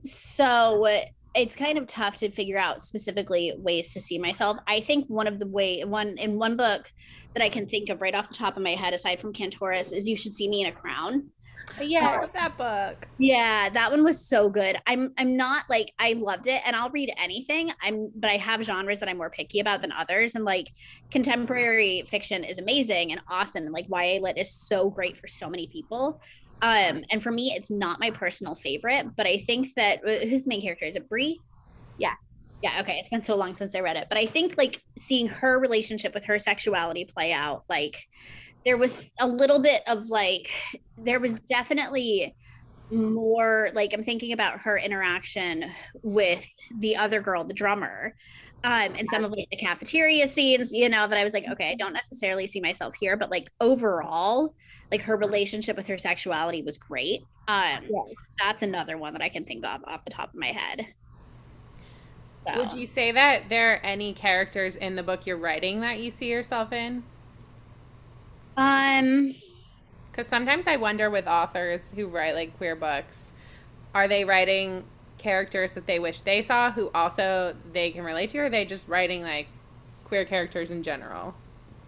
so 0.04 0.86
it's 1.36 1.56
kind 1.56 1.78
of 1.78 1.86
tough 1.88 2.18
to 2.18 2.32
figure 2.32 2.58
out 2.58 2.82
specifically 2.82 3.54
ways 3.58 3.94
to 3.94 4.02
see 4.02 4.18
myself. 4.18 4.58
I 4.68 4.80
think 4.80 5.06
one 5.08 5.28
of 5.28 5.40
the 5.40 5.48
way 5.48 5.84
one 5.84 6.18
in 6.18 6.40
one 6.40 6.58
book 6.58 6.92
that 7.36 7.44
I 7.44 7.50
can 7.50 7.68
think 7.68 7.90
of 7.90 8.02
right 8.02 8.16
off 8.16 8.30
the 8.30 8.36
top 8.36 8.58
of 8.58 8.64
my 8.64 8.74
head, 8.74 8.94
aside 8.94 9.20
from 9.20 9.34
Cantoras, 9.34 9.94
is 9.94 10.08
"You 10.08 10.18
Should 10.18 10.34
See 10.34 10.48
Me 10.48 10.62
in 10.62 10.68
a 10.68 10.72
Crown." 10.72 11.30
Yeah. 11.80 12.20
love 12.22 12.32
that 12.34 12.58
book. 12.58 13.08
Yeah, 13.20 13.70
that 13.70 13.92
one 13.92 14.04
was 14.04 14.28
so 14.28 14.50
good. 14.50 14.78
I'm 14.88 15.14
I'm 15.18 15.38
not 15.38 15.66
like 15.70 15.92
I 16.00 16.14
loved 16.14 16.48
it 16.48 16.62
and 16.66 16.76
I'll 16.76 16.90
read 16.90 17.12
anything. 17.18 17.72
I'm 17.82 18.12
but 18.16 18.30
I 18.30 18.38
have 18.38 18.64
genres 18.64 19.00
that 19.00 19.10
I'm 19.10 19.18
more 19.18 19.30
picky 19.30 19.60
about 19.60 19.82
than 19.82 19.92
others 19.92 20.36
and 20.36 20.46
like 20.46 20.72
contemporary 21.12 22.04
fiction 22.08 22.44
is 22.44 22.58
amazing 22.60 23.12
and 23.12 23.22
awesome 23.30 23.64
and 23.64 23.74
like 23.74 23.88
YA 23.90 24.20
lit 24.22 24.38
is 24.38 24.54
so 24.54 24.90
great 24.90 25.18
for 25.18 25.28
so 25.28 25.50
many 25.50 25.68
people. 25.68 26.20
Um 26.62 27.04
and 27.12 27.22
for 27.22 27.32
me 27.32 27.54
it's 27.56 27.70
not 27.70 28.00
my 28.00 28.12
personal 28.12 28.56
favorite, 28.56 29.16
but 29.16 29.28
I 29.28 29.38
think 29.38 29.70
that 29.76 30.00
uh, 30.08 30.26
who's 30.26 30.46
the 30.46 30.50
main 30.50 30.62
character? 30.62 30.86
Is 30.86 30.96
it 30.96 31.10
Brie? 31.10 31.40
Yeah. 31.98 32.14
Yeah, 32.64 32.82
okay. 32.82 32.98
It's 33.00 33.10
been 33.10 33.22
so 33.22 33.36
long 33.36 33.56
since 33.56 33.76
I 33.76 33.82
read 33.82 33.98
it, 33.98 34.08
but 34.10 34.18
I 34.18 34.26
think 34.26 34.56
like 34.58 34.82
seeing 34.98 35.28
her 35.28 35.60
relationship 35.60 36.16
with 36.16 36.26
her 36.26 36.40
sexuality 36.40 37.06
play 37.06 37.32
out 37.32 37.64
like 37.70 38.00
there 38.68 38.78
was 38.78 39.14
a 39.22 39.26
little 39.26 39.60
bit 39.60 39.82
of 39.88 40.08
like 40.10 40.50
there 40.98 41.22
was 41.22 41.40
definitely 41.40 42.36
more 42.92 43.70
like 43.74 43.94
I'm 43.94 44.04
thinking 44.04 44.34
about 44.34 44.60
her 44.60 44.78
interaction 44.78 45.72
with 46.04 46.46
the 46.80 46.98
other 46.98 47.22
girl, 47.22 47.46
the 47.46 47.54
drummer, 47.54 48.14
um, 48.66 48.94
and 48.98 49.08
some 49.10 49.24
of 49.24 49.32
like 49.32 49.48
the 49.52 49.58
cafeteria 49.58 50.28
scenes, 50.28 50.74
you 50.74 50.90
know, 50.90 51.08
that 51.08 51.18
I 51.18 51.24
was 51.24 51.34
like, 51.34 51.46
okay, 51.50 51.72
I 51.72 51.76
don't 51.76 51.94
necessarily 51.94 52.46
see 52.46 52.60
myself 52.60 52.94
here, 53.00 53.16
but 53.16 53.32
like 53.32 53.48
overall, 53.62 54.54
like 54.92 55.02
her 55.04 55.16
relationship 55.16 55.78
with 55.78 55.88
her 55.88 55.98
sexuality 55.98 56.62
was 56.62 56.78
great. 56.78 57.22
Um, 57.48 57.80
Yes. 57.90 58.16
that's 58.38 58.64
another 58.64 58.98
one 58.98 59.14
that 59.14 59.22
I 59.22 59.30
can 59.30 59.46
think 59.46 59.66
of 59.66 59.80
off 59.86 60.04
the 60.04 60.12
top 60.12 60.30
of 60.34 60.36
my 60.36 60.52
head. 60.52 60.86
So, 62.46 62.58
Would 62.58 62.74
you 62.74 62.86
say 62.86 63.14
that 63.14 63.48
there 63.48 63.76
are 63.76 63.78
any 63.78 64.14
characters 64.14 64.76
in 64.76 64.98
the 64.98 65.04
book 65.04 65.26
you're 65.26 65.38
writing 65.38 65.80
that 65.82 66.00
you 66.00 66.12
see 66.12 66.30
yourself 66.30 66.74
in? 66.74 67.04
Um, 68.58 69.32
Because 70.12 70.28
sometimes 70.28 70.68
I 70.68 70.78
wonder 70.78 71.10
with 71.10 71.28
authors 71.28 71.92
who 71.94 72.08
write 72.08 72.34
like 72.36 72.58
queer 72.58 72.76
books, 72.76 73.34
are 73.94 74.08
they 74.08 74.26
writing 74.26 74.86
characters 75.18 75.74
that 75.74 75.88
they 75.88 76.00
wish 76.00 76.22
they 76.22 76.42
saw 76.42 76.72
who 76.72 76.92
also 76.94 77.56
they 77.74 77.92
can 77.92 78.04
relate 78.04 78.32
to, 78.32 78.40
or 78.40 78.46
are 78.46 78.50
they 78.50 78.66
just 78.66 78.88
writing 78.88 79.22
like 79.24 79.48
queer 80.06 80.26
characters 80.26 80.72
in 80.72 80.84
general? 80.84 81.36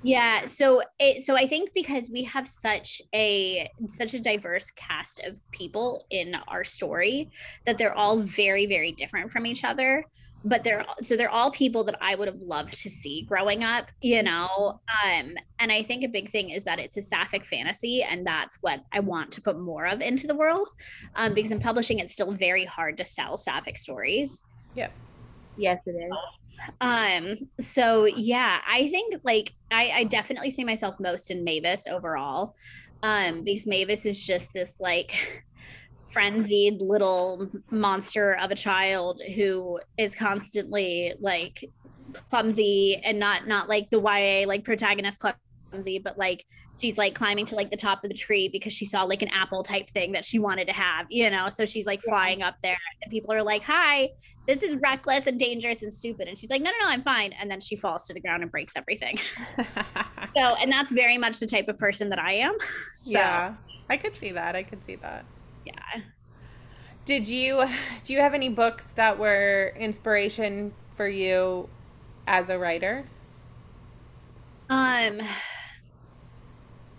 Yeah, 0.01 0.45
so 0.45 0.81
it 0.97 1.21
so 1.23 1.35
I 1.35 1.45
think 1.45 1.71
because 1.73 2.09
we 2.09 2.23
have 2.23 2.47
such 2.47 3.01
a 3.13 3.69
such 3.89 4.13
a 4.13 4.19
diverse 4.21 4.71
cast 4.71 5.19
of 5.25 5.41
people 5.51 6.05
in 6.09 6.35
our 6.47 6.63
story 6.63 7.31
that 7.65 7.77
they're 7.77 7.93
all 7.93 8.17
very 8.17 8.65
very 8.65 8.93
different 8.93 9.29
from 9.31 9.45
each 9.45 9.65
other, 9.65 10.05
but 10.43 10.63
they're 10.63 10.85
so 11.03 11.15
they're 11.17 11.29
all 11.29 11.51
people 11.51 11.83
that 11.83 11.97
I 12.01 12.15
would 12.15 12.27
have 12.27 12.41
loved 12.41 12.73
to 12.81 12.89
see 12.89 13.23
growing 13.23 13.63
up, 13.63 13.87
you 14.01 14.23
know. 14.23 14.79
Um 15.05 15.35
and 15.59 15.71
I 15.71 15.83
think 15.83 16.03
a 16.03 16.07
big 16.07 16.31
thing 16.31 16.49
is 16.51 16.63
that 16.63 16.79
it's 16.79 16.97
a 16.97 17.01
sapphic 17.01 17.45
fantasy 17.45 18.03
and 18.03 18.25
that's 18.25 18.57
what 18.61 18.81
I 18.93 18.99
want 19.01 19.31
to 19.33 19.41
put 19.41 19.59
more 19.59 19.85
of 19.85 20.01
into 20.01 20.27
the 20.27 20.35
world. 20.35 20.69
Um 21.15 21.33
because 21.33 21.51
in 21.51 21.59
publishing 21.59 21.99
it's 21.99 22.13
still 22.13 22.31
very 22.31 22.65
hard 22.65 22.97
to 22.97 23.05
sell 23.05 23.37
sapphic 23.37 23.77
stories 23.77 24.43
Yep. 24.75 24.93
Yes, 25.57 25.81
it 25.87 25.91
is. 25.91 26.17
um 26.81 27.35
so 27.59 28.05
yeah 28.05 28.59
i 28.67 28.89
think 28.89 29.15
like 29.23 29.53
i 29.71 29.91
i 29.95 30.03
definitely 30.03 30.51
see 30.51 30.65
myself 30.65 30.95
most 30.99 31.31
in 31.31 31.43
mavis 31.45 31.87
overall 31.87 32.53
um 33.03 33.43
because 33.45 33.65
mavis 33.65 34.05
is 34.05 34.21
just 34.21 34.53
this 34.53 34.75
like 34.79 35.45
frenzied 36.11 36.81
little 36.81 37.49
monster 37.71 38.33
of 38.35 38.51
a 38.51 38.55
child 38.55 39.21
who 39.35 39.79
is 39.97 40.15
constantly 40.15 41.13
like 41.19 41.69
clumsy 42.29 42.99
and 43.03 43.19
not 43.19 43.47
not 43.47 43.69
like 43.69 43.89
the 43.91 43.99
ya 43.99 44.47
like 44.47 44.63
protagonist 44.63 45.19
clumsy 45.19 45.99
but 45.99 46.17
like 46.17 46.43
she's 46.79 46.97
like 46.97 47.13
climbing 47.13 47.45
to 47.45 47.55
like 47.55 47.69
the 47.69 47.77
top 47.77 48.03
of 48.03 48.09
the 48.09 48.15
tree 48.15 48.49
because 48.49 48.73
she 48.73 48.85
saw 48.85 49.03
like 49.03 49.21
an 49.21 49.29
apple 49.29 49.61
type 49.61 49.87
thing 49.89 50.11
that 50.11 50.25
she 50.25 50.39
wanted 50.39 50.65
to 50.65 50.73
have 50.73 51.05
you 51.09 51.29
know 51.29 51.47
so 51.49 51.65
she's 51.65 51.85
like 51.85 52.01
flying 52.01 52.41
up 52.41 52.55
there 52.63 52.77
and 53.03 53.11
people 53.11 53.31
are 53.31 53.43
like 53.43 53.61
hi 53.61 54.09
this 54.49 54.63
is 54.63 54.75
reckless 54.77 55.27
and 55.27 55.37
dangerous 55.37 55.83
and 55.83 55.93
stupid. 55.93 56.27
And 56.27 56.35
she's 56.35 56.49
like, 56.49 56.63
no, 56.63 56.71
no, 56.71 56.85
no, 56.85 56.89
I'm 56.89 57.03
fine. 57.03 57.33
And 57.39 57.51
then 57.51 57.59
she 57.61 57.75
falls 57.75 58.07
to 58.07 58.15
the 58.15 58.19
ground 58.19 58.41
and 58.41 58.51
breaks 58.51 58.73
everything. 58.75 59.19
So, 60.35 60.41
and 60.41 60.71
that's 60.71 60.91
very 60.91 61.17
much 61.17 61.39
the 61.39 61.47
type 61.47 61.67
of 61.69 61.79
person 61.79 62.09
that 62.09 62.19
I 62.19 62.33
am. 62.33 62.55
So, 62.95 63.11
yeah, 63.11 63.55
I 63.89 63.97
could 63.97 64.15
see 64.15 64.31
that. 64.33 64.55
I 64.55 64.61
could 64.61 64.83
see 64.85 64.95
that. 64.97 65.25
Yeah. 65.65 66.01
Did 67.05 67.27
you 67.27 67.63
do 68.03 68.13
you 68.13 68.19
have 68.19 68.33
any 68.33 68.49
books 68.49 68.91
that 68.91 69.17
were 69.17 69.73
inspiration 69.77 70.73
for 70.95 71.07
you 71.07 71.69
as 72.27 72.49
a 72.49 72.57
writer? 72.59 73.05
Um, 74.69 75.21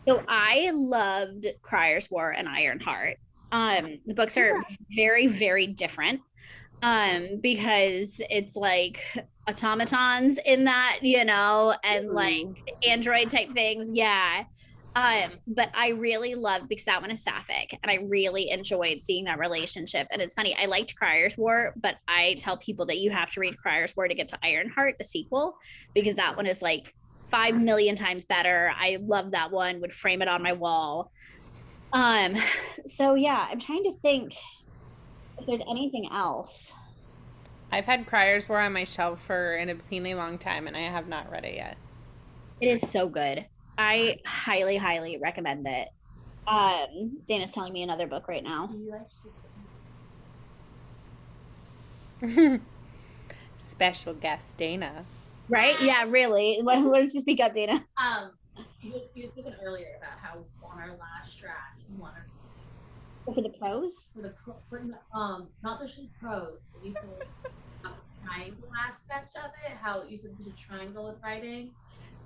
so 0.06 0.22
I 0.26 0.70
loved 0.74 1.46
Crier's 1.62 2.10
War 2.10 2.32
and 2.32 2.48
Ironheart. 2.48 3.18
Um, 3.52 3.98
the 4.06 4.14
books 4.14 4.36
are 4.36 4.60
very, 4.96 5.26
very 5.26 5.66
different. 5.66 6.20
Um, 6.82 7.40
because 7.42 8.22
it's 8.30 8.56
like 8.56 9.04
automatons 9.46 10.38
in 10.46 10.64
that, 10.64 11.00
you 11.02 11.24
know, 11.26 11.74
and 11.84 12.10
like 12.10 12.46
android 12.88 13.28
type 13.28 13.52
things. 13.52 13.90
Yeah. 13.92 14.44
Um, 14.96 15.30
but 15.46 15.70
I 15.72 15.90
really 15.90 16.34
loved 16.34 16.68
because 16.68 16.84
that 16.86 17.00
one 17.00 17.12
is 17.12 17.22
sapphic 17.22 17.78
and 17.82 17.90
I 17.90 18.04
really 18.06 18.50
enjoyed 18.50 19.00
seeing 19.00 19.24
that 19.26 19.38
relationship. 19.38 20.08
And 20.10 20.20
it's 20.20 20.34
funny, 20.34 20.56
I 20.60 20.66
liked 20.66 20.96
Crier's 20.96 21.38
War, 21.38 21.72
but 21.76 21.96
I 22.08 22.36
tell 22.40 22.56
people 22.56 22.86
that 22.86 22.98
you 22.98 23.10
have 23.10 23.30
to 23.32 23.40
read 23.40 23.56
Crier's 23.56 23.96
War 23.96 24.08
to 24.08 24.14
get 24.14 24.28
to 24.28 24.38
Ironheart, 24.42 24.96
the 24.98 25.04
sequel, 25.04 25.56
because 25.94 26.16
that 26.16 26.36
one 26.36 26.46
is 26.46 26.60
like 26.60 26.92
five 27.28 27.54
million 27.54 27.94
times 27.94 28.24
better. 28.24 28.72
I 28.76 28.98
love 29.00 29.30
that 29.30 29.52
one, 29.52 29.80
would 29.80 29.92
frame 29.92 30.22
it 30.22 30.28
on 30.28 30.42
my 30.42 30.54
wall. 30.54 31.12
Um, 31.92 32.36
so 32.84 33.14
yeah, 33.14 33.46
I'm 33.48 33.60
trying 33.60 33.84
to 33.84 33.92
think 33.92 34.34
if 35.38 35.46
there's 35.46 35.62
anything 35.68 36.08
else. 36.10 36.72
I've 37.70 37.84
had 37.84 38.06
Crier's 38.06 38.48
War 38.48 38.60
on 38.60 38.72
my 38.72 38.82
shelf 38.82 39.22
for 39.24 39.54
an 39.54 39.70
obscenely 39.70 40.14
long 40.14 40.36
time 40.36 40.66
and 40.66 40.76
I 40.76 40.80
have 40.80 41.06
not 41.06 41.30
read 41.30 41.44
it 41.44 41.54
yet. 41.54 41.76
It 42.60 42.66
is 42.66 42.80
so 42.90 43.08
good. 43.08 43.46
I 43.80 44.18
highly, 44.26 44.76
highly 44.76 45.16
recommend 45.16 45.66
it. 45.66 45.88
Um, 46.46 47.18
Dana's 47.26 47.52
telling 47.52 47.72
me 47.72 47.82
another 47.82 48.06
book 48.06 48.28
right 48.28 48.44
now. 48.44 48.70
Special 53.58 54.12
guest 54.14 54.56
Dana. 54.58 55.04
Right? 55.48 55.80
Yeah, 55.80 56.04
really. 56.08 56.58
Why 56.62 56.76
why 56.82 56.98
don't 57.00 57.14
you 57.14 57.20
speak 57.22 57.40
up, 57.40 57.54
Dana? 57.54 57.82
Um, 57.96 58.32
you, 58.82 59.00
you 59.14 59.24
were 59.26 59.30
speaking 59.32 59.54
earlier 59.64 59.86
about 59.96 60.18
how 60.20 60.44
on 60.62 60.78
our 60.78 60.96
last 60.98 61.38
draft 61.40 61.80
you 61.88 61.98
wanted 62.00 62.22
For 63.34 63.40
the 63.40 63.48
pros? 63.48 64.10
for 64.14 64.20
the 64.22 64.34
pro, 64.44 64.54
for 64.68 64.78
the, 64.80 65.18
um 65.18 65.48
not 65.62 65.80
just 65.80 65.96
the 65.96 66.08
pros, 66.20 66.58
but 66.74 66.84
you 66.84 66.92
said 66.92 67.04
about 67.80 67.96
the 67.96 68.26
triangle 68.28 68.68
aspect 68.88 69.36
of 69.36 69.50
it. 69.66 69.72
How 69.80 70.02
you 70.04 70.18
said 70.18 70.32
there's 70.38 70.52
a 70.52 70.56
triangle 70.58 71.04
with 71.04 71.16
writing. 71.22 71.70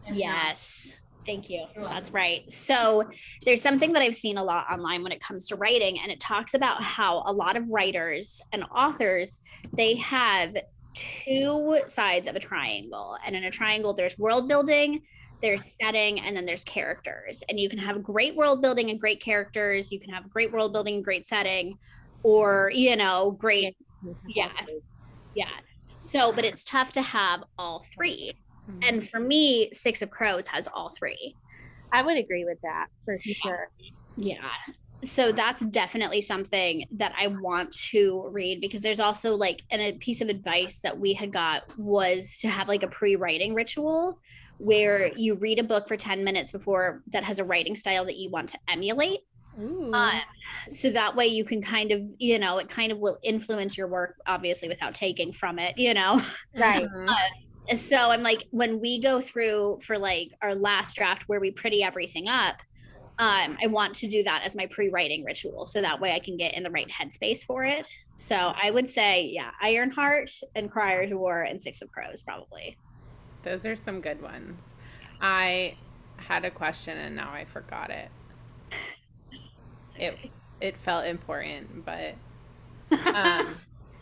and 0.04 0.14
how- 0.16 0.18
Yes. 0.20 0.96
Thank 1.26 1.48
you. 1.48 1.66
That's 1.76 2.10
right. 2.10 2.50
So 2.50 3.04
there's 3.44 3.62
something 3.62 3.92
that 3.94 4.02
I've 4.02 4.14
seen 4.14 4.36
a 4.36 4.44
lot 4.44 4.66
online 4.70 5.02
when 5.02 5.12
it 5.12 5.20
comes 5.20 5.48
to 5.48 5.56
writing, 5.56 5.98
and 6.00 6.12
it 6.12 6.20
talks 6.20 6.54
about 6.54 6.82
how 6.82 7.22
a 7.26 7.32
lot 7.32 7.56
of 7.56 7.68
writers 7.70 8.42
and 8.52 8.64
authors 8.64 9.38
they 9.72 9.94
have 9.96 10.56
two 10.94 11.80
sides 11.86 12.28
of 12.28 12.36
a 12.36 12.40
triangle. 12.40 13.16
And 13.24 13.34
in 13.34 13.44
a 13.44 13.50
triangle, 13.50 13.94
there's 13.94 14.18
world 14.18 14.48
building, 14.48 15.02
there's 15.42 15.76
setting, 15.80 16.20
and 16.20 16.36
then 16.36 16.46
there's 16.46 16.64
characters. 16.64 17.42
And 17.48 17.58
you 17.58 17.68
can 17.68 17.78
have 17.78 18.02
great 18.02 18.36
world 18.36 18.62
building 18.62 18.90
and 18.90 19.00
great 19.00 19.22
characters. 19.22 19.90
You 19.90 20.00
can 20.00 20.10
have 20.10 20.30
great 20.30 20.52
world 20.52 20.72
building, 20.72 21.02
great 21.02 21.26
setting, 21.26 21.78
or 22.22 22.70
you 22.74 22.96
know, 22.96 23.32
great 23.32 23.76
Yeah. 24.28 24.50
yeah. 25.34 25.48
So, 25.98 26.32
but 26.32 26.44
it's 26.44 26.64
tough 26.64 26.92
to 26.92 27.02
have 27.02 27.44
all 27.58 27.84
three. 27.94 28.34
And 28.82 29.08
for 29.08 29.20
me, 29.20 29.70
Six 29.72 30.02
of 30.02 30.10
Crows 30.10 30.46
has 30.48 30.68
all 30.72 30.90
three. 30.90 31.36
I 31.92 32.02
would 32.02 32.16
agree 32.16 32.44
with 32.44 32.58
that 32.62 32.86
for 33.04 33.18
sure. 33.22 33.68
Yeah. 34.16 34.50
So 35.04 35.32
that's 35.32 35.64
definitely 35.66 36.22
something 36.22 36.86
that 36.96 37.12
I 37.18 37.26
want 37.26 37.72
to 37.90 38.26
read 38.30 38.60
because 38.60 38.80
there's 38.80 39.00
also 39.00 39.34
like 39.34 39.62
and 39.70 39.82
a 39.82 39.92
piece 39.92 40.20
of 40.20 40.28
advice 40.28 40.80
that 40.80 40.98
we 40.98 41.12
had 41.12 41.32
got 41.32 41.62
was 41.78 42.38
to 42.40 42.48
have 42.48 42.68
like 42.68 42.82
a 42.82 42.88
pre-writing 42.88 43.54
ritual 43.54 44.18
where 44.58 45.12
you 45.16 45.34
read 45.34 45.58
a 45.58 45.64
book 45.64 45.88
for 45.88 45.96
10 45.96 46.24
minutes 46.24 46.52
before 46.52 47.02
that 47.08 47.22
has 47.24 47.38
a 47.38 47.44
writing 47.44 47.76
style 47.76 48.06
that 48.06 48.16
you 48.16 48.30
want 48.30 48.48
to 48.50 48.58
emulate. 48.68 49.20
Um, 49.92 50.10
so 50.70 50.90
that 50.90 51.14
way 51.16 51.26
you 51.26 51.44
can 51.44 51.60
kind 51.62 51.92
of, 51.92 52.02
you 52.18 52.38
know, 52.38 52.58
it 52.58 52.68
kind 52.68 52.90
of 52.90 52.98
will 52.98 53.18
influence 53.22 53.76
your 53.76 53.88
work 53.88 54.14
obviously 54.26 54.68
without 54.68 54.94
taking 54.94 55.32
from 55.32 55.58
it, 55.58 55.76
you 55.76 55.92
know. 55.94 56.22
Right. 56.56 56.84
Mhm. 56.84 57.14
so 57.74 58.10
I'm 58.10 58.22
like, 58.22 58.46
when 58.50 58.80
we 58.80 59.00
go 59.00 59.20
through 59.20 59.78
for 59.82 59.98
like 59.98 60.32
our 60.42 60.54
last 60.54 60.96
draft 60.96 61.24
where 61.26 61.40
we 61.40 61.50
pretty 61.50 61.82
everything 61.82 62.28
up, 62.28 62.56
um, 63.18 63.56
I 63.62 63.68
want 63.68 63.94
to 63.96 64.08
do 64.08 64.24
that 64.24 64.42
as 64.44 64.56
my 64.56 64.66
pre-writing 64.66 65.24
ritual, 65.24 65.66
so 65.66 65.80
that 65.80 66.00
way 66.00 66.12
I 66.12 66.18
can 66.18 66.36
get 66.36 66.54
in 66.54 66.64
the 66.64 66.70
right 66.70 66.88
headspace 66.90 67.44
for 67.44 67.64
it. 67.64 67.86
So 68.16 68.34
I 68.34 68.72
would 68.72 68.88
say, 68.88 69.30
yeah, 69.32 69.52
Ironheart 69.62 70.30
and 70.56 70.68
Crier's 70.68 71.14
War 71.14 71.42
and 71.42 71.62
Six 71.62 71.80
of 71.80 71.92
Crows 71.92 72.22
probably. 72.22 72.76
Those 73.44 73.64
are 73.64 73.76
some 73.76 74.00
good 74.00 74.20
ones. 74.20 74.74
I 75.20 75.76
had 76.16 76.44
a 76.44 76.50
question 76.50 76.98
and 76.98 77.14
now 77.14 77.32
I 77.32 77.44
forgot 77.44 77.90
it. 77.90 78.08
It 79.96 80.18
it 80.60 80.76
felt 80.76 81.06
important, 81.06 81.84
but 81.84 82.14
um, 83.14 83.56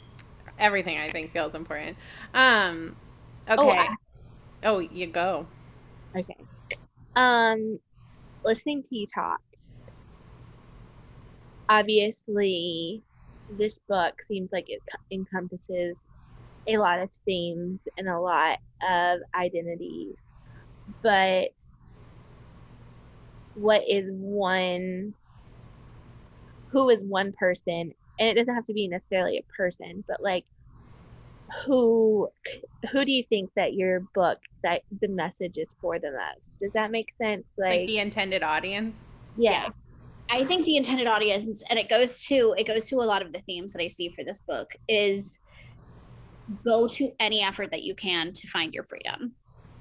everything 0.59 0.99
I 0.99 1.11
think 1.11 1.33
feels 1.33 1.55
important. 1.55 1.99
Um, 2.33 2.97
okay. 3.49 3.59
Oh, 3.59 3.97
Oh, 4.65 4.79
you 4.79 5.07
go. 5.09 5.47
Okay. 6.17 6.37
Um, 7.17 7.81
listening 8.45 8.83
to 8.85 8.97
you 8.97 9.07
talk. 9.13 9.41
Obviously, 11.69 13.03
this 13.49 13.79
book 13.89 14.15
seems 14.23 14.51
like 14.53 14.67
it 14.69 14.83
encompasses 15.11 16.05
a 16.69 16.79
lot 16.79 17.01
of 17.01 17.11
themes 17.25 17.81
and 17.97 18.09
a 18.09 18.21
lot 18.21 18.59
of 18.83 19.21
identities. 19.35 20.25
But 21.03 21.51
what 23.55 23.83
is 23.89 24.07
one 24.11 25.15
who 26.71 26.89
is 26.89 27.05
one 27.05 27.33
person 27.33 27.93
and 28.19 28.29
it 28.29 28.35
doesn't 28.35 28.55
have 28.55 28.67
to 28.67 28.73
be 28.73 28.89
necessarily 28.89 29.39
a 29.39 29.53
person 29.57 30.05
but 30.09 30.23
like 30.23 30.45
who 31.67 32.29
who 32.91 33.05
do 33.05 33.13
you 33.13 33.25
think 33.29 33.51
that 33.57 33.75
your 33.75 34.01
book 34.15 34.39
that 34.63 34.83
the 35.01 35.09
message 35.09 35.59
is 35.59 35.75
for 35.81 35.99
the 35.99 36.11
most? 36.11 36.59
Does 36.59 36.73
that 36.73 36.91
make 36.91 37.13
sense? 37.13 37.45
Like, 37.59 37.81
like, 37.81 37.87
the 37.87 37.99
intended 37.99 38.43
audience. 38.43 39.09
yeah. 39.37 39.69
I 40.31 40.45
think 40.45 40.65
the 40.65 40.79
intended 40.79 41.07
audience, 41.07 41.63
and 41.69 41.79
it 41.79 41.91
goes 41.91 42.25
to 42.27 42.55
it 42.57 42.67
goes 42.67 42.89
to 42.89 42.97
a 42.97 43.05
lot 43.05 43.21
of 43.21 43.33
the 43.33 43.41
themes 43.41 43.75
that 43.75 43.83
I 43.83 43.89
see 43.89 44.09
for 44.09 44.25
this 44.25 44.41
book 44.41 44.75
is 44.89 45.39
go 46.65 46.89
to 46.89 47.13
any 47.21 47.43
effort 47.43 47.71
that 47.71 47.83
you 47.83 47.95
can 47.95 48.33
to 48.33 48.49
find 48.49 48.73
your 48.73 48.85
freedom, 48.85 49.33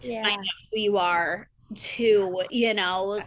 to 0.01 0.11
yeah. 0.11 0.23
find 0.23 0.39
out 0.39 0.45
who 0.71 0.79
you 0.79 0.97
are, 0.97 1.47
to 1.75 2.43
you 2.49 2.73
know 2.73 3.21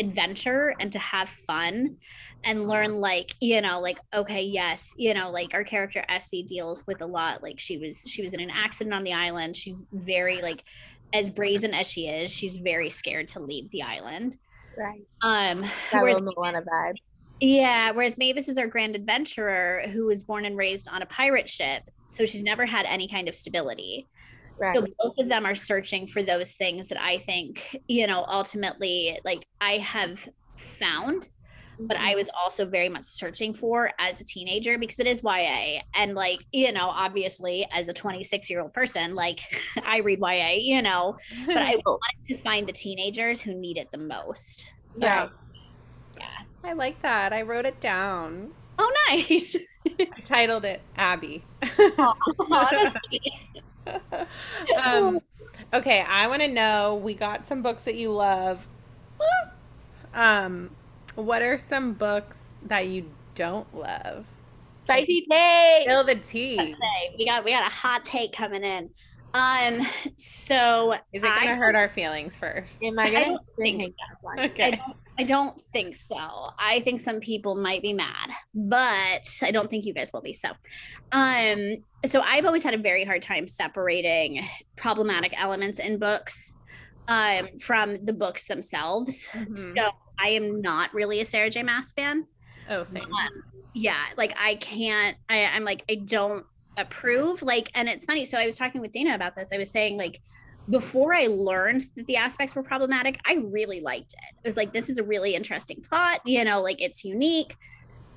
adventure 0.00 0.74
and 0.80 0.92
to 0.92 0.98
have 0.98 1.28
fun 1.28 1.96
and 2.44 2.66
learn 2.66 2.94
like 2.94 3.34
you 3.40 3.60
know 3.60 3.80
like 3.80 3.98
okay 4.14 4.42
yes 4.42 4.92
you 4.96 5.14
know 5.14 5.30
like 5.30 5.54
our 5.54 5.64
character 5.64 6.04
Essie 6.08 6.42
deals 6.42 6.84
with 6.86 7.00
a 7.02 7.06
lot 7.06 7.42
like 7.42 7.60
she 7.60 7.78
was 7.78 8.02
she 8.06 8.22
was 8.22 8.32
in 8.32 8.40
an 8.40 8.50
accident 8.50 8.94
on 8.94 9.04
the 9.04 9.12
island. 9.12 9.56
She's 9.56 9.84
very 9.92 10.42
like 10.42 10.64
as 11.12 11.30
brazen 11.30 11.74
as 11.74 11.86
she 11.86 12.08
is 12.08 12.32
she's 12.32 12.56
very 12.56 12.90
scared 12.90 13.28
to 13.28 13.40
leave 13.40 13.70
the 13.70 13.82
island. 13.82 14.36
Right. 14.76 15.02
Um 15.22 15.62
that 15.92 16.02
whereas 16.02 16.20
Moana 16.20 16.62
vibe. 16.62 16.96
Yeah 17.40 17.92
whereas 17.92 18.18
Mavis 18.18 18.48
is 18.48 18.58
our 18.58 18.66
grand 18.66 18.96
adventurer 18.96 19.82
who 19.92 20.06
was 20.06 20.24
born 20.24 20.44
and 20.44 20.56
raised 20.56 20.88
on 20.88 21.02
a 21.02 21.06
pirate 21.06 21.48
ship 21.48 21.82
so 22.08 22.24
she's 22.24 22.42
never 22.42 22.66
had 22.66 22.86
any 22.86 23.08
kind 23.08 23.28
of 23.28 23.34
stability 23.34 24.08
right 24.58 24.76
so 24.76 24.86
both 24.98 25.18
of 25.18 25.28
them 25.28 25.46
are 25.46 25.54
searching 25.54 26.06
for 26.06 26.22
those 26.22 26.52
things 26.52 26.88
that 26.88 27.00
I 27.00 27.18
think, 27.18 27.76
you 27.88 28.06
know, 28.06 28.24
ultimately 28.28 29.18
like 29.24 29.46
I 29.60 29.78
have 29.78 30.28
found, 30.56 31.26
but 31.78 31.96
I 31.96 32.10
mm-hmm. 32.10 32.18
was 32.18 32.30
also 32.38 32.66
very 32.66 32.88
much 32.88 33.04
searching 33.04 33.54
for 33.54 33.90
as 33.98 34.20
a 34.20 34.24
teenager 34.24 34.78
because 34.78 34.98
it 34.98 35.06
is 35.06 35.22
YA. 35.22 35.80
And 35.94 36.14
like, 36.14 36.40
you 36.52 36.72
know, 36.72 36.88
obviously 36.88 37.66
as 37.72 37.88
a 37.88 37.92
26 37.92 38.50
year 38.50 38.60
old 38.60 38.72
person, 38.72 39.14
like 39.14 39.40
I 39.84 39.98
read 39.98 40.20
YA, 40.20 40.58
you 40.60 40.82
know, 40.82 41.16
but 41.46 41.58
I 41.58 41.76
wanted 41.86 42.28
to 42.28 42.36
find 42.36 42.66
the 42.66 42.72
teenagers 42.72 43.40
who 43.40 43.54
need 43.54 43.78
it 43.78 43.90
the 43.90 43.98
most. 43.98 44.72
So, 44.92 45.00
Yeah. 45.00 45.28
I 46.64 46.74
like 46.74 47.00
that. 47.02 47.32
I 47.32 47.42
wrote 47.42 47.66
it 47.66 47.80
down. 47.80 48.52
Oh, 48.78 48.92
nice. 49.08 49.56
I 49.98 50.20
titled 50.24 50.64
it 50.64 50.80
Abby. 50.96 51.44
Aw, 51.62 52.14
that's 52.48 52.96
sweet. 53.08 53.32
um, 54.84 55.20
okay, 55.72 56.00
I 56.08 56.26
want 56.28 56.42
to 56.42 56.48
know. 56.48 56.96
We 57.02 57.14
got 57.14 57.46
some 57.46 57.62
books 57.62 57.84
that 57.84 57.94
you 57.96 58.12
love. 58.12 58.66
Um, 60.14 60.70
what 61.14 61.42
are 61.42 61.56
some 61.58 61.94
books 61.94 62.50
that 62.66 62.88
you 62.88 63.10
don't 63.34 63.74
love? 63.74 64.26
spicy 64.80 65.24
take 65.30 65.82
Spill 65.84 66.04
the 66.04 66.16
tea. 66.16 66.74
we 67.18 67.24
got 67.26 67.44
we 67.44 67.50
got 67.52 67.66
a 67.66 67.74
hot 67.74 68.04
take 68.04 68.32
coming 68.32 68.64
in. 68.64 68.90
Um, 69.34 69.86
so 70.16 70.94
Is 71.12 71.24
it 71.24 71.34
going 71.34 71.48
to 71.48 71.52
I- 71.52 71.54
hurt 71.54 71.74
our 71.74 71.88
feelings 71.88 72.36
first? 72.36 72.82
am 72.82 72.98
i 72.98 73.04
I 73.06 73.10
gonna 73.10 73.24
don't 73.26 73.42
think 73.56 73.82
that 73.82 74.16
one? 74.20 74.38
I 74.38 74.44
Okay. 74.46 74.70
don't 74.72 74.96
I 75.18 75.24
don't 75.24 75.60
think 75.72 75.94
so. 75.94 76.50
I 76.58 76.80
think 76.80 77.00
some 77.00 77.20
people 77.20 77.54
might 77.54 77.82
be 77.82 77.92
mad, 77.92 78.30
but 78.54 79.28
I 79.42 79.50
don't 79.50 79.68
think 79.68 79.84
you 79.84 79.92
guys 79.92 80.10
will 80.12 80.22
be. 80.22 80.32
So, 80.32 80.50
um, 81.12 81.76
so 82.06 82.22
I've 82.22 82.46
always 82.46 82.62
had 82.62 82.74
a 82.74 82.78
very 82.78 83.04
hard 83.04 83.22
time 83.22 83.46
separating 83.46 84.46
problematic 84.76 85.38
elements 85.40 85.78
in 85.78 85.98
books 85.98 86.56
um 87.08 87.48
from 87.58 87.96
the 88.04 88.12
books 88.12 88.46
themselves. 88.46 89.26
Mhm. 89.32 89.76
So 89.76 89.90
I 90.18 90.28
am 90.28 90.60
not 90.60 90.94
really 90.94 91.20
a 91.20 91.24
Sarah 91.24 91.50
J. 91.50 91.62
Maas 91.62 91.92
fan. 91.92 92.22
Oh, 92.70 92.84
same. 92.84 93.02
Um, 93.02 93.42
yeah, 93.74 94.04
like 94.16 94.34
I 94.40 94.54
can't. 94.56 95.16
I, 95.28 95.46
I'm 95.46 95.64
like 95.64 95.84
I 95.90 95.96
don't 95.96 96.46
approve. 96.76 97.42
Like, 97.42 97.70
and 97.74 97.88
it's 97.88 98.04
funny. 98.04 98.24
So 98.24 98.38
I 98.38 98.46
was 98.46 98.56
talking 98.56 98.80
with 98.80 98.92
Dana 98.92 99.14
about 99.14 99.34
this. 99.36 99.50
I 99.52 99.58
was 99.58 99.70
saying 99.70 99.98
like 99.98 100.20
before 100.70 101.14
I 101.14 101.26
learned 101.26 101.84
that 101.96 102.06
the 102.06 102.16
aspects 102.16 102.54
were 102.54 102.62
problematic, 102.62 103.20
I 103.26 103.34
really 103.34 103.80
liked 103.80 104.14
it. 104.14 104.34
It 104.44 104.48
was 104.48 104.56
like 104.56 104.72
this 104.72 104.88
is 104.88 104.98
a 104.98 105.04
really 105.04 105.34
interesting 105.34 105.82
plot. 105.88 106.20
You 106.24 106.44
know, 106.44 106.62
like 106.62 106.80
it's 106.80 107.04
unique. 107.04 107.56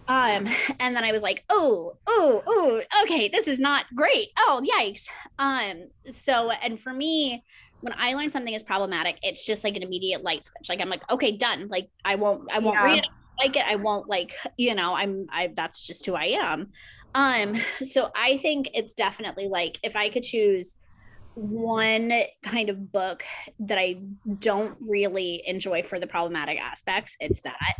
Um, 0.07 0.47
and 0.79 0.95
then 0.95 1.03
I 1.03 1.11
was 1.11 1.21
like, 1.23 1.43
oh, 1.49 1.93
oh, 2.07 2.43
oh, 2.45 2.81
okay, 3.03 3.27
this 3.27 3.47
is 3.47 3.57
not 3.59 3.85
great. 3.95 4.27
Oh, 4.37 4.61
yikes. 4.63 5.05
Um, 5.39 5.87
so 6.11 6.51
and 6.51 6.79
for 6.79 6.93
me, 6.93 7.43
when 7.81 7.93
I 7.97 8.13
learn 8.13 8.29
something 8.31 8.53
is 8.53 8.63
problematic, 8.63 9.17
it's 9.23 9.45
just 9.45 9.63
like 9.63 9.75
an 9.75 9.83
immediate 9.83 10.23
light 10.23 10.45
switch. 10.45 10.69
Like 10.69 10.81
I'm 10.81 10.89
like, 10.89 11.03
okay, 11.11 11.35
done. 11.35 11.67
Like 11.69 11.89
I 12.03 12.15
won't, 12.15 12.51
I 12.51 12.59
won't 12.59 12.77
Yeah. 12.77 12.83
read 12.83 12.99
it, 12.99 13.07
like 13.39 13.55
it. 13.57 13.65
I 13.67 13.75
won't 13.75 14.07
like, 14.09 14.33
you 14.57 14.75
know, 14.75 14.95
I'm, 14.95 15.27
I. 15.31 15.51
That's 15.55 15.81
just 15.81 16.05
who 16.05 16.13
I 16.15 16.35
am. 16.39 16.71
Um, 17.13 17.59
so 17.83 18.09
I 18.15 18.37
think 18.37 18.69
it's 18.73 18.93
definitely 18.93 19.47
like 19.47 19.79
if 19.83 19.95
I 19.95 20.09
could 20.09 20.23
choose 20.23 20.77
one 21.35 22.11
kind 22.43 22.69
of 22.69 22.91
book 22.91 23.23
that 23.59 23.77
I 23.77 23.97
don't 24.39 24.77
really 24.79 25.43
enjoy 25.45 25.83
for 25.83 25.99
the 25.99 26.07
problematic 26.07 26.59
aspects, 26.59 27.15
it's 27.19 27.41
that. 27.41 27.75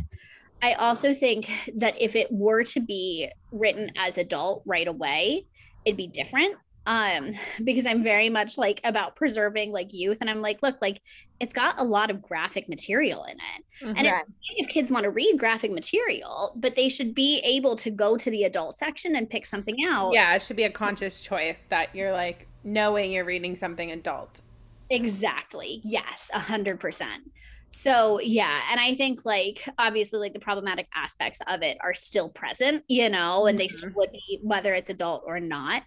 I 0.62 0.72
also 0.74 1.12
think 1.12 1.50
that 1.76 2.00
if 2.00 2.16
it 2.16 2.30
were 2.32 2.64
to 2.64 2.80
be 2.80 3.30
written 3.52 3.90
as 3.98 4.16
adult 4.18 4.62
right 4.64 4.88
away, 4.88 5.46
it'd 5.84 5.96
be 5.96 6.06
different. 6.06 6.54
Um, 6.88 7.32
because 7.64 7.84
I'm 7.84 8.04
very 8.04 8.28
much 8.30 8.56
like 8.56 8.80
about 8.84 9.16
preserving 9.16 9.72
like 9.72 9.92
youth, 9.92 10.18
and 10.20 10.30
I'm 10.30 10.40
like, 10.40 10.62
look, 10.62 10.76
like 10.80 11.02
it's 11.40 11.52
got 11.52 11.80
a 11.80 11.82
lot 11.84 12.10
of 12.12 12.22
graphic 12.22 12.68
material 12.68 13.24
in 13.24 13.32
it. 13.36 13.84
Mhm. 13.84 13.94
And 13.98 14.06
it- 14.06 14.14
If 14.58 14.68
kids 14.68 14.90
want 14.90 15.02
to 15.02 15.10
read 15.10 15.36
graphic 15.36 15.72
material, 15.72 16.52
but 16.54 16.76
they 16.76 16.88
should 16.88 17.12
be 17.12 17.40
able 17.40 17.74
to 17.76 17.90
go 17.90 18.16
to 18.16 18.30
the 18.30 18.44
adult 18.44 18.78
section 18.78 19.16
and 19.16 19.28
pick 19.28 19.46
something 19.46 19.84
out. 19.84 20.12
yeah, 20.12 20.34
it 20.36 20.42
should 20.44 20.56
be 20.56 20.62
a 20.62 20.70
conscious 20.70 21.20
choice 21.20 21.62
that 21.70 21.92
you're 21.94 22.12
like 22.12 22.46
knowing 22.66 23.12
you're 23.12 23.24
reading 23.24 23.56
something 23.56 23.92
adult. 23.92 24.42
Exactly. 24.90 25.80
Yes, 25.84 26.30
a 26.34 26.38
hundred 26.38 26.78
percent. 26.80 27.22
So 27.70 28.20
yeah, 28.20 28.60
and 28.70 28.80
I 28.80 28.94
think 28.94 29.24
like 29.24 29.68
obviously 29.78 30.18
like 30.20 30.32
the 30.32 30.40
problematic 30.40 30.88
aspects 30.94 31.40
of 31.46 31.62
it 31.62 31.78
are 31.80 31.94
still 31.94 32.28
present, 32.28 32.84
you 32.88 33.08
know, 33.08 33.46
and 33.46 33.58
they 33.58 33.68
still 33.68 33.90
would 33.94 34.12
be 34.12 34.40
whether 34.42 34.74
it's 34.74 34.90
adult 34.90 35.24
or 35.26 35.40
not. 35.40 35.82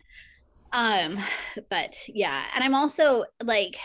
Um, 0.72 1.20
but 1.70 1.96
yeah, 2.08 2.44
and 2.56 2.64
I'm 2.64 2.76
also 2.76 3.26
like 3.44 3.78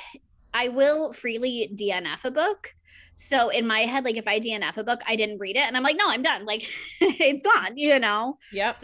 I 0.52 0.68
will 0.68 1.12
freely 1.12 1.70
DNF 1.74 2.24
a 2.24 2.30
book. 2.30 2.74
So 3.16 3.48
in 3.48 3.66
my 3.66 3.80
head, 3.80 4.04
like 4.04 4.16
if 4.16 4.26
I 4.26 4.40
DNF 4.40 4.76
a 4.76 4.84
book, 4.84 5.00
I 5.06 5.14
didn't 5.16 5.38
read 5.38 5.56
it, 5.56 5.62
and 5.62 5.76
I'm 5.76 5.82
like, 5.82 5.96
no, 5.96 6.08
I'm 6.08 6.22
done. 6.22 6.44
Like 6.44 6.68
it's 7.00 7.42
gone, 7.42 7.76
you 7.76 7.98
know. 8.00 8.38
Yep. 8.52 8.78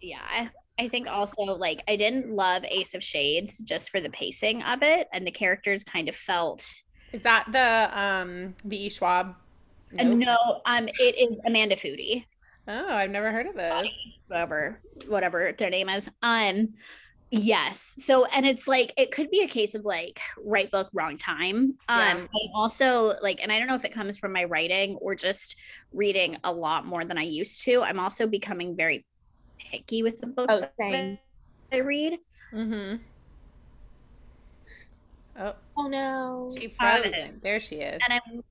Yeah, 0.00 0.48
I, 0.78 0.88
think 0.88 1.08
also 1.08 1.42
like 1.42 1.82
I 1.88 1.96
didn't 1.96 2.30
love 2.30 2.64
Ace 2.64 2.94
of 2.94 3.02
Shades 3.02 3.58
just 3.58 3.90
for 3.90 4.00
the 4.00 4.10
pacing 4.10 4.62
of 4.62 4.82
it, 4.82 5.08
and 5.12 5.26
the 5.26 5.30
characters 5.30 5.84
kind 5.84 6.08
of 6.08 6.16
felt. 6.16 6.68
Is 7.12 7.22
that 7.22 7.46
the 7.50 7.98
um 7.98 8.54
V.E. 8.64 8.90
Schwab? 8.90 9.36
Uh, 9.98 10.04
no, 10.04 10.36
um, 10.66 10.88
it 10.88 11.16
is 11.16 11.38
Amanda 11.46 11.76
Foody, 11.76 12.24
Oh, 12.66 12.94
I've 12.94 13.10
never 13.10 13.30
heard 13.30 13.46
of 13.46 13.54
this. 13.54 13.88
whatever, 14.28 14.80
whatever 15.06 15.54
their 15.56 15.70
name 15.70 15.88
is. 15.88 16.08
Um, 16.22 16.70
yes. 17.30 17.94
So, 17.98 18.24
and 18.26 18.46
it's 18.46 18.66
like 18.66 18.94
it 18.96 19.10
could 19.10 19.30
be 19.30 19.42
a 19.42 19.48
case 19.48 19.74
of 19.74 19.84
like 19.84 20.18
right 20.42 20.70
book, 20.70 20.88
wrong 20.94 21.18
time. 21.18 21.76
Um, 21.88 21.98
Yeah. 21.98 22.26
I 22.34 22.48
also 22.54 23.14
like, 23.22 23.40
and 23.42 23.52
I 23.52 23.58
don't 23.58 23.68
know 23.68 23.74
if 23.74 23.84
it 23.84 23.92
comes 23.92 24.16
from 24.18 24.32
my 24.32 24.44
writing 24.44 24.96
or 24.96 25.14
just 25.14 25.56
reading 25.92 26.38
a 26.44 26.52
lot 26.52 26.86
more 26.86 27.04
than 27.04 27.18
I 27.18 27.22
used 27.24 27.62
to. 27.64 27.82
I'm 27.82 28.00
also 28.00 28.26
becoming 28.26 28.76
very 28.76 29.04
picky 29.70 30.02
with 30.02 30.20
the 30.20 30.26
books 30.26 30.54
Oh, 30.56 30.60
that. 30.78 31.18
I 31.72 31.76
read. 31.78 32.18
Mm-hmm. 32.52 32.96
Oh, 35.40 35.54
Oh 35.76 35.88
no. 35.88 36.54
she 36.58 36.66
Um, 36.66 37.02
frozen. 37.02 37.40
there 37.42 37.58
she 37.60 37.76
is. 37.76 38.00
and 38.08 38.20
I'm 38.20 38.42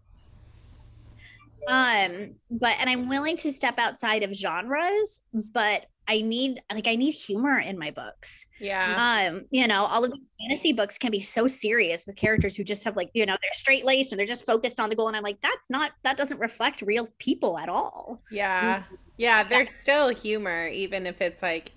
um 1.66 2.36
but 2.52 2.76
and 2.80 2.90
I'm 2.90 3.08
willing 3.08 3.38
to 3.38 3.52
step 3.52 3.80
outside 3.80 4.24
of 4.24 4.34
genres 4.34 5.22
but 5.34 5.86
I 6.10 6.20
need 6.20 6.60
like 6.70 6.90
I 6.90 6.98
need 6.98 7.14
humor 7.14 7.58
in 7.58 7.80
my 7.80 7.90
books. 7.92 8.46
yeah. 8.60 9.30
Um 9.30 9.46
you 9.50 9.66
know 9.66 9.86
all 9.86 10.04
of 10.04 10.12
these 10.12 10.28
fantasy 10.42 10.74
books 10.74 10.98
can 10.98 11.10
be 11.12 11.22
so 11.22 11.48
serious 11.48 12.06
with 12.06 12.18
characters 12.18 12.58
who 12.58 12.66
just 12.66 12.84
have 12.84 12.98
like 12.98 13.10
you 13.14 13.26
know 13.26 13.38
they're 13.42 13.54
straight 13.54 13.86
laced 13.86 14.12
and 14.12 14.20
they're 14.20 14.26
just 14.28 14.46
focused 14.46 14.82
on 14.82 14.90
the 14.90 14.96
goal 14.98 15.08
and 15.08 15.16
I'm 15.16 15.24
like 15.24 15.40
that's 15.42 15.70
not 15.70 15.92
that 16.04 16.18
doesn't 16.18 16.40
reflect 16.40 16.82
real 16.82 17.08
people 17.20 17.58
at 17.58 17.70
all. 17.70 18.22
Yeah. 18.30 18.84
Yeah, 19.18 19.44
there's 19.44 19.70
still 19.78 20.10
humor, 20.10 20.68
even 20.68 21.06
if 21.06 21.22
it's 21.22 21.42
like, 21.42 21.72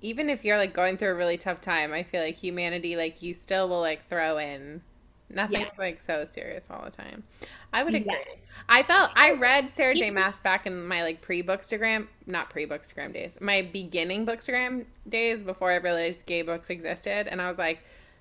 even 0.00 0.28
if 0.28 0.44
you're 0.44 0.58
like 0.58 0.74
going 0.74 0.98
through 0.98 1.10
a 1.10 1.14
really 1.14 1.38
tough 1.38 1.60
time, 1.60 1.92
I 1.92 2.02
feel 2.02 2.22
like 2.22 2.36
humanity, 2.36 2.94
like, 2.96 3.22
you 3.22 3.32
still 3.34 3.68
will 3.68 3.80
like 3.80 4.08
throw 4.08 4.38
in. 4.38 4.82
Nothing's 5.30 5.62
Yeah. 5.62 5.70
like 5.78 6.00
so 6.02 6.26
serious 6.30 6.64
all 6.70 6.84
the 6.84 6.90
time. 6.90 7.24
I 7.72 7.82
would 7.82 7.94
Yeah. 7.94 8.00
agree. 8.00 8.16
I 8.68 8.82
felt, 8.82 9.10
I 9.16 9.32
read 9.32 9.70
Sarah 9.70 9.94
J. 9.94 10.10
Maas 10.10 10.38
back 10.40 10.66
in 10.66 10.86
my 10.86 11.02
like 11.02 11.22
pre 11.22 11.42
bookstagram, 11.42 12.08
not 12.26 12.50
pre 12.50 12.66
bookstagram 12.66 13.12
days, 13.12 13.38
my 13.40 13.62
beginning 13.62 14.26
bookstagram 14.26 14.84
days 15.08 15.42
before 15.42 15.72
I 15.72 15.76
realized 15.76 16.26
gay 16.26 16.42
books 16.42 16.68
existed. 16.70 17.26
And 17.28 17.40
I 17.40 17.48
was 17.48 17.58
like, 17.58 17.80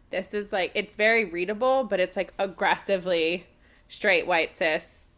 this 0.09 0.33
is 0.33 0.53
like, 0.53 0.71
it's 0.75 0.95
very 0.95 1.25
readable, 1.25 1.83
but 1.83 1.99
it's 1.99 2.15
like 2.15 2.33
aggressively 2.39 3.45
straight 3.89 4.25
white 4.25 4.55
cis 4.55 5.09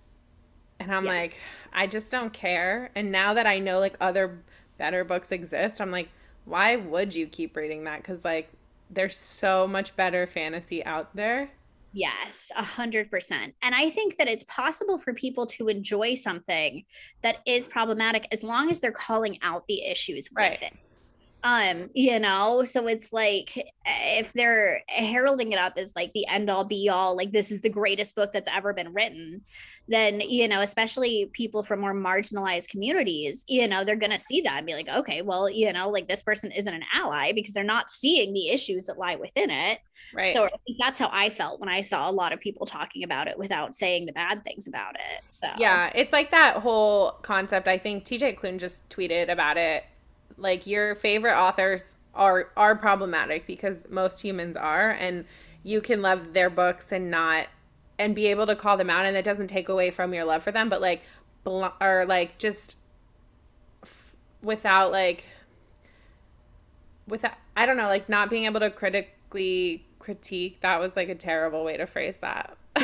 and 0.79 0.93
I'm 0.93 1.05
Yeah. 1.05 1.11
like, 1.11 1.37
I 1.75 1.87
just 1.87 2.11
don't 2.11 2.33
care. 2.33 2.89
And 2.95 3.11
now 3.11 3.33
that 3.35 3.45
I 3.45 3.59
know 3.59 3.79
like 3.79 3.97
other 4.01 4.41
better 4.79 5.03
books 5.03 5.31
exist, 5.31 5.81
I'm 5.81 5.91
like, 5.91 6.09
why 6.45 6.77
would 6.77 7.13
you 7.13 7.27
keep 7.27 7.55
reading 7.55 7.83
that? 7.83 8.01
Because 8.01 8.25
like, 8.25 8.49
there's 8.89 9.17
so 9.17 9.67
much 9.67 9.95
better 9.95 10.25
fantasy 10.27 10.83
out 10.85 11.15
there. 11.15 11.51
Yes, 11.93 12.51
a 12.55 12.63
hundred 12.63 13.09
percent. 13.09 13.53
And 13.61 13.73
I 13.73 13.89
think 13.89 14.17
that 14.17 14.27
it's 14.27 14.43
possible 14.45 14.97
for 14.97 15.13
people 15.13 15.45
to 15.47 15.69
enjoy 15.69 16.15
something 16.15 16.83
that 17.23 17.37
is 17.45 17.67
problematic 17.67 18.27
as 18.33 18.43
long 18.43 18.69
as 18.69 18.81
they're 18.81 18.91
calling 18.91 19.37
out 19.41 19.65
the 19.67 19.85
issues 19.85 20.29
with 20.35 20.37
Right. 20.37 20.61
it. 20.61 20.73
Um, 21.45 21.91
you 21.93 22.19
know, 22.19 22.63
so 22.63 22.87
it's 22.87 23.13
like 23.13 23.55
eh, 23.85 24.19
if 24.19 24.33
they're 24.33 24.81
heralding 24.87 25.51
it 25.51 25.59
up 25.59 25.73
as 25.77 25.93
like 25.95 26.11
the 26.13 26.25
end 26.27 26.49
all 26.49 26.63
be 26.63 26.89
all, 26.89 27.15
like 27.15 27.31
this 27.31 27.51
is 27.51 27.61
the 27.61 27.69
greatest 27.69 28.15
book 28.15 28.33
that's 28.33 28.49
ever 28.51 28.73
been 28.73 28.91
written, 28.93 29.41
then 29.87 30.21
you 30.21 30.47
know, 30.47 30.61
especially 30.61 31.29
people 31.33 31.61
from 31.61 31.81
more 31.81 31.93
marginalized 31.93 32.69
communities, 32.69 33.45
you 33.47 33.67
know, 33.67 33.83
they're 33.83 33.95
gonna 33.95 34.17
see 34.17 34.41
that 34.41 34.57
and 34.57 34.65
be 34.65 34.73
like, 34.73 34.89
okay, 34.89 35.21
well, 35.21 35.47
you 35.47 35.71
know, 35.71 35.87
like 35.87 36.07
this 36.07 36.23
person 36.23 36.51
isn't 36.51 36.73
an 36.73 36.83
ally 36.91 37.31
because 37.31 37.53
they're 37.53 37.63
not 37.63 37.91
seeing 37.91 38.33
the 38.33 38.49
issues 38.49 38.87
that 38.87 38.97
lie 38.97 39.15
within 39.15 39.51
it. 39.51 39.77
Right. 40.15 40.33
So 40.33 40.49
that's 40.79 40.97
how 40.97 41.11
I 41.11 41.29
felt 41.29 41.59
when 41.59 41.69
I 41.69 41.81
saw 41.81 42.09
a 42.09 42.11
lot 42.11 42.33
of 42.33 42.39
people 42.39 42.65
talking 42.65 43.03
about 43.03 43.27
it 43.27 43.37
without 43.37 43.75
saying 43.75 44.07
the 44.07 44.13
bad 44.13 44.43
things 44.43 44.65
about 44.65 44.95
it. 44.95 45.23
So 45.29 45.47
Yeah, 45.59 45.91
it's 45.93 46.11
like 46.11 46.31
that 46.31 46.55
whole 46.55 47.11
concept. 47.21 47.67
I 47.67 47.77
think 47.77 48.03
TJ 48.03 48.39
Klune 48.39 48.59
just 48.59 48.89
tweeted 48.89 49.29
about 49.29 49.57
it. 49.57 49.83
Like 50.37 50.67
your 50.67 50.95
favorite 50.95 51.35
authors 51.37 51.95
are 52.13 52.49
are 52.55 52.75
problematic 52.75 53.45
because 53.47 53.87
most 53.89 54.21
humans 54.21 54.55
are, 54.57 54.91
and 54.91 55.25
you 55.63 55.81
can 55.81 56.01
love 56.01 56.33
their 56.33 56.49
books 56.49 56.91
and 56.91 57.09
not 57.11 57.47
and 57.97 58.13
be 58.13 58.27
able 58.27 58.45
to 58.47 58.55
call 58.55 58.77
them 58.77 58.89
out, 58.89 59.05
and 59.05 59.15
that 59.15 59.23
doesn't 59.23 59.47
take 59.47 59.69
away 59.69 59.91
from 59.91 60.13
your 60.13 60.25
love 60.25 60.43
for 60.43 60.51
them. 60.51 60.69
But 60.69 60.81
like, 60.81 61.03
bl- 61.43 61.67
or 61.81 62.05
like 62.07 62.37
just 62.37 62.77
f- 63.83 64.13
without 64.41 64.91
like 64.91 65.29
without 67.07 67.33
I 67.55 67.65
don't 67.65 67.77
know, 67.77 67.87
like 67.87 68.09
not 68.09 68.29
being 68.29 68.45
able 68.45 68.59
to 68.59 68.69
critically 68.69 69.85
critique. 69.99 70.61
That 70.61 70.79
was 70.79 70.95
like 70.95 71.09
a 71.09 71.15
terrible 71.15 71.63
way 71.63 71.77
to 71.77 71.85
phrase 71.85 72.17
that. 72.21 72.57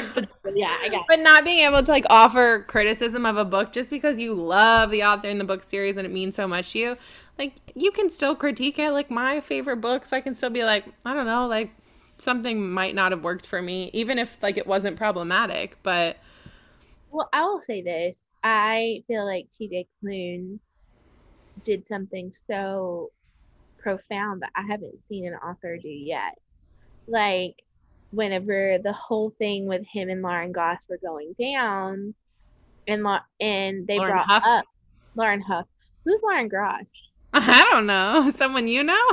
yeah, 0.53 0.77
I 0.81 0.89
got 0.89 1.05
But 1.07 1.19
not 1.19 1.43
being 1.43 1.65
able 1.65 1.83
to 1.83 1.91
like 1.91 2.05
offer 2.09 2.63
criticism 2.67 3.25
of 3.25 3.37
a 3.37 3.45
book 3.45 3.71
just 3.71 3.89
because 3.89 4.19
you 4.19 4.33
love 4.33 4.89
the 4.89 5.03
author 5.03 5.27
in 5.27 5.37
the 5.37 5.43
book 5.43 5.63
series 5.63 5.97
and 5.97 6.05
it 6.05 6.11
means 6.11 6.35
so 6.35 6.47
much 6.47 6.71
to 6.73 6.79
you, 6.79 6.97
like 7.37 7.55
you 7.75 7.91
can 7.91 8.09
still 8.09 8.35
critique 8.35 8.79
it. 8.79 8.91
Like 8.91 9.09
my 9.09 9.41
favorite 9.41 9.77
books, 9.81 10.13
I 10.13 10.21
can 10.21 10.35
still 10.35 10.49
be 10.49 10.63
like, 10.63 10.85
I 11.05 11.13
don't 11.13 11.25
know, 11.25 11.47
like 11.47 11.71
something 12.17 12.69
might 12.71 12.95
not 12.95 13.11
have 13.11 13.23
worked 13.23 13.45
for 13.45 13.61
me, 13.61 13.89
even 13.93 14.19
if 14.19 14.41
like 14.41 14.57
it 14.57 14.67
wasn't 14.67 14.97
problematic. 14.97 15.77
But 15.83 16.17
Well, 17.09 17.29
I 17.33 17.43
will 17.45 17.61
say 17.61 17.81
this. 17.83 18.25
I 18.43 19.03
feel 19.07 19.25
like 19.25 19.49
TJ 19.57 19.87
Klune 20.03 20.59
did 21.63 21.87
something 21.87 22.33
so 22.33 23.11
profound 23.79 24.41
that 24.43 24.51
I 24.55 24.63
haven't 24.63 24.99
seen 25.09 25.27
an 25.27 25.35
author 25.35 25.77
do 25.77 25.89
yet. 25.89 26.35
Like 27.07 27.55
whenever 28.11 28.79
the 28.83 28.93
whole 28.93 29.31
thing 29.39 29.67
with 29.67 29.83
him 29.91 30.09
and 30.09 30.21
Lauren 30.21 30.51
Goss 30.53 30.87
were 30.89 30.99
going 31.03 31.35
down, 31.39 32.15
and 32.87 33.03
La- 33.03 33.21
and 33.41 33.87
they 33.87 33.99
Lauren 33.99 34.01
brought 34.01 34.27
Hough? 34.27 34.43
up 34.45 34.65
Lauren 35.15 35.41
Hough. 35.41 35.67
Who's 36.05 36.21
Lauren 36.23 36.49
Gross? 36.49 36.87
I 37.33 37.69
don't 37.71 37.85
know. 37.85 38.29
Someone 38.35 38.67
you 38.67 38.83
know? 38.83 39.07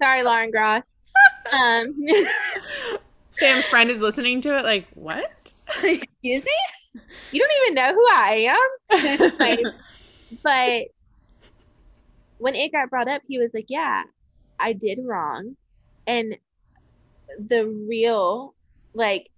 Sorry, 0.00 0.22
Lauren 0.22 0.50
Gross. 0.50 0.84
Um, 1.52 1.92
Sam's 3.28 3.66
friend 3.66 3.90
is 3.90 4.00
listening 4.00 4.40
to 4.42 4.56
it 4.56 4.64
like, 4.64 4.86
what? 4.94 5.30
Excuse 5.82 6.44
me? 6.44 7.02
you 7.30 7.40
don't 7.40 7.50
even 7.64 7.74
know 7.74 7.94
who 7.94 8.06
I 8.10 8.56
am. 8.90 9.38
Like, 9.38 9.60
but 10.42 10.84
when 12.38 12.54
it 12.54 12.72
got 12.72 12.90
brought 12.90 13.08
up, 13.08 13.22
he 13.28 13.38
was 13.38 13.52
like, 13.52 13.66
"Yeah, 13.68 14.02
I 14.58 14.72
did 14.72 14.98
wrong," 15.02 15.56
and 16.06 16.36
the 17.38 17.66
real, 17.66 18.54
like, 18.94 19.28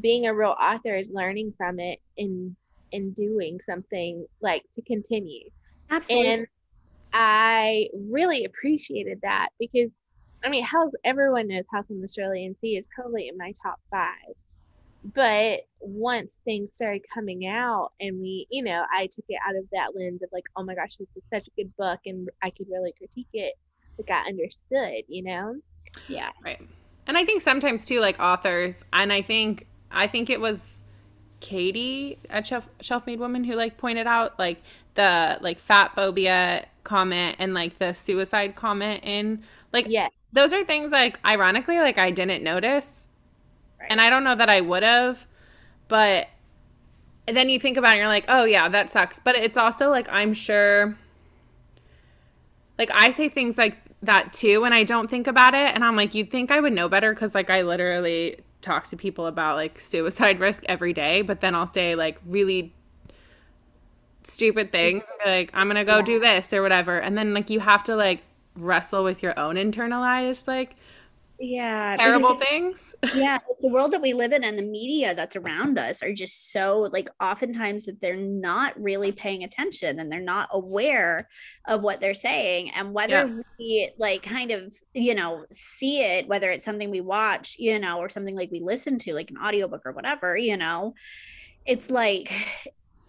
being 0.00 0.26
a 0.26 0.34
real 0.34 0.56
author 0.60 0.96
is 0.96 1.10
learning 1.10 1.54
from 1.56 1.78
it 1.80 2.00
and 2.18 2.56
and 2.92 3.14
doing 3.14 3.60
something 3.60 4.26
like 4.40 4.64
to 4.74 4.82
continue. 4.82 5.48
Absolutely. 5.90 6.28
And 6.28 6.46
I 7.12 7.88
really 7.94 8.44
appreciated 8.44 9.20
that 9.22 9.48
because 9.58 9.90
I 10.42 10.48
mean, 10.48 10.64
House 10.64 10.92
everyone 11.04 11.48
knows 11.48 11.64
House 11.70 11.90
on 11.90 12.00
the 12.00 12.08
Cerulean 12.08 12.56
Sea 12.60 12.78
is 12.78 12.86
probably 12.94 13.28
in 13.28 13.36
my 13.36 13.52
top 13.62 13.80
five. 13.90 14.34
But 15.14 15.60
once 15.80 16.38
things 16.44 16.74
started 16.74 17.02
coming 17.12 17.46
out 17.46 17.92
and 18.00 18.20
we, 18.20 18.46
you 18.50 18.62
know, 18.62 18.84
I 18.94 19.06
took 19.06 19.24
it 19.28 19.38
out 19.48 19.56
of 19.56 19.64
that 19.72 19.94
lens 19.94 20.22
of 20.22 20.28
like, 20.30 20.44
oh 20.56 20.62
my 20.62 20.74
gosh, 20.74 20.96
this 20.96 21.08
is 21.16 21.24
such 21.28 21.46
a 21.46 21.50
good 21.56 21.74
book 21.76 22.00
and 22.04 22.28
I 22.42 22.50
could 22.50 22.66
really 22.70 22.92
critique 22.92 23.28
it. 23.32 23.54
Like 23.98 24.10
I 24.10 24.28
understood, 24.28 25.04
you 25.08 25.24
know? 25.24 25.56
yeah. 26.08 26.30
Right. 26.44 26.60
And 27.06 27.18
I 27.18 27.24
think 27.24 27.42
sometimes 27.42 27.84
too, 27.84 28.00
like 28.00 28.20
authors, 28.20 28.84
and 28.92 29.12
I 29.12 29.22
think 29.22 29.66
I 29.90 30.06
think 30.06 30.30
it 30.30 30.40
was 30.40 30.78
Katie 31.40 32.18
at 32.28 32.46
Shelf 32.46 33.06
Made 33.06 33.18
Woman 33.18 33.44
who 33.44 33.54
like 33.54 33.78
pointed 33.78 34.06
out 34.06 34.38
like 34.38 34.62
the 34.94 35.38
like 35.40 35.58
fat 35.58 35.94
phobia 35.94 36.66
comment 36.84 37.36
and 37.38 37.54
like 37.54 37.76
the 37.78 37.92
suicide 37.92 38.54
comment 38.56 39.00
in 39.04 39.42
like 39.72 39.86
Yes. 39.88 40.10
those 40.32 40.52
are 40.52 40.64
things 40.64 40.90
like 40.92 41.18
ironically 41.24 41.78
like 41.78 41.98
I 41.98 42.10
didn't 42.10 42.42
notice. 42.42 43.08
Right. 43.78 43.90
And 43.90 44.00
I 44.00 44.10
don't 44.10 44.24
know 44.24 44.34
that 44.34 44.50
I 44.50 44.60
would 44.60 44.82
have, 44.82 45.26
but 45.88 46.28
then 47.26 47.48
you 47.48 47.60
think 47.60 47.76
about 47.76 47.94
it, 47.94 47.98
you're 47.98 48.08
like, 48.08 48.24
oh 48.28 48.44
yeah, 48.44 48.68
that 48.68 48.90
sucks. 48.90 49.18
But 49.18 49.36
it's 49.36 49.56
also 49.56 49.90
like 49.90 50.08
I'm 50.10 50.34
sure 50.34 50.96
like 52.78 52.90
I 52.92 53.10
say 53.10 53.28
things 53.28 53.58
like 53.58 53.76
that 54.02 54.32
too 54.32 54.64
and 54.64 54.72
I 54.72 54.84
don't 54.84 55.10
think 55.10 55.26
about 55.26 55.52
it 55.54 55.74
and 55.74 55.84
I'm 55.84 55.94
like 55.96 56.14
you'd 56.14 56.30
think 56.30 56.50
I 56.50 56.60
would 56.60 56.72
know 56.72 56.88
better 56.88 57.14
cuz 57.14 57.34
like 57.34 57.50
I 57.50 57.60
literally 57.62 58.38
talk 58.62 58.86
to 58.88 58.96
people 58.96 59.26
about 59.26 59.56
like 59.56 59.78
suicide 59.78 60.40
risk 60.40 60.64
every 60.66 60.94
day 60.94 61.20
but 61.22 61.42
then 61.42 61.54
I'll 61.54 61.66
say 61.66 61.94
like 61.94 62.18
really 62.26 62.74
stupid 64.24 64.72
things 64.72 65.04
mm-hmm. 65.04 65.30
like 65.30 65.50
I'm 65.54 65.68
to 65.70 65.84
go 65.84 65.98
Yeah. 65.98 66.02
do 66.02 66.20
this 66.20 66.52
or 66.52 66.62
whatever 66.62 66.98
and 66.98 67.16
then 67.16 67.34
like 67.34 67.50
you 67.50 67.60
have 67.60 67.82
to 67.84 67.96
like 67.96 68.22
wrestle 68.56 69.04
with 69.04 69.22
your 69.22 69.38
own 69.38 69.54
internalized 69.56 70.46
like 70.48 70.76
Yeah. 71.38 71.96
because 71.96 72.06
terrible 72.20 72.38
things. 72.38 72.94
yeah 73.14 73.38
the 73.62 73.68
world 73.68 73.92
that 73.92 74.02
we 74.02 74.12
live 74.12 74.32
in 74.32 74.44
and 74.44 74.58
the 74.58 74.62
media 74.62 75.14
that's 75.14 75.36
around 75.36 75.78
us 75.78 76.02
are 76.02 76.12
just 76.12 76.52
so 76.52 76.88
like 76.92 77.08
oftentimes 77.20 77.86
that 77.86 78.00
they're 78.00 78.16
not 78.16 78.78
really 78.80 79.12
paying 79.12 79.44
attention 79.44 80.00
and 80.00 80.10
they're 80.12 80.20
not 80.20 80.48
aware 80.52 81.28
of 81.66 81.82
what 81.82 82.00
they're 82.00 82.12
saying 82.14 82.70
and 82.72 82.92
whether 82.92 83.26
Yeah. 83.26 83.42
we 83.58 83.90
like 83.98 84.22
kind 84.22 84.50
of 84.50 84.74
you 84.92 85.14
know 85.14 85.46
see 85.50 86.02
it 86.02 86.28
whether 86.28 86.50
it's 86.50 86.64
something 86.64 86.90
we 86.90 87.00
watch 87.00 87.56
you 87.58 87.78
know 87.78 87.98
or 88.00 88.08
something 88.10 88.36
like 88.36 88.50
we 88.50 88.60
listen 88.60 88.98
to 88.98 89.14
like 89.14 89.30
an 89.30 89.38
audiobook 89.38 89.82
or 89.86 89.92
whatever 89.92 90.36
you 90.36 90.56
know 90.58 90.94
it's 91.66 91.88
like 91.90 92.32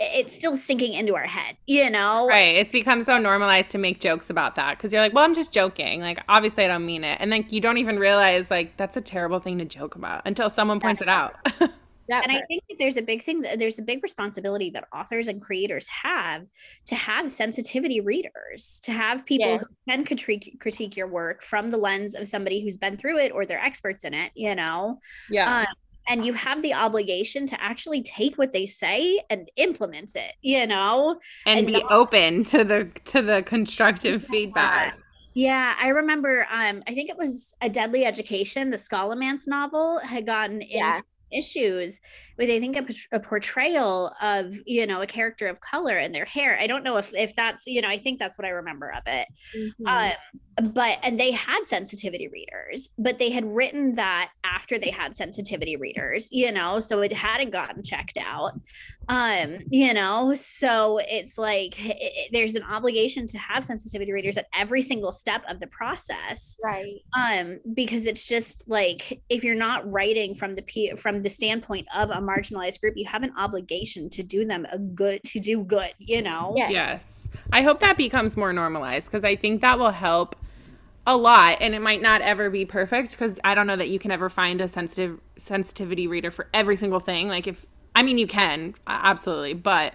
it's 0.02 0.34
still 0.34 0.56
sinking 0.56 0.93
into 0.93 1.16
our 1.16 1.28
head 1.28 1.56
you 1.68 1.89
know 1.89 2.28
Right. 2.28 2.56
It's 2.56 2.72
become 2.72 3.04
so 3.04 3.18
normalized 3.18 3.72
to 3.72 3.78
make 3.78 3.99
jokes 3.99 4.30
about 4.30 4.56
that 4.56 4.78
because 4.78 4.93
you're 4.93 5.02
like, 5.02 5.14
well, 5.14 5.24
I'm 5.26 5.34
just 5.34 5.54
joking. 5.54 6.02
Like, 6.02 6.20
obviously, 6.30 6.64
I 6.64 6.68
don't 6.68 6.86
mean 6.86 7.04
it. 7.04 7.18
And 7.20 7.32
then 7.32 7.45
you 7.49 7.60
don't 7.60 7.78
even 7.78 7.99
realize, 7.99 8.49
like, 8.49 8.78
that's 8.78 8.95
a 8.95 9.02
terrible 9.02 9.39
thing 9.39 9.58
to 9.60 9.66
joke 9.66 9.95
about 9.95 10.22
until 10.26 10.49
someone 10.49 10.80
points 10.80 11.02
it 11.02 11.10
out. 11.10 11.36
That 12.10 12.26
and 12.28 12.32
I 12.32 12.41
think 12.47 12.64
that 12.68 12.76
there's 12.78 12.97
a 12.97 13.02
big 13.02 13.24
thing 13.24 13.41
that 13.41 13.58
there's 13.60 13.80
a 13.80 13.82
big 13.84 14.04
responsibility 14.04 14.70
that 14.72 14.88
authors 14.93 15.28
and 15.28 15.41
creators 15.41 15.88
have 15.88 16.45
to 16.88 16.95
have 16.95 17.32
sensitivity 17.32 18.02
readers, 18.02 18.82
to 18.84 18.91
have 18.91 19.26
people 19.26 19.52
Yeah. 19.52 19.58
who 19.60 19.66
can 19.88 20.04
critique 20.04 20.58
critique 20.60 20.97
your 20.97 21.08
work 21.08 21.41
from 21.41 21.72
the 21.72 21.78
lens 21.78 22.16
of 22.16 22.28
somebody 22.28 22.62
who's 22.62 22.76
been 22.78 22.97
through 22.97 23.20
it 23.20 23.32
or 23.32 23.45
they're 23.45 23.64
experts 23.64 24.04
in 24.04 24.14
it, 24.14 24.32
you 24.36 24.56
know. 24.56 24.99
yeah. 25.30 25.52
Um, 25.62 25.66
and 26.10 26.26
you 26.26 26.34
have 26.34 26.62
the 26.62 26.74
obligation 26.74 27.45
to 27.47 27.62
actually 27.62 28.02
take 28.02 28.38
what 28.38 28.54
they 28.54 28.66
say 28.66 29.20
and 29.30 29.49
implement 29.56 30.16
it, 30.16 30.34
you 30.41 30.66
know. 30.68 31.20
and, 31.45 31.60
and 31.60 31.68
be 31.68 31.74
not- 31.74 31.91
open 31.91 32.43
to 32.45 32.64
the 32.64 32.89
to 33.06 33.22
the 33.22 33.43
constructive 33.43 34.24
feedback. 34.32 34.97
Yeah, 35.34 35.76
I 35.80 35.89
remember. 35.89 36.45
Um, 36.52 36.84
I 36.88 36.93
think 36.93 37.10
it 37.10 37.18
was 37.18 37.54
a 37.62 37.70
Deadly 37.70 38.04
Education, 38.06 38.70
the 38.70 38.78
Scholomance 38.78 39.47
novel, 39.47 39.99
had 39.99 40.26
gotten 40.26 40.62
Yeah. 40.68 40.88
into 40.89 41.04
issues 41.32 42.02
with 42.42 42.50
I 42.50 42.60
think 42.60 42.76
a, 42.78 43.16
a 43.16 43.20
portrayal 43.20 44.12
of 44.22 44.54
you 44.66 44.86
know 44.88 45.02
a 45.02 45.08
character 45.08 45.48
of 45.48 45.60
color 45.62 45.98
and 45.98 46.14
their 46.14 46.26
hair. 46.26 46.58
I 46.60 46.68
don't 46.68 46.84
know 46.84 46.98
if 46.98 47.14
if 47.16 47.36
that's 47.36 47.66
you 47.68 47.82
know 47.82 47.88
I 47.88 47.98
think 48.00 48.20
that's 48.20 48.38
what 48.38 48.46
I 48.46 48.50
remember 48.50 48.92
of 48.92 49.04
it. 49.06 49.28
Mhm. 49.56 49.72
Um, 49.88 50.72
but 50.74 51.00
and 51.04 51.20
they 51.20 51.32
had 51.32 51.66
sensitivity 51.66 52.28
readers, 52.28 52.89
but 52.98 53.18
they 53.20 53.30
had 53.30 53.46
written 53.46 53.96
that 53.96 54.32
after 54.44 54.78
they 54.78 54.89
had 54.92 55.16
sensitivity 55.16 55.76
readers, 55.78 56.28
you 56.32 56.52
know, 56.52 56.80
so 56.80 57.02
it 57.02 57.14
hadn't 57.14 57.52
gotten 57.52 57.84
checked 57.84 58.18
out. 58.22 58.60
Um, 59.10 59.58
you 59.70 59.94
know, 59.94 60.36
so 60.36 61.00
it's 61.00 61.38
like 61.38 61.80
it, 61.84 61.98
it- 62.00 62.30
there's 62.32 62.56
an 62.56 62.64
obligation 62.64 63.26
to 63.28 63.38
have 63.38 63.66
sensitivity 63.66 64.12
readers 64.12 64.38
at 64.38 64.48
every 64.54 64.82
single 64.82 65.12
step 65.12 65.44
of 65.50 65.60
the 65.60 65.68
process. 65.68 66.58
right. 66.64 67.00
Um, 67.18 67.60
because 67.74 68.06
it's 68.06 68.26
just 68.26 68.64
like 68.68 69.22
if 69.30 69.44
you're 69.44 69.56
not 69.56 69.89
writing 69.92 70.36
from 70.36 70.56
the 70.56 70.62
P 70.62 70.92
from 70.96 71.22
the 71.24 71.30
standpoint 71.30 71.88
of 71.96 72.10
a 72.12 72.22
marginalized 72.32 72.80
group, 72.82 72.94
you 72.96 73.06
have 73.06 73.24
an 73.24 73.34
obligation 73.38 74.10
to 74.12 74.24
do 74.24 74.46
them 74.46 74.66
a 74.72 74.78
good 74.78 75.22
to 75.26 75.40
do 75.40 75.64
good, 75.64 75.94
you 75.98 76.22
know. 76.22 76.54
Yeah. 76.56 76.70
Yes. 76.70 77.30
I 77.52 77.62
hope 77.62 77.80
that 77.80 77.98
becomes 77.98 78.38
more 78.38 78.54
normalized 78.54 79.08
because 79.08 79.24
I 79.24 79.36
think 79.36 79.62
that 79.62 79.80
will 79.80 79.92
help 79.92 80.36
a 81.08 81.18
lot 81.18 81.58
and 81.62 81.74
it 81.74 81.82
might 81.82 82.02
not 82.02 82.22
ever 82.22 82.50
be 82.50 82.66
perfect 82.66 83.12
because 83.12 83.40
I 83.44 83.56
don't 83.56 83.68
know 83.68 83.76
that 83.76 83.90
you 83.90 84.00
can 84.00 84.12
ever 84.12 84.30
find 84.30 84.62
a 84.62 84.68
sensitive 84.68 85.20
sensitivity 85.36 86.08
reader 86.08 86.30
for 86.30 86.48
every 86.54 86.78
single 86.78 87.00
thing. 87.00 87.28
Like 87.28 87.48
if 87.48 87.66
I 87.96 88.04
mean 88.04 88.18
you 88.18 88.28
can 88.28 88.76
absolutely, 88.88 89.54
but 89.54 89.94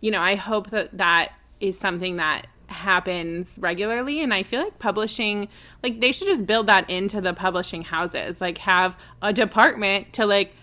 you 0.00 0.10
know, 0.10 0.20
I 0.20 0.34
hope 0.34 0.70
that 0.70 0.96
that 0.98 1.32
is 1.60 1.78
something 1.78 2.16
that 2.16 2.46
happens 2.66 3.58
regularly 3.60 4.22
and 4.22 4.32
I 4.32 4.42
feel 4.42 4.62
like 4.62 4.78
publishing 4.78 5.48
like 5.82 6.00
they 6.00 6.10
should 6.12 6.26
just 6.26 6.46
build 6.46 6.66
that 6.66 6.88
into 6.88 7.20
the 7.20 7.32
publishing 7.32 7.82
houses. 7.82 8.40
Like 8.40 8.58
have 8.58 8.96
a 9.22 9.32
department 9.32 10.12
to 10.14 10.26
like 10.26 10.54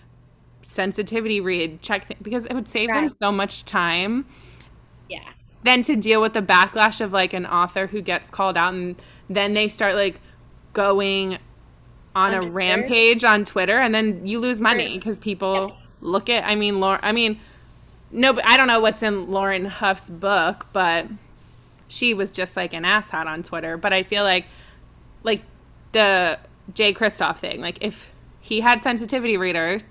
sensitivity 0.70 1.42
read 1.42 1.82
check 1.82 2.08
th- 2.08 2.20
because 2.22 2.46
it 2.46 2.54
would 2.54 2.70
save 2.70 2.90
them 2.90 3.10
so 3.22 3.32
much 3.32 3.66
time 3.66 4.26
Yeah. 5.10 5.20
then 5.64 5.82
to 5.84 5.96
deal 5.96 6.22
with 6.22 6.34
the 6.34 6.42
backlash 6.44 7.02
of 7.02 7.12
like 7.12 7.34
an 7.34 7.46
author 7.48 7.88
who 7.88 8.02
gets 8.02 8.30
called 8.30 8.56
out 8.56 8.74
and 8.76 8.96
then 9.30 9.56
they 9.56 9.68
start 9.68 9.96
like 9.96 10.20
going 10.74 11.40
on 12.16 12.34
On 12.34 12.36
a 12.36 12.40
Twitter? 12.42 12.52
rampage 12.54 13.24
on 13.24 13.46
Twitter 13.46 13.80
and 13.80 13.94
then 13.96 14.28
you 14.28 14.40
lose 14.40 14.60
money 14.60 14.86
Right. 14.86 15.00
because 15.00 15.18
people 15.18 15.76
look 16.02 16.30
at 16.30 16.44
I 16.46 16.54
mean 16.56 16.80
Lauren 16.80 17.00
I 17.02 17.14
mean 17.14 17.40
no 18.12 18.32
but 18.34 18.48
I 18.48 18.56
don't 18.56 18.68
know 18.68 18.80
what's 18.80 19.02
in 19.02 19.30
Lauren 19.32 19.66
Hough's 19.66 20.10
book 20.12 20.68
but 20.72 21.08
she 21.88 22.14
was 22.14 22.30
just 22.30 22.56
like 22.56 22.74
an 22.74 22.84
asshat 22.84 23.26
on 23.26 23.42
Twitter 23.42 23.76
but 23.76 23.92
I 23.92 24.04
feel 24.04 24.24
like 24.24 24.46
like 25.24 25.42
the 25.94 26.38
Jay 26.76 26.94
Kristoff 26.94 27.38
thing 27.38 27.60
like 27.60 27.80
if 27.82 28.12
he 28.40 28.62
had 28.62 28.84
sensitivity 28.84 29.36
readers 29.36 29.88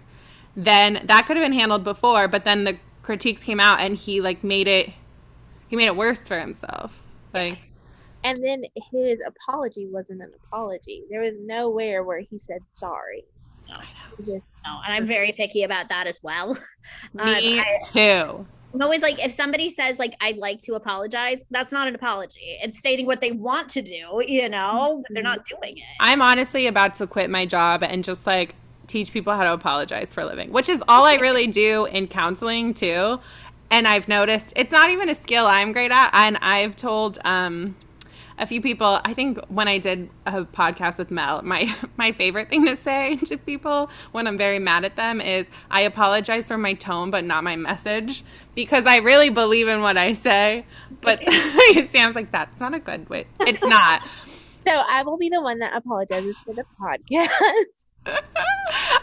then 0.57 1.03
that 1.05 1.27
could 1.27 1.37
have 1.37 1.45
been 1.45 1.53
handled 1.53 1.85
before 1.85 2.29
but 2.29 2.45
then 2.45 2.65
the 2.65 2.77
critiques 3.03 3.43
came 3.43 3.61
out 3.61 3.81
and 3.81 3.97
he 3.97 4.21
like 4.21 4.43
made 4.45 4.69
it 4.69 4.91
he 5.69 5.77
made 5.77 5.87
it 5.87 5.97
worse 5.97 6.23
for 6.23 6.39
himself 6.39 7.01
like 7.35 7.59
And 8.25 8.43
then 8.43 8.65
his 8.91 9.19
apology 9.27 9.87
wasn't 9.87 10.21
an 10.23 10.33
apology. 10.45 11.05
There 11.09 11.21
was 11.21 11.37
nowhere 11.39 12.03
where 12.03 12.19
he 12.21 12.37
said 12.39 12.59
sorry. 12.73 13.25
No. 13.69 13.81
He 14.17 14.23
just- 14.25 14.45
No, 14.67 14.81
and 14.85 14.93
I'm 14.95 15.07
very 15.07 15.33
picky 15.33 15.63
about 15.63 15.89
that 15.91 16.07
as 16.07 16.19
well. 16.23 16.59
Um, 17.19 17.27
me 17.31 17.61
I- 17.61 17.79
too 17.93 18.47
I'm 18.75 18.83
always 18.83 19.01
like, 19.01 19.25
if 19.25 19.33
somebody 19.33 19.71
says 19.71 19.99
like 19.99 20.15
I'd 20.21 20.37
like 20.37 20.61
to 20.63 20.75
apologize, 20.75 21.45
that's 21.51 21.71
not 21.73 21.87
an 21.89 21.95
apology. 21.95 22.59
It's 22.63 22.79
stating 22.79 23.07
what 23.07 23.21
they 23.21 23.31
want 23.33 23.71
to 23.71 23.83
do, 23.83 24.23
you 24.27 24.49
know, 24.49 25.03
but 25.07 25.15
they're 25.15 25.23
not 25.23 25.47
doing 25.47 25.79
it. 25.79 25.85
i'm 26.01 26.21
honestly 26.21 26.67
about 26.67 26.95
to 26.95 27.07
quit 27.07 27.31
my 27.31 27.47
job 27.47 27.83
and 27.83 28.03
just 28.05 28.27
like 28.27 28.55
teach 28.89 29.13
people 29.13 29.33
how 29.33 29.45
to 29.45 29.53
apologize 29.53 30.13
for 30.13 30.23
a 30.23 30.27
living 30.27 30.51
which 30.53 30.69
is 30.69 30.83
all 30.89 31.05
i 31.05 31.15
really 31.17 31.47
do 31.47 31.85
in 31.87 32.09
counseling 32.09 32.75
too 32.75 33.21
and 33.71 33.87
i've 33.87 34.09
noticed 34.09 34.53
it's 34.57 34.73
not 34.73 34.91
even 34.91 35.09
a 35.09 35.15
skill 35.15 35.47
i'm 35.47 35.73
great 35.73 35.93
at 35.93 36.11
and 36.13 36.37
i've 36.39 36.75
told 36.75 37.19
um 37.25 37.77
a 38.39 38.47
few 38.47 38.61
people. 38.61 39.01
I 39.05 39.15
think 39.15 39.39
when 39.49 39.69
I 39.69 39.79
did 39.79 40.09
a 40.27 40.45
podcast 40.45 40.99
with 40.99 41.11
Mel, 41.11 41.43
my 41.43 41.75
my 41.97 42.13
favorite 42.13 42.49
thing 42.49 42.67
to 42.67 42.77
say 42.77 43.17
to 43.27 43.37
people 43.37 43.91
when 44.13 44.27
I'm 44.27 44.39
very 44.39 44.59
mad 44.59 44.85
at 44.85 44.97
them 44.97 45.21
is, 45.21 45.51
"I 45.71 45.83
apologize 45.83 46.49
for 46.49 46.59
my 46.59 46.75
tone, 46.75 47.11
but 47.11 47.25
not 47.25 47.45
my 47.45 47.57
message," 47.57 48.25
because 48.55 48.87
I 48.87 48.97
really 48.99 49.31
believe 49.31 49.69
in 49.69 49.81
what 49.81 49.97
I 49.97 50.13
say. 50.13 50.65
But 51.01 51.23
Sam's 51.89 52.15
like, 52.15 52.33
"That's 52.33 52.61
not 52.61 52.75
a 52.75 52.79
good 52.79 53.09
way." 53.09 53.27
It's 53.41 53.65
not. 53.65 54.03
So 54.67 54.75
I 54.75 55.03
will 55.03 55.17
be 55.17 55.29
the 55.29 55.41
one 55.41 55.59
that 55.61 55.75
apologizes 55.75 56.37
for 56.45 56.55
the 56.55 56.65
podcast. 56.81 57.95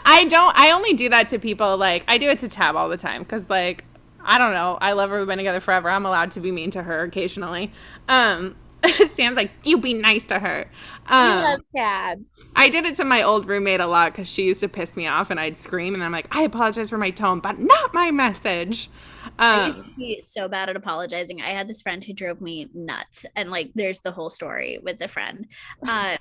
I 0.04 0.24
don't. 0.24 0.56
I 0.56 0.70
only 0.72 0.92
do 0.94 1.08
that 1.08 1.28
to 1.30 1.38
people. 1.38 1.76
Like 1.76 2.04
I 2.08 2.18
do 2.18 2.28
it 2.30 2.38
to 2.40 2.48
Tab 2.48 2.76
all 2.76 2.88
the 2.88 2.96
time 2.96 3.22
because, 3.22 3.48
like, 3.50 3.84
I 4.24 4.38
don't 4.38 4.52
know. 4.52 4.78
I 4.80 4.92
love 4.92 5.10
her. 5.10 5.18
We've 5.18 5.26
been 5.26 5.38
together 5.38 5.60
forever. 5.60 5.90
I'm 5.90 6.06
allowed 6.06 6.30
to 6.32 6.40
be 6.40 6.52
mean 6.52 6.70
to 6.72 6.82
her 6.82 7.02
occasionally. 7.02 7.72
Um, 8.08 8.56
Sam's 9.06 9.36
like, 9.36 9.50
you 9.64 9.78
be 9.78 9.94
nice 9.94 10.26
to 10.28 10.38
her. 10.38 10.70
I 11.18 11.34
Um, 11.34 11.42
love 11.42 11.60
tabs. 11.74 12.32
I 12.56 12.68
did 12.68 12.86
it 12.86 12.96
to 12.96 13.04
my 13.04 13.22
old 13.22 13.46
roommate 13.46 13.80
a 13.80 13.86
lot 13.86 14.12
because 14.12 14.28
she 14.28 14.44
used 14.44 14.60
to 14.60 14.68
piss 14.68 14.96
me 14.96 15.06
off, 15.06 15.30
and 15.30 15.38
I'd 15.38 15.56
scream, 15.56 15.94
and 15.94 16.02
I'm 16.02 16.12
like, 16.12 16.34
I 16.34 16.42
apologize 16.42 16.90
for 16.90 16.98
my 16.98 17.10
tone, 17.10 17.40
but 17.40 17.58
not 17.58 17.92
my 17.94 18.10
message. 18.10 18.90
I 19.50 19.58
used 19.58 19.78
Um, 19.78 19.84
to 19.84 19.90
be 19.96 20.20
so 20.20 20.48
bad 20.48 20.68
at 20.70 20.76
apologizing. 20.76 21.40
I 21.40 21.50
had 21.50 21.68
this 21.68 21.82
friend 21.82 22.02
who 22.04 22.12
drove 22.12 22.40
me 22.40 22.68
nuts, 22.74 23.24
and 23.36 23.50
like, 23.50 23.70
there's 23.74 24.00
the 24.00 24.12
whole 24.12 24.30
story 24.30 24.78
with 24.82 24.98
the 24.98 25.08
friend. 25.08 25.46
Uh, 25.86 26.16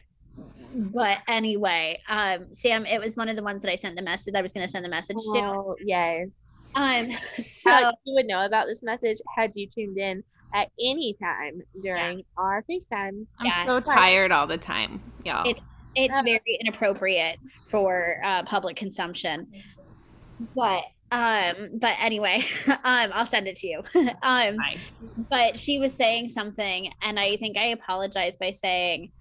but 0.93 1.19
anyway, 1.27 2.01
um, 2.09 2.47
Sam, 2.53 2.85
it 2.85 2.99
was 3.01 3.15
one 3.15 3.29
of 3.29 3.35
the 3.35 3.43
ones 3.43 3.61
that 3.63 3.71
I 3.71 3.75
sent 3.75 3.95
the 3.95 4.01
message. 4.01 4.33
I 4.35 4.41
was 4.41 4.51
going 4.51 4.65
to 4.65 4.71
send 4.71 4.83
the 4.85 4.89
message 4.89 5.17
to. 5.17 5.39
Oh, 5.39 5.75
yes. 5.83 6.39
Um, 6.75 7.11
so 7.39 7.71
How 7.71 7.93
you 8.03 8.13
would 8.15 8.25
know 8.27 8.45
about 8.45 8.67
this 8.67 8.83
message 8.83 9.17
had 9.35 9.51
you 9.55 9.67
tuned 9.67 9.97
in 9.97 10.23
at 10.53 10.69
any 10.79 11.13
time 11.21 11.61
during 11.81 12.23
our 12.37 12.63
FaceTime. 12.69 13.25
I'm 13.39 13.45
Yeah. 13.45 13.65
so 13.65 13.79
tired 13.79 14.31
all 14.31 14.47
the 14.47 14.57
time, 14.57 15.01
y'all. 15.23 15.47
it's 15.49 15.61
it's 15.95 16.17
Uh, 16.17 16.23
very 16.23 16.57
inappropriate 16.61 17.39
for 17.69 18.17
uh, 18.25 18.43
public 18.43 18.75
consumption. 18.75 19.47
But 20.55 20.83
um, 21.11 21.55
but 21.75 21.95
anyway, 22.01 22.43
um, 22.67 23.11
I'll 23.13 23.25
send 23.25 23.47
it 23.47 23.55
to 23.57 23.67
you. 23.67 23.83
um, 24.23 24.55
nice. 24.57 25.13
but 25.29 25.57
she 25.57 25.79
was 25.79 25.93
saying 25.93 26.27
something 26.29 26.91
and 27.01 27.17
i 27.19 27.37
think 27.37 27.57
i 27.57 27.65
apologized 27.67 28.39
by 28.39 28.51
saying 28.51 29.11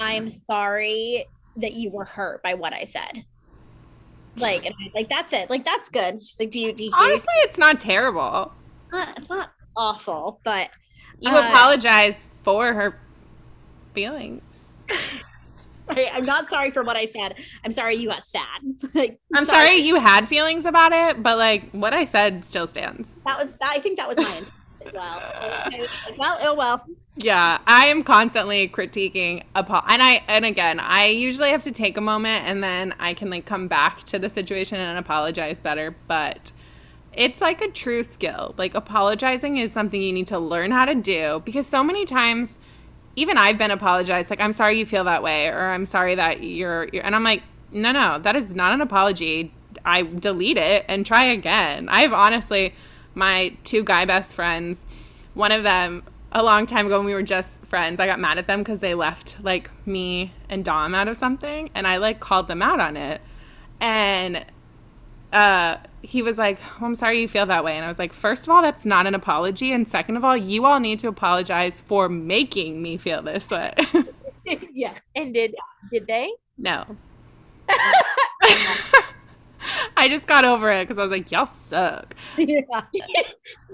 i'm 0.00 0.28
sorry 0.28 1.26
that 1.56 1.72
you 1.74 1.90
were 1.90 2.04
hurt 2.04 2.42
by 2.42 2.54
what 2.54 2.72
i 2.72 2.84
said. 2.84 3.24
Like 4.36 4.66
and 4.66 4.74
I, 4.84 4.90
like 4.94 5.08
that's 5.08 5.32
it. 5.32 5.48
Like 5.48 5.64
that's 5.64 5.88
good. 5.88 6.20
She's 6.20 6.38
like 6.40 6.50
do 6.50 6.58
you, 6.58 6.72
do 6.72 6.82
you 6.82 6.90
Honestly, 6.92 7.32
it's 7.38 7.56
not 7.58 7.78
terrible. 7.78 8.50
it's 8.86 8.92
not, 8.92 9.18
it's 9.18 9.28
not 9.28 9.52
awful 9.76 10.40
but 10.44 10.70
You 11.20 11.30
Uh, 11.32 11.38
apologize 11.48 12.26
for 12.42 12.72
her 12.74 12.98
feelings. 13.94 14.42
I, 15.88 16.10
i'm 16.14 16.24
not 16.24 16.48
sorry 16.48 16.70
for 16.72 16.82
what 16.82 16.96
i 16.96 17.04
said. 17.06 17.34
I'm 17.64 17.70
sorry 17.72 17.94
you 17.94 18.08
got 18.08 18.24
sad. 18.24 18.60
Like 18.94 19.20
I'm 19.34 19.44
sorry 19.44 19.76
you 19.76 20.00
had 20.00 20.26
feelings 20.28 20.64
about 20.66 20.92
it, 20.92 21.22
but 21.22 21.38
like 21.38 21.70
what 21.70 21.92
I 21.94 22.04
said 22.04 22.44
still 22.44 22.66
stands. 22.66 23.16
that 23.26 23.38
was 23.38 23.56
i 23.62 23.78
think 23.78 23.98
that 23.98 24.08
was 24.08 24.16
my 24.18 24.30
intent 24.38 24.50
as 24.84 24.92
well. 24.92 25.20
I 25.40 25.76
was 25.78 25.88
like, 26.08 26.18
well 26.18 26.38
oh 26.40 26.54
well 26.54 26.84
Yeah, 27.16 27.58
I 27.66 27.86
am 27.86 28.02
constantly 28.02 28.68
critiquing 28.68 29.44
apo- 29.54 29.84
and 29.88 30.02
I 30.02 30.24
and 30.26 30.44
again, 30.44 30.80
I 30.80 31.06
usually 31.06 31.50
have 31.50 31.62
to 31.62 31.70
take 31.70 31.96
a 31.96 32.00
moment 32.00 32.44
and 32.44 32.62
then 32.62 32.92
I 32.98 33.14
can 33.14 33.30
like 33.30 33.46
come 33.46 33.68
back 33.68 34.02
to 34.04 34.18
the 34.18 34.28
situation 34.28 34.78
and 34.80 34.98
apologize 34.98 35.60
better, 35.60 35.94
but 36.08 36.50
it's 37.12 37.40
like 37.40 37.62
a 37.62 37.70
true 37.70 38.02
skill. 38.02 38.54
Like 38.58 38.74
apologizing 38.74 39.58
is 39.58 39.72
something 39.72 40.02
you 40.02 40.12
need 40.12 40.26
to 40.28 40.40
learn 40.40 40.72
how 40.72 40.86
to 40.86 40.94
do 40.96 41.40
because 41.44 41.68
so 41.68 41.84
many 41.84 42.04
times 42.04 42.58
even 43.14 43.38
I've 43.38 43.58
been 43.58 43.70
apologized 43.70 44.28
like 44.28 44.40
I'm 44.40 44.52
sorry 44.52 44.78
you 44.80 44.86
feel 44.86 45.04
that 45.04 45.22
way 45.22 45.46
or 45.46 45.68
I'm 45.68 45.86
sorry 45.86 46.16
that 46.16 46.42
you're, 46.42 46.88
you're 46.92 47.06
and 47.06 47.14
I'm 47.14 47.22
like 47.22 47.44
no 47.70 47.92
no 47.92 48.18
that 48.18 48.34
is 48.34 48.56
not 48.56 48.72
an 48.72 48.80
apology. 48.80 49.54
I 49.84 50.02
delete 50.02 50.56
it 50.56 50.84
and 50.88 51.06
try 51.06 51.26
again. 51.26 51.88
I've 51.88 52.12
honestly 52.12 52.74
my 53.14 53.56
two 53.62 53.84
guy 53.84 54.04
best 54.04 54.34
friends 54.34 54.84
one 55.34 55.52
of 55.52 55.62
them 55.64 56.02
a 56.34 56.42
long 56.42 56.66
time 56.66 56.86
ago 56.86 56.98
when 56.98 57.06
we 57.06 57.14
were 57.14 57.22
just 57.22 57.64
friends 57.64 58.00
i 58.00 58.06
got 58.06 58.18
mad 58.18 58.38
at 58.38 58.46
them 58.48 58.58
because 58.58 58.80
they 58.80 58.94
left 58.94 59.36
like 59.42 59.70
me 59.86 60.32
and 60.48 60.64
dom 60.64 60.94
out 60.94 61.06
of 61.06 61.16
something 61.16 61.70
and 61.74 61.86
i 61.86 61.96
like 61.96 62.20
called 62.20 62.48
them 62.48 62.60
out 62.60 62.80
on 62.80 62.96
it. 62.96 63.20
And 63.80 64.44
uh 65.32 65.76
he 66.02 66.22
was 66.22 66.36
like 66.36 66.58
oh, 66.80 66.86
i'm 66.86 66.94
sorry 66.94 67.20
you 67.20 67.28
feel 67.28 67.46
that 67.46 67.64
way. 67.64 67.76
And 67.76 67.84
i 67.84 67.88
was 67.88 67.98
like 67.98 68.12
first 68.12 68.42
of 68.42 68.48
all 68.50 68.62
that's 68.62 68.84
not 68.84 69.06
an 69.06 69.14
apology 69.14 69.72
and 69.72 69.86
second 69.86 70.16
of 70.16 70.24
all 70.24 70.36
you 70.36 70.66
all 70.66 70.80
need 70.80 70.98
to 71.00 71.08
apologize 71.08 71.80
for 71.80 72.08
making 72.08 72.82
me 72.82 72.96
feel 72.96 73.22
this 73.22 73.50
way. 73.50 73.72
Yeah. 74.74 74.98
And 75.16 75.32
did 75.32 75.54
did 75.92 76.06
they? 76.06 76.32
no. 76.58 76.84
I 79.96 80.08
just 80.08 80.26
got 80.26 80.44
over 80.44 80.70
it 80.70 80.82
because 80.86 80.98
i 80.98 81.02
was 81.02 81.10
like 81.10 81.30
y'all 81.30 81.46
suck. 81.46 82.14
Yeah 82.36 82.60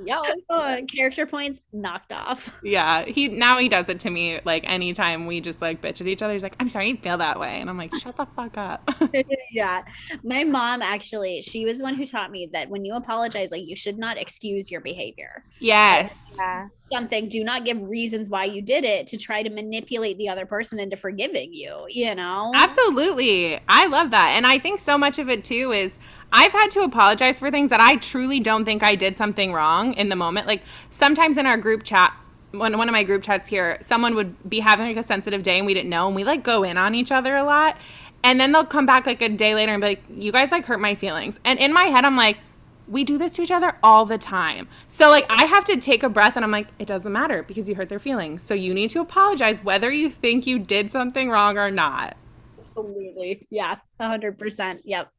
Y'all. 0.05 0.25
Oh, 0.53 0.81
character 0.93 1.27
points 1.27 1.61
knocked 1.73 2.13
off 2.13 2.59
yeah 2.65 3.05
he 3.05 3.29
now 3.29 3.59
he 3.59 3.69
does 3.69 3.89
it 3.89 4.01
to 4.01 4.11
me 4.11 4.41
like 4.45 4.69
anytime 4.69 5.27
we 5.27 5.41
just 5.41 5.61
like 5.63 5.81
bitch 5.81 6.01
at 6.01 6.09
each 6.09 6.23
other 6.23 6.33
he's 6.33 6.43
like 6.43 6.57
i'm 6.59 6.67
sorry 6.67 6.89
you 6.89 6.97
feel 6.97 7.19
that 7.19 7.39
way 7.39 7.61
and 7.61 7.71
i'm 7.71 7.79
like 7.79 7.95
shut 7.95 8.17
the 8.17 8.27
fuck 8.35 8.57
up 8.59 8.91
yeah. 9.51 9.85
My 10.23 10.45
mom 10.45 10.83
actually, 10.83 11.43
she 11.43 11.65
was 11.65 11.79
the 11.79 11.85
one 11.85 11.95
who 11.95 12.07
taught 12.07 12.31
me 12.31 12.49
that 12.53 12.69
when 12.69 12.85
you 12.85 12.95
apologize, 12.95 13.51
like 13.51 13.67
you 13.67 13.77
should 13.77 13.99
not 13.99 14.19
excuse 14.19 14.71
your 14.71 14.81
behavior. 14.81 15.45
yes 15.59 16.13
Yeah. 16.37 16.67
Something, 16.93 17.29
do 17.29 17.45
not 17.45 17.65
give 17.65 17.81
reasons 17.81 18.29
why 18.29 18.47
you 18.47 18.61
did 18.63 18.85
it 18.85 19.07
to 19.09 19.17
try 19.17 19.45
to 19.45 19.51
manipulate 19.51 20.19
the 20.19 20.29
other 20.29 20.45
person 20.45 20.81
into 20.81 20.97
forgiving 20.97 21.55
you, 21.55 21.87
you 21.89 22.17
know? 22.17 22.51
Absolutely. 22.53 23.61
I 23.69 23.87
love 23.87 24.11
that. 24.11 24.31
And 24.31 24.45
I 24.45 24.59
think 24.59 24.81
so 24.81 24.99
much 24.99 25.21
of 25.21 25.29
it 25.29 25.45
too 25.45 25.71
is 25.71 26.01
I've 26.33 26.53
had 26.53 26.71
to 26.73 26.81
apologize 26.81 27.39
for 27.39 27.51
things 27.51 27.71
that 27.71 27.81
I 27.81 27.97
truly 27.97 28.41
don't 28.41 28.65
think 28.65 28.83
I 28.83 28.95
did 28.95 29.17
something 29.17 29.53
wrong 29.53 29.95
in 29.95 30.09
the 30.09 30.17
moment. 30.17 30.47
Like 30.47 30.63
sometimes 30.91 31.37
in 31.37 31.47
our 31.47 31.57
group 31.57 31.83
chat, 31.83 32.15
one, 32.53 32.77
one 32.79 32.89
of 32.89 32.93
my 32.93 33.03
group 33.03 33.23
chats 33.23 33.49
here, 33.49 33.79
someone 33.81 34.15
would 34.15 34.49
be 34.49 34.61
having 34.61 34.87
like 34.87 34.97
a 34.97 35.03
sensitive 35.03 35.43
day 35.43 35.59
and 35.59 35.67
we 35.67 35.75
didn't 35.75 35.91
know 35.91 36.07
and 36.07 36.17
we 36.17 36.25
like 36.25 36.43
go 36.43 36.63
in 36.63 36.77
on 36.77 36.95
each 36.95 37.13
other 37.13 37.37
a 37.37 37.45
lot. 37.45 37.77
And 38.23 38.41
then 38.41 38.53
they'll 38.53 38.65
come 38.65 38.87
back 38.87 39.07
like 39.07 39.23
a 39.23 39.29
day 39.29 39.55
later 39.55 39.73
and 39.73 39.81
be 39.81 39.89
like, 39.89 40.03
you 40.15 40.31
guys 40.31 40.53
like 40.53 40.67
hurt 40.67 40.81
my 40.81 40.95
feelings. 40.95 41.41
And 41.45 41.59
in 41.59 41.73
my 41.73 41.85
head, 41.85 42.05
I'm 42.05 42.17
like, 42.17 42.39
we 42.87 43.05
do 43.05 43.17
this 43.19 43.33
to 43.35 43.43
each 43.43 43.53
other 43.53 43.77
all 43.83 44.05
the 44.05 44.19
time. 44.19 44.69
So 44.89 45.09
like 45.09 45.25
I 45.31 45.47
have 45.47 45.65
to 45.67 45.77
take 45.77 46.03
a 46.03 46.09
breath 46.09 46.37
and 46.37 46.45
I'm 46.45 46.51
like, 46.51 46.69
it 46.79 46.87
doesn't 46.87 47.13
matter 47.13 47.43
because 47.43 47.69
you 47.69 47.77
hurt 47.77 47.89
their 47.89 48.01
feelings. 48.01 48.43
So 48.43 48.53
you 48.53 48.75
need 48.75 48.91
to 48.91 49.01
apologize 49.01 49.63
whether 49.63 49.91
you 49.91 50.11
think 50.11 50.47
you 50.47 50.59
did 50.59 50.91
something 50.91 51.31
wrong 51.31 51.57
or 51.57 51.71
not. 51.71 52.17
Absolutely. 52.59 53.47
Yeah. 53.51 53.77
hundred 54.01 54.39
percent. 54.39 54.83
Yep. 54.85 55.11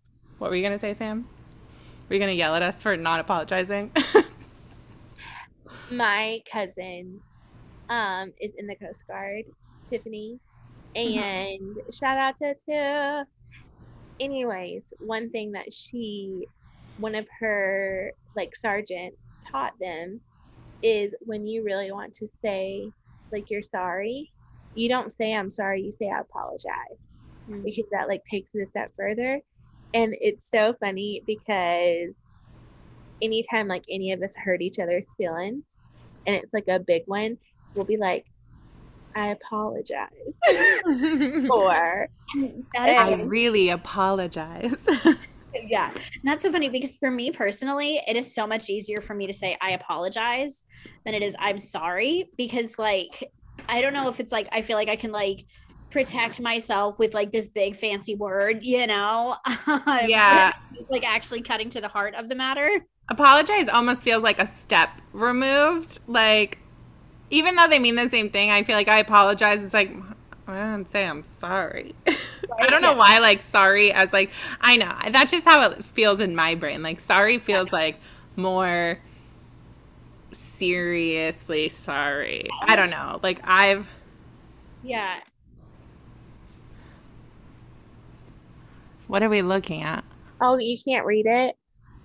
What 0.42 0.50
were 0.50 0.56
you 0.56 0.64
gonna 0.64 0.80
say, 0.80 0.96
Sam? 0.96 1.28
Were 2.10 2.16
you 2.16 2.20
gonna 2.20 2.32
yell 2.32 2.56
at 2.56 2.64
us 2.64 2.82
for 2.82 2.98
not 2.98 3.20
apologizing? 3.20 3.92
my 5.92 6.42
cousin 6.52 7.22
um 7.90 8.34
is 8.42 8.52
in 8.58 8.66
the 8.66 8.76
Coast 8.76 9.06
Guard, 9.08 9.44
Tiffany. 9.88 10.40
And 10.96 11.78
shout 11.94 12.18
out 12.18 12.38
to 12.38 12.56
Tiff. 12.56 13.28
Anyways, 14.20 14.82
one 14.98 15.30
thing 15.30 15.52
that 15.52 15.72
she 15.72 16.48
one 16.98 17.14
of 17.14 17.28
her 17.40 18.12
like 18.36 18.56
sergeants 18.56 19.18
taught 19.52 19.74
them 19.80 20.22
is 20.82 21.14
when 21.20 21.46
you 21.46 21.64
really 21.64 21.92
want 21.92 22.16
to 22.16 22.28
say 22.42 22.90
like 23.32 23.52
you're 23.52 23.62
sorry, 23.62 24.32
you 24.74 24.90
don't 24.90 25.16
say 25.16 25.36
I'm 25.36 25.52
sorry, 25.52 25.84
you 25.84 25.92
say 25.92 26.10
I 26.10 26.22
apologize. 26.22 26.98
Mm. 27.48 27.64
Because 27.64 27.86
that 27.92 28.08
like 28.08 28.26
takes 28.26 28.50
it 28.56 28.64
a 28.64 28.66
step 28.66 28.92
further. 28.98 29.40
And 29.94 30.16
it's 30.20 30.50
so 30.50 30.74
funny 30.80 31.24
because 31.26 32.14
anytime 33.22 33.68
like 33.68 33.84
any 33.90 34.12
of 34.12 34.22
us 34.22 34.34
hurt 34.36 34.62
each 34.62 34.80
other's 34.80 35.14
feelings 35.16 35.64
and 36.26 36.36
it's 36.36 36.54
like 36.54 36.68
a 36.68 36.80
big 36.80 37.04
one, 37.06 37.38
we'll 37.76 37.86
be 37.86 37.98
like, 37.98 38.26
I 39.16 39.28
apologize. 39.28 40.10
or 41.50 42.08
That 42.74 42.90
is 42.90 42.98
I 42.98 43.14
really 43.24 43.70
apologize. 43.70 44.88
yeah 45.68 45.92
and 45.94 46.24
that's 46.24 46.44
so 46.44 46.52
funny 46.52 46.70
because 46.70 46.96
for 46.96 47.12
me 47.12 47.32
personally 47.32 48.02
it 48.08 48.16
is 48.16 48.34
so 48.34 48.48
much 48.48 48.70
easier 48.70 49.02
for 49.02 49.14
me 49.14 49.28
to 49.28 49.34
say 49.34 49.58
i 49.62 49.72
apologize 49.72 50.64
than 51.06 51.14
it 51.14 51.22
is 51.22 51.36
i'm 51.40 51.60
sorry 51.60 52.30
because 52.38 52.78
like 52.80 53.32
i 53.68 53.82
don't 53.82 53.94
know 53.94 54.10
if 54.10 54.20
it's 54.20 54.32
like 54.32 54.48
i 54.52 54.62
feel 54.62 54.78
like 54.78 54.88
i 54.88 54.96
can 54.96 55.12
like 55.12 55.46
protect 55.92 56.40
myself 56.40 56.98
with 56.98 57.14
like 57.14 57.32
this 57.32 57.48
big 57.48 57.76
fancy 57.76 58.16
word 58.16 58.64
you 58.64 58.88
know 58.88 59.36
Yeah. 60.08 60.54
it's 60.74 60.90
like 60.90 61.08
actually 61.08 61.42
cutting 61.42 61.70
to 61.72 61.82
the 61.82 61.88
heart 61.88 62.16
of 62.16 62.30
the 62.30 62.36
matter 62.36 62.86
apologize 63.12 63.68
almost 63.68 64.02
feels 64.02 64.24
like 64.24 64.40
a 64.40 64.46
step 64.46 64.90
removed. 65.14 66.00
Like, 66.08 66.58
even 67.30 67.56
though 67.56 67.68
they 67.68 67.78
mean 67.78 67.96
the 67.96 68.10
same 68.10 68.30
thing, 68.30 68.50
I 68.50 68.64
feel 68.64 68.76
like 68.76 68.88
I 68.88 69.00
apologize. 69.00 69.64
It's 69.64 69.74
like, 69.74 69.94
I 70.48 70.56
don't 70.56 70.90
say 70.90 71.06
I'm 71.06 71.24
sorry. 71.24 71.94
I 72.08 72.68
don't 72.68 72.82
know 72.82 72.96
why, 72.96 73.20
like, 73.20 73.44
sorry 73.44 73.92
as 73.92 74.12
like, 74.14 74.32
I 74.62 74.78
know. 74.78 74.94
That's 75.12 75.32
just 75.32 75.46
how 75.46 75.70
it 75.70 75.84
feels 75.84 76.20
in 76.20 76.36
my 76.36 76.56
brain. 76.56 76.82
Like, 76.82 77.00
sorry 77.00 77.38
feels 77.38 77.72
like 77.72 78.00
more 78.36 78.98
seriously 80.32 81.70
sorry. 81.70 82.48
I 82.64 82.76
don't 82.76 82.90
know. 82.90 83.20
Like, 83.22 83.42
I've, 83.44 83.90
Yeah. 84.84 85.20
What 89.12 89.24
are 89.24 89.28
we 89.28 89.42
looking 89.42 89.84
at? 89.84 90.06
Oh, 90.42 90.58
you 90.58 90.78
can't 90.84 91.06
read 91.06 91.26
it? 91.26 91.56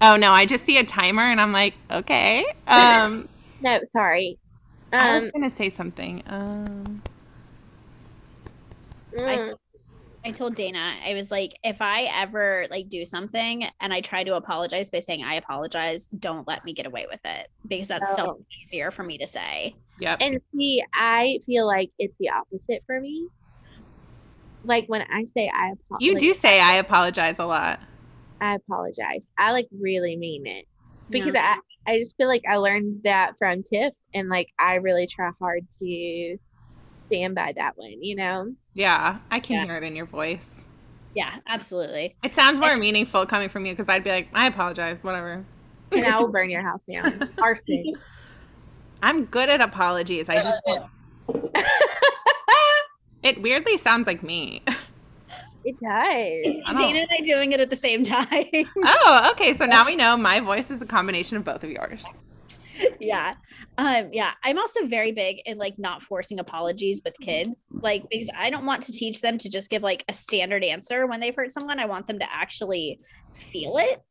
Oh 0.00 0.16
no, 0.16 0.32
I 0.32 0.46
just 0.46 0.64
see 0.64 0.78
a 0.78 0.84
timer 0.84 1.22
and 1.22 1.40
I'm 1.40 1.52
like, 1.52 1.74
okay. 1.90 2.44
Um 2.66 3.28
No, 3.60 3.80
sorry. 3.92 4.38
I 4.98 5.12
was 5.12 5.26
Um, 5.26 5.32
gonna 5.32 5.50
say 5.50 5.70
something. 5.70 6.22
Um 6.26 7.02
mm, 9.12 9.54
I 10.24 10.32
told 10.32 10.56
Dana, 10.56 10.94
I 11.04 11.14
was 11.14 11.30
like, 11.30 11.52
if 11.62 11.80
I 11.80 12.04
ever 12.04 12.66
like 12.70 12.88
do 12.88 13.04
something 13.04 13.64
and 13.80 13.92
I 13.92 14.00
try 14.00 14.24
to 14.24 14.34
apologize 14.36 14.90
by 14.90 15.00
saying 15.00 15.22
I 15.24 15.34
apologize, 15.34 16.08
don't 16.18 16.48
let 16.48 16.64
me 16.64 16.72
get 16.74 16.86
away 16.86 17.06
with 17.10 17.20
it 17.24 17.48
because 17.68 17.88
that's 17.88 18.10
so 18.12 18.22
Oh. 18.22 18.36
much 18.38 18.46
easier 18.64 18.90
for 18.90 19.04
me 19.04 19.18
to 19.18 19.26
say. 19.26 19.76
Yep. 19.98 20.20
and 20.20 20.40
see, 20.54 20.82
I 20.94 21.38
feel 21.46 21.66
like 21.66 21.90
it's 21.98 22.18
the 22.18 22.30
opposite 22.30 22.82
for 22.86 23.00
me. 23.00 23.28
Like 24.66 24.84
when 24.88 25.02
I 25.02 25.24
say 25.24 25.48
I 25.54 25.72
apologize, 25.72 26.00
You 26.00 26.18
do 26.18 26.34
say 26.34 26.60
I 26.60 26.74
apologize 26.76 27.38
a 27.38 27.44
lot. 27.46 27.80
I 28.40 28.54
apologize. 28.56 29.30
I 29.38 29.52
like 29.52 29.68
really 29.78 30.16
mean 30.16 30.46
it 30.46 30.66
because 31.08 31.34
Yeah. 31.34 31.56
I 31.86 31.92
I 31.92 31.98
just 31.98 32.16
feel 32.16 32.26
like 32.28 32.42
I 32.50 32.56
learned 32.56 33.02
that 33.04 33.34
from 33.38 33.62
Tiff, 33.62 33.92
and 34.12 34.28
like 34.28 34.48
I 34.58 34.74
really 34.74 35.06
try 35.06 35.30
hard 35.40 35.66
to 35.80 36.36
stand 37.06 37.34
by 37.34 37.52
that 37.56 37.76
one. 37.76 38.02
You 38.02 38.16
know. 38.16 38.52
Yeah, 38.74 39.18
I 39.30 39.40
can 39.40 39.56
Yeah. 39.56 39.64
hear 39.64 39.76
it 39.76 39.84
in 39.84 39.96
your 39.96 40.06
voice. 40.06 40.64
Yeah, 41.14 41.36
absolutely. 41.48 42.14
It 42.22 42.34
sounds 42.34 42.58
more 42.60 42.76
meaningful 42.76 43.24
coming 43.24 43.48
from 43.48 43.64
you 43.64 43.72
because 43.72 43.88
I'd 43.88 44.04
be 44.04 44.10
like, 44.10 44.28
I 44.34 44.46
apologize, 44.48 45.02
whatever. 45.02 45.44
and 45.92 46.06
I 46.06 46.20
will 46.20 46.28
burn 46.28 46.50
your 46.50 46.60
house 46.60 46.82
down. 46.92 47.26
Arson. 47.40 47.94
I'm 49.02 49.24
good 49.24 49.48
at 49.48 49.62
apologies. 49.62 50.28
I 50.28 50.42
just 50.42 50.62
it 53.22 53.40
weirdly 53.42 53.76
sounds 53.76 54.06
like 54.06 54.22
me. 54.22 54.62
It 55.64 55.74
does. 55.80 56.62
I 56.64 56.72
don't- 56.72 56.76
Dana 56.76 57.00
and 57.00 57.08
I 57.10 57.20
doing 57.22 57.52
it 57.52 57.60
at 57.60 57.70
the 57.70 57.76
same 57.76 58.04
time. 58.04 58.28
Oh, 58.84 59.28
okay. 59.32 59.52
So 59.52 59.64
now 59.66 59.84
we 59.84 59.96
know 59.96 60.16
my 60.16 60.38
voice 60.40 60.70
is 60.70 60.80
a 60.80 60.86
combination 60.86 61.36
of 61.36 61.44
both 61.44 61.64
of 61.64 61.70
yours. 61.70 62.04
yeah. 63.00 63.34
Um, 63.78 64.10
yeah. 64.12 64.32
I'm 64.44 64.58
also 64.58 64.86
very 64.86 65.10
big 65.10 65.40
in 65.44 65.58
like 65.58 65.78
not 65.78 66.02
forcing 66.02 66.38
apologies 66.38 67.00
with 67.04 67.18
kids. 67.20 67.64
Like 67.70 68.04
because 68.10 68.28
I 68.36 68.50
don't 68.50 68.64
want 68.64 68.82
to 68.84 68.92
teach 68.92 69.20
them 69.22 69.38
to 69.38 69.48
just 69.48 69.68
give 69.70 69.82
like 69.82 70.04
a 70.08 70.12
standard 70.12 70.62
answer 70.62 71.06
when 71.06 71.18
they've 71.20 71.34
hurt 71.34 71.52
someone. 71.52 71.80
I 71.80 71.86
want 71.86 72.06
them 72.06 72.18
to 72.20 72.32
actually 72.32 73.00
feel 73.34 73.78
it. 73.78 74.02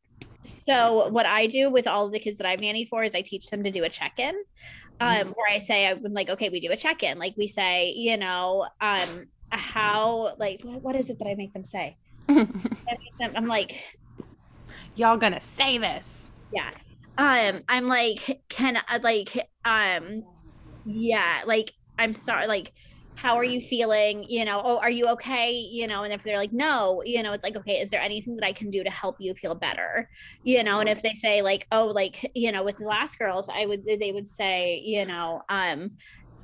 So 0.42 1.08
what 1.10 1.26
I 1.26 1.48
do 1.48 1.70
with 1.70 1.88
all 1.88 2.06
of 2.06 2.12
the 2.12 2.20
kids 2.20 2.38
that 2.38 2.46
I've 2.48 2.60
nannied 2.60 2.90
for 2.90 3.04
is 3.04 3.16
I 3.16 3.22
teach 3.22 3.48
them 3.50 3.64
to 3.64 3.72
do 3.72 3.84
a 3.84 3.90
check-in. 3.90 4.36
Um, 5.00 5.30
where 5.30 5.50
I 5.52 5.60
say 5.60 5.88
I'm 5.88 6.02
like, 6.14 6.30
okay, 6.30 6.50
we 6.50 6.60
do 6.60 6.72
a 6.72 6.78
check-in. 6.78 7.20
Like 7.20 7.36
we 7.38 7.48
say, 7.48 7.92
you 7.92 8.18
know, 8.18 8.68
um, 8.82 9.28
how 9.50 10.36
like 10.38 10.62
what 10.64 10.82
what 10.82 10.96
is 10.96 11.10
it 11.10 11.20
that 11.20 11.28
I 11.28 11.36
make 11.36 11.54
them 11.54 11.66
say? 11.66 11.98
i'm 12.30 13.48
like, 13.48 13.76
Y'all 14.96 15.18
gonna 15.18 15.42
say 15.42 15.78
this. 15.78 16.32
yeah 16.54 16.72
um 17.18 17.62
i'm 17.70 17.88
like 17.88 18.42
can 18.50 18.78
i 18.88 18.98
like 18.98 19.50
um 19.64 20.24
yeah 20.86 21.42
like 21.46 21.72
i'm 21.98 22.14
sorry 22.14 22.46
like 22.48 22.74
how 23.16 23.36
are 23.36 23.44
you 23.44 23.62
feeling 23.62 24.26
you 24.28 24.44
know 24.46 24.62
oh 24.64 24.78
are 24.80 24.90
you 24.90 25.08
okay 25.08 25.52
you 25.54 25.88
know 25.88 26.04
and 26.04 26.14
if 26.14 26.24
they're 26.24 26.38
like 26.38 26.52
no 26.54 27.02
you 27.06 27.24
know 27.24 27.34
it's 27.34 27.44
like 27.44 27.56
okay 27.56 27.80
is 27.80 27.90
there 27.90 28.02
anything 28.02 28.36
that 28.36 28.46
i 28.46 28.52
can 28.54 28.70
do 28.70 28.84
to 28.84 28.90
help 28.90 29.16
you 29.20 29.34
feel 29.34 29.56
better 29.56 30.10
you 30.44 30.64
know 30.64 30.80
and 30.80 30.90
if 30.90 31.02
they 31.02 31.14
say 31.14 31.42
like 31.42 31.66
oh 31.72 31.88
like 31.88 32.30
you 32.36 32.52
know 32.52 32.64
with 32.64 32.78
the 32.78 32.84
last 32.86 33.18
girls 33.18 33.50
i 33.54 33.66
would 33.66 33.86
they 33.86 34.12
would 34.12 34.28
say 34.28 34.82
you 34.84 35.06
know 35.06 35.42
um 35.50 35.92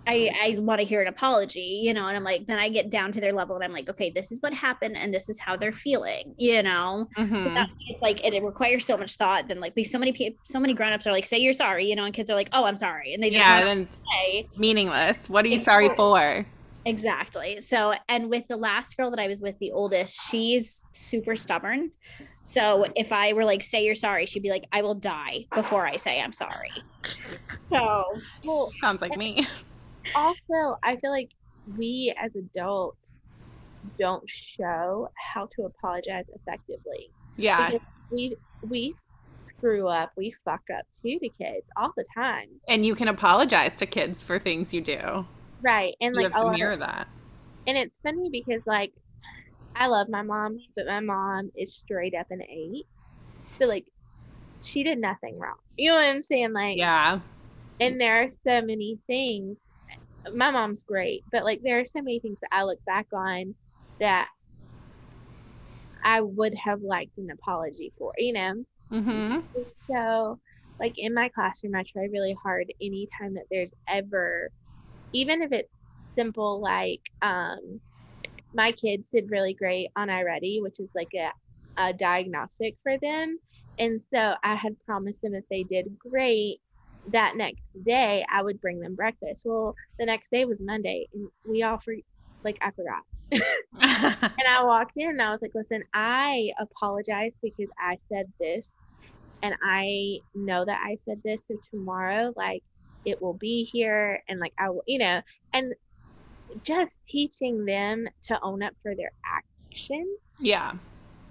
I, 0.08 0.32
I 0.56 0.60
want 0.60 0.82
to 0.82 0.86
hear 0.88 1.02
an 1.02 1.08
apology, 1.08 1.82
you 1.84 1.94
know, 1.94 2.08
and 2.08 2.18
I'm 2.18 2.24
like, 2.24 2.48
then 2.48 2.58
I 2.58 2.70
get 2.70 2.90
down 2.90 3.12
to 3.12 3.22
their 3.22 3.34
level 3.34 3.56
and 3.56 3.64
I'm 3.64 3.72
like, 3.72 3.88
okay, 3.88 4.10
this 4.10 4.32
is 4.32 4.42
what 4.42 4.52
happened 4.54 4.98
and 4.98 5.14
this 5.14 5.30
is 5.30 5.40
how 5.40 5.56
they're 5.56 5.72
feeling, 5.72 6.34
you 6.40 6.64
know. 6.64 7.06
So 7.36 7.50
Mhm. 7.50 7.56
that 7.56 7.70
it's 7.88 8.02
like 8.02 8.26
it, 8.26 8.34
it 8.34 8.44
requires 8.44 8.86
so 8.86 8.98
much 8.98 9.16
thought. 9.16 9.48
Then 9.48 9.60
like 9.60 9.74
so 9.86 10.00
many 10.00 10.12
people, 10.12 10.40
so 10.44 10.60
many 10.60 10.74
grown-ups 10.74 11.06
are 11.06 11.12
like, 11.12 11.26
say 11.26 11.38
you're 11.38 11.54
sorry, 11.54 11.86
you 11.88 11.96
know, 11.96 12.04
and 12.06 12.16
kids 12.16 12.32
are 12.32 12.36
like, 12.36 12.50
oh, 12.52 12.66
I'm 12.66 12.76
sorry, 12.78 13.14
and 13.14 13.22
they 13.24 13.30
just 13.30 13.46
Yeah, 13.46 13.62
then 13.62 13.90
say 14.26 14.50
meaningless. 14.56 15.30
What 15.30 15.46
are 15.46 15.50
you 15.50 15.60
sorry 15.60 15.90
for? 15.90 16.46
Exactly. 16.86 17.60
So 17.60 17.94
and 18.10 18.30
with 18.30 18.48
the 18.48 18.58
last 18.58 18.98
girl 18.98 19.10
that 19.12 19.20
I 19.20 19.28
was 19.28 19.42
with, 19.42 19.58
the 19.60 19.72
oldest, 19.72 20.20
she's 20.30 20.86
super 20.92 21.36
stubborn. 21.36 21.92
So 22.44 22.86
if 22.96 23.12
I 23.12 23.34
were 23.34 23.46
like, 23.46 23.64
say 23.64 23.86
you're 23.86 23.96
sorry, 23.96 24.26
she'd 24.26 24.44
be 24.44 24.50
like, 24.50 24.66
I 24.72 24.82
will 24.82 24.96
die 24.96 25.46
before 25.54 25.86
I 25.86 25.98
say 25.98 26.20
I'm 26.22 26.34
sorry. 26.34 26.72
So 27.70 28.06
Well, 28.46 28.72
Sounds 28.80 29.02
like 29.02 29.16
me. 29.18 29.48
also, 30.16 30.78
I 30.84 30.98
feel 30.98 31.12
like 31.12 31.30
we 31.78 32.14
as 32.20 32.36
adults 32.36 33.22
don't 34.00 34.24
show 34.28 35.10
how 35.34 35.48
to 35.56 35.64
apologize 35.64 36.26
effectively. 36.36 37.10
Yeah. 37.38 37.72
Because 37.72 37.88
we 38.12 38.36
we 38.68 38.96
screw 39.32 39.88
up, 39.88 40.12
we 40.18 40.36
fuck 40.44 40.62
up 40.78 40.86
too 41.02 41.18
to 41.20 41.30
kids 41.30 41.66
all 41.78 41.94
the 41.96 42.06
time. 42.16 42.48
And 42.68 42.86
you 42.86 42.96
can 42.96 43.08
apologize 43.08 43.78
to 43.78 43.86
kids 43.86 44.22
for 44.22 44.40
things 44.40 44.74
you 44.74 44.82
do. 44.82 45.26
Right. 45.64 45.96
And 46.02 46.14
You 46.14 46.24
like 46.24 46.32
have 46.32 46.36
a 46.36 46.46
to 46.46 46.46
mirror 46.46 46.76
that. 46.78 47.08
and 47.68 47.78
it's 47.78 48.00
funny 48.00 48.30
because 48.32 48.64
like 48.66 48.94
I 49.76 49.88
love 49.88 50.08
my 50.10 50.22
mom, 50.24 50.58
but 50.76 50.86
my 50.86 51.00
mom 51.00 51.52
is 51.56 51.76
straight 51.76 52.14
up 52.16 52.28
an 52.32 52.42
eight. 52.44 52.86
So 53.60 53.66
like 53.68 53.86
she 54.62 54.84
did 54.84 55.00
nothing 55.00 55.38
wrong. 55.40 55.58
You 55.78 55.92
know 55.92 55.96
what 55.98 56.06
I'm 56.06 56.24
saying? 56.24 56.54
Like 56.54 56.84
Yeah. 56.84 57.20
and 57.80 58.00
there 58.00 58.24
are 58.24 58.32
so 58.46 58.62
many 58.66 59.00
things 59.08 59.58
my 60.34 60.52
mom's 60.52 60.84
great 60.84 61.24
but 61.32 61.44
like 61.44 61.62
there 61.64 61.80
are 61.80 61.86
so 61.86 62.02
many 62.02 62.20
things 62.20 62.38
that 62.42 62.50
i 62.52 62.64
look 62.64 62.80
back 62.86 63.08
on 63.14 63.56
that 64.00 64.28
i 66.04 66.22
would 66.22 66.54
have 66.56 66.82
liked 66.82 67.18
an 67.18 67.30
apology 67.32 67.94
for 67.98 68.14
you 68.18 68.34
know 68.34 68.64
Mm-hmm. 68.92 69.40
so 69.90 70.40
like 70.80 70.94
in 70.98 71.14
my 71.14 71.30
classroom 71.30 71.76
i 71.76 71.84
try 71.84 72.04
really 72.12 72.36
hard 72.42 72.72
anytime 72.82 73.34
that 73.36 73.46
there's 73.52 73.74
ever 73.88 74.50
even 75.14 75.42
if 75.42 75.52
it's 75.52 75.76
simple 76.16 76.60
like 76.60 77.02
um 77.22 77.80
my 78.54 78.72
kids 78.72 79.10
did 79.10 79.32
really 79.32 79.54
great 79.54 79.90
on 79.96 80.10
iReady, 80.10 80.62
which 80.62 80.80
is 80.80 80.90
like 80.94 81.12
a, 81.16 81.32
a 81.82 81.94
diagnostic 81.94 82.76
for 82.84 82.98
them. 82.98 83.40
And 83.80 84.00
so 84.00 84.34
I 84.44 84.56
had 84.56 84.76
promised 84.86 85.22
them 85.22 85.34
if 85.34 85.46
they 85.50 85.64
did 85.64 85.98
great 85.98 86.60
that 87.12 87.36
next 87.36 87.84
day, 87.84 88.26
I 88.32 88.44
would 88.44 88.62
bring 88.62 88.80
them 88.80 88.96
breakfast. 88.96 89.44
Well, 89.46 89.76
the 89.98 90.06
next 90.06 90.30
day 90.30 90.46
was 90.46 90.62
Monday, 90.62 91.08
and 91.14 91.30
we 91.48 91.64
all 91.64 91.80
for 91.80 91.94
like 92.44 92.58
I 92.62 92.72
forgot. 92.72 93.04
And 94.42 94.48
I 94.48 94.64
walked 94.64 94.94
in 94.98 95.10
and 95.10 95.22
I 95.22 95.32
was 95.32 95.42
like, 95.42 95.52
listen, 95.54 95.84
I 95.94 96.52
apologize 96.60 97.38
because 97.42 97.70
I 97.80 97.98
said 98.10 98.26
this 98.40 98.78
and 99.44 99.56
I 99.64 100.20
know 100.34 100.66
that 100.66 100.82
I 100.84 100.96
said 100.96 101.22
this. 101.24 101.44
So 101.48 101.56
tomorrow, 101.70 102.34
like, 102.36 102.64
it 103.06 103.22
will 103.22 103.34
be 103.34 103.64
here 103.72 104.22
and 104.28 104.40
like 104.40 104.54
I 104.58 104.70
will, 104.70 104.84
you 104.88 105.00
know, 105.00 105.22
and 105.54 105.74
just 106.64 107.06
teaching 107.08 107.66
them 107.66 108.08
to 108.24 108.40
own 108.42 108.62
up 108.62 108.74
for 108.84 108.96
their 108.96 109.12
actions 109.26 110.20
yeah. 110.40 110.74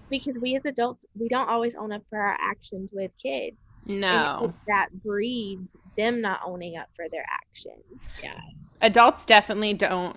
because 0.08 0.38
we 0.38 0.56
as 0.56 0.64
adults, 0.64 1.04
we 1.18 1.28
don't 1.28 1.48
always 1.48 1.74
own 1.74 1.92
up 1.92 2.02
for 2.08 2.18
our 2.18 2.36
actions 2.40 2.90
with 2.92 3.10
kids. 3.22 3.56
No. 3.86 4.52
that 4.66 4.88
breeds 5.02 5.74
them 5.96 6.20
not 6.20 6.40
owning 6.44 6.76
up 6.76 6.88
for 6.94 7.06
their 7.10 7.24
actions. 7.30 8.02
Yeah. 8.22 8.38
Adults 8.80 9.26
definitely 9.26 9.74
don't 9.74 10.16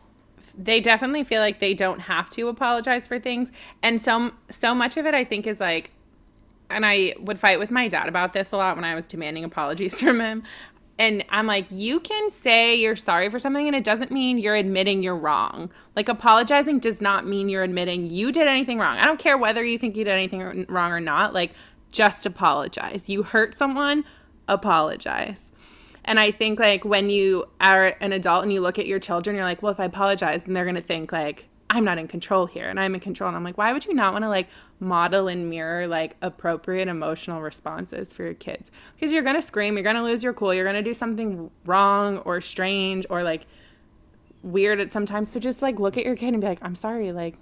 they 0.56 0.80
definitely 0.80 1.24
feel 1.24 1.42
like 1.42 1.60
they 1.60 1.74
don't 1.74 2.02
have 2.02 2.30
to 2.30 2.48
apologize 2.48 3.08
for 3.08 3.20
things 3.20 3.52
and 3.82 4.02
so 4.02 4.32
so 4.50 4.76
much 4.76 4.98
of 4.98 5.06
it 5.06 5.14
i 5.14 5.24
think 5.24 5.48
is 5.48 5.60
like 5.60 5.92
and 6.70 6.86
i 6.86 7.14
would 7.20 7.40
fight 7.40 7.58
with 7.58 7.72
my 7.72 7.88
dad 7.88 8.08
about 8.08 8.34
this 8.34 8.52
a 8.52 8.58
lot 8.58 8.76
when 8.76 8.86
i 8.86 8.94
was 8.94 9.06
demanding 9.06 9.44
apologies 9.44 10.00
from 10.00 10.20
him 10.20 10.44
and 11.00 11.24
i'm 11.30 11.48
like 11.48 11.66
you 11.72 12.00
can 12.00 12.30
say 12.30 12.76
you're 12.76 12.96
sorry 12.96 13.30
for 13.30 13.40
something 13.40 13.68
and 13.68 13.76
it 13.76 13.84
doesn't 13.84 14.12
mean 14.12 14.38
you're 14.38 14.56
admitting 14.56 15.04
you're 15.04 15.16
wrong. 15.16 15.72
Like 15.96 16.10
apologizing 16.10 16.80
does 16.80 17.02
not 17.02 17.28
mean 17.28 17.50
you're 17.50 17.64
admitting 17.64 18.10
you 18.10 18.32
did 18.32 18.48
anything 18.48 18.80
wrong. 18.80 18.98
I 18.98 19.06
don't 19.06 19.20
care 19.20 19.38
whether 19.38 19.64
you 19.64 19.78
think 19.78 19.96
you 19.96 20.04
did 20.04 20.12
anything 20.12 20.66
wrong 20.68 20.92
or 20.92 21.00
not. 21.00 21.34
Like 21.34 21.54
just 21.92 22.26
apologize. 22.26 23.10
You 23.10 23.24
hurt 23.24 23.56
someone 23.56 24.04
apologize. 24.48 25.52
And 26.06 26.20
I 26.20 26.32
think 26.32 26.60
like 26.60 26.84
when 26.84 27.10
you 27.10 27.46
are 27.62 27.96
an 28.02 28.12
adult 28.12 28.44
and 28.44 28.52
you 28.52 28.62
look 28.62 28.78
at 28.78 28.88
your 28.88 29.00
children, 29.00 29.36
you're 29.36 29.46
like, 29.46 29.62
well, 29.62 29.72
if 29.72 29.80
I 29.80 29.86
apologize, 29.86 30.44
then 30.44 30.54
they're 30.54 30.66
gonna 30.66 30.82
think 30.82 31.12
like 31.12 31.48
I'm 31.74 31.84
not 31.84 31.98
in 31.98 32.08
control 32.08 32.46
here, 32.46 32.70
and 32.70 32.80
I'm 32.80 32.94
in 32.94 33.02
control. 33.02 33.28
And 33.30 33.36
I'm 33.36 33.44
like, 33.44 33.58
why 33.58 33.74
would 33.74 33.84
you 33.86 33.96
not 33.96 34.14
want 34.14 34.24
to 34.24 34.30
like 34.30 34.48
model 34.80 35.28
and 35.28 35.50
mirror 35.50 35.88
like 35.88 36.16
appropriate 36.22 36.88
emotional 36.88 37.42
responses 37.42 38.14
for 38.14 38.24
your 38.24 38.36
kids? 38.36 38.70
Because 38.96 39.12
you're 39.12 39.24
gonna 39.24 39.42
scream, 39.42 39.74
you're 39.76 39.84
gonna 39.84 40.04
lose 40.04 40.22
your 40.22 40.34
cool, 40.34 40.54
you're 40.54 40.66
gonna 40.66 40.84
do 40.84 40.94
something 40.94 41.50
wrong 41.66 42.20
or 42.20 42.42
strange 42.42 43.08
or 43.10 43.24
like 43.24 43.48
weird 44.44 44.80
at 44.80 44.92
sometimes. 44.92 45.32
So 45.32 45.40
just 45.40 45.64
like 45.64 45.80
look 45.80 45.98
at 45.98 46.06
your 46.06 46.16
kid 46.16 46.34
and 46.34 46.42
be 46.42 46.48
like, 46.48 46.60
I'm 46.62 46.76
sorry, 46.76 47.12
like 47.12 47.38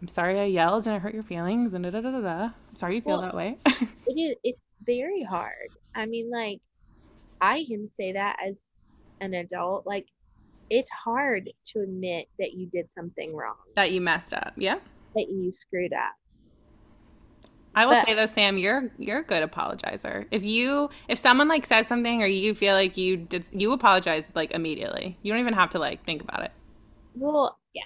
I'm 0.00 0.08
sorry 0.08 0.40
I 0.40 0.44
yelled 0.44 0.86
and 0.86 0.96
I 0.96 0.98
hurt 0.98 1.12
your 1.12 1.22
feelings 1.22 1.74
and 1.74 1.84
da 1.84 1.90
da 1.90 2.00
da 2.00 2.10
da. 2.12 2.20
da. 2.20 2.42
I'm 2.44 2.76
sorry 2.76 2.94
you 2.96 3.02
feel 3.02 3.18
Well, 3.18 3.22
that 3.22 3.34
way. 3.34 3.58
It 4.06 4.14
is 4.18 4.36
it's 4.42 4.72
very 4.86 5.22
hard. 5.22 5.68
I 5.94 6.06
mean, 6.06 6.30
like 6.30 6.60
I 7.42 7.66
can 7.68 7.90
say 7.90 8.12
that 8.12 8.36
as 8.46 8.68
an 9.20 9.34
adult, 9.34 9.86
like 9.86 10.06
it's 10.70 10.90
hard 10.90 11.50
to 11.66 11.80
admit 11.80 12.28
that 12.38 12.52
you 12.54 12.66
did 12.66 12.90
something 12.90 13.34
wrong, 13.34 13.56
That 13.76 13.92
you 13.92 14.00
messed 14.00 14.32
up. 14.34 14.52
Yeah. 14.56 14.78
that 15.14 15.28
you 15.30 15.52
screwed 15.54 15.92
up. 15.92 16.14
I 17.74 17.84
will 17.86 17.92
But- 17.94 18.06
say 18.06 18.14
though, 18.14 18.26
Sam, 18.26 18.56
you're 18.58 18.90
you're 18.98 19.18
a 19.18 19.22
good 19.22 19.48
apologizer. 19.48 20.26
If 20.30 20.42
you 20.42 20.88
if 21.08 21.18
someone 21.18 21.46
like 21.48 21.66
says 21.66 21.86
something 21.86 22.22
or 22.22 22.26
you 22.26 22.54
feel 22.54 22.74
like 22.74 22.96
you 22.96 23.16
did 23.18 23.46
you 23.52 23.72
apologize 23.72 24.32
like 24.34 24.50
immediately. 24.52 25.18
You 25.22 25.32
don't 25.32 25.40
even 25.40 25.54
have 25.54 25.70
to 25.70 25.78
like 25.78 26.04
think 26.04 26.22
about 26.22 26.42
it. 26.42 26.52
Well, 27.14 27.58
yeah, 27.74 27.82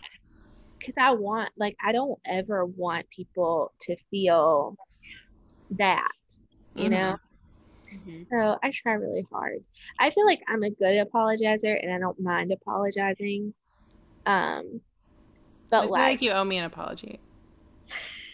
because 0.78 0.94
I 0.98 1.10
want, 1.12 1.50
like, 1.56 1.76
I 1.84 1.92
don't 1.92 2.18
ever 2.24 2.64
want 2.66 3.08
people 3.10 3.72
to 3.82 3.96
feel 4.10 4.76
that, 5.72 6.10
you 6.74 6.84
Mhm. 6.86 6.90
know? 6.90 7.16
Mhm. 7.92 8.26
So 8.30 8.58
I 8.62 8.70
try 8.70 8.92
really 8.94 9.26
hard. 9.32 9.64
I 9.98 10.10
feel 10.10 10.24
like 10.26 10.40
I'm 10.48 10.62
a 10.62 10.70
good 10.70 11.06
apologizer 11.06 11.76
and 11.82 11.92
I 11.92 11.98
don't 11.98 12.18
mind 12.20 12.52
apologizing. 12.52 13.52
Um, 14.26 14.80
I 14.82 15.68
but 15.70 15.80
feel 15.82 15.90
like, 15.90 16.02
like 16.02 16.22
you 16.22 16.30
owe 16.32 16.44
me 16.44 16.58
an 16.58 16.64
apology. 16.64 17.18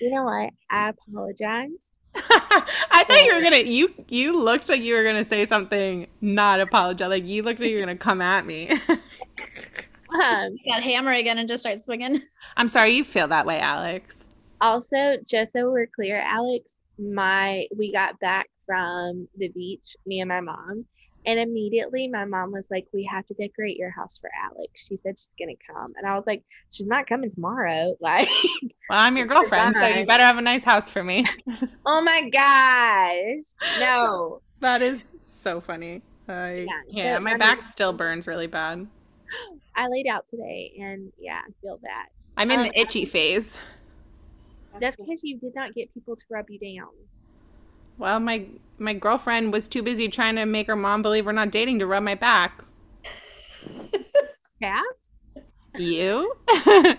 you 0.01 0.11
know 0.11 0.25
what? 0.25 0.51
I 0.71 0.91
apologize. 0.91 1.93
I 2.15 3.05
thought 3.07 3.25
you 3.25 3.35
were 3.35 3.43
gonna 3.43 3.59
you 3.59 3.93
you 4.09 4.39
looked 4.43 4.69
like 4.71 4.81
you 4.81 4.95
were 4.95 5.05
gonna 5.05 5.25
say 5.25 5.45
something 5.47 6.07
not 6.21 6.61
apologize. 6.61 7.09
Like 7.11 7.27
you 7.27 7.43
looked 7.43 7.61
like 7.61 7.69
you 7.69 7.77
were 7.77 7.83
gonna 7.83 7.97
come 7.97 8.21
at 8.23 8.47
me. 8.47 8.71
Um, 10.09 10.57
Got 10.67 10.83
hammer 10.83 11.13
again 11.13 11.37
and 11.37 11.49
just 11.49 11.63
start 11.63 11.83
swinging. 11.83 12.23
I'm 12.57 12.69
sorry 12.69 12.93
you 12.93 13.05
feel 13.05 13.29
that 13.29 13.45
way, 13.45 13.61
Alex. 13.61 14.17
also, 14.61 15.17
just 15.27 15.53
so 15.53 15.71
we're 15.71 15.89
clear, 15.95 16.21
Alex, 16.21 16.81
my 16.99 17.67
we 17.77 17.93
got 17.93 18.19
back 18.21 18.49
from 18.67 19.29
the 19.39 19.49
beach, 19.49 19.97
me 20.07 20.21
and 20.21 20.29
my 20.29 20.41
mom, 20.41 20.85
and 21.25 21.39
immediately 21.41 22.09
my 22.09 22.25
mom 22.25 22.53
was 22.53 22.71
like, 22.71 22.87
"We 22.93 23.09
have 23.11 23.27
to 23.29 23.35
decorate 23.35 23.77
your 23.77 23.91
house 23.91 24.19
for 24.19 24.29
Alex." 24.45 24.87
She 24.87 24.97
said 24.97 25.19
she's 25.19 25.33
gonna 25.39 25.57
come, 25.67 25.95
and 25.97 26.07
I 26.07 26.17
was 26.17 26.25
like, 26.27 26.43
"She's 26.73 26.87
not 26.87 27.07
coming 27.07 27.31
tomorrow." 27.31 27.97
Like, 28.01 28.29
Well, 28.91 28.99
I'm 29.01 29.17
your 29.17 29.27
girlfriend, 29.27 29.75
so 29.81 29.87
you 29.87 30.07
better 30.07 30.23
have 30.25 30.39
a 30.39 30.43
nice 30.43 30.63
house 30.65 30.91
for 30.91 31.03
me. 31.03 31.27
oh 31.87 32.01
my 32.03 32.29
gosh, 32.31 33.45
no. 33.81 34.41
that 34.61 34.83
is 34.83 35.03
so 35.23 35.61
funny. 35.61 36.03
I 36.29 36.67
Yeah, 36.69 36.81
yeah, 36.89 37.15
so, 37.17 37.21
my 37.21 37.31
I 37.31 37.33
mean- 37.35 37.39
back 37.39 37.63
still 37.63 37.93
burns 37.93 38.27
really 38.27 38.47
bad. 38.47 38.87
I 39.77 39.89
laid 39.89 40.07
out 40.07 40.27
today, 40.29 40.73
and 40.81 41.13
yeah, 41.19 41.41
I 41.47 41.51
feel 41.61 41.79
that. 41.83 42.07
I'm 42.37 42.51
in 42.51 42.61
Um, 42.61 42.67
the 42.69 42.79
itchy 42.79 43.05
phase. 43.05 43.59
That's 44.79 44.97
because 44.97 45.23
you 45.25 45.39
did 45.39 45.55
not 45.55 45.75
get 45.75 45.93
people 45.95 46.15
to 46.17 46.23
rub 46.31 46.47
you 46.51 46.59
down. 46.59 46.89
Well, 47.99 48.21
my 48.21 48.47
my 48.79 48.93
girlfriend 48.93 49.53
was 49.53 49.69
too 49.69 49.83
busy 49.83 50.09
trying 50.09 50.37
to 50.37 50.45
make 50.45 50.67
her 50.67 50.77
mom 50.77 51.03
believe 51.03 51.27
we're 51.27 51.33
not 51.33 51.51
dating 51.51 51.79
to 51.79 51.87
rub 51.87 52.03
my 52.03 52.15
back. 52.15 52.63
Cat? 54.61 54.85
You? 55.77 56.35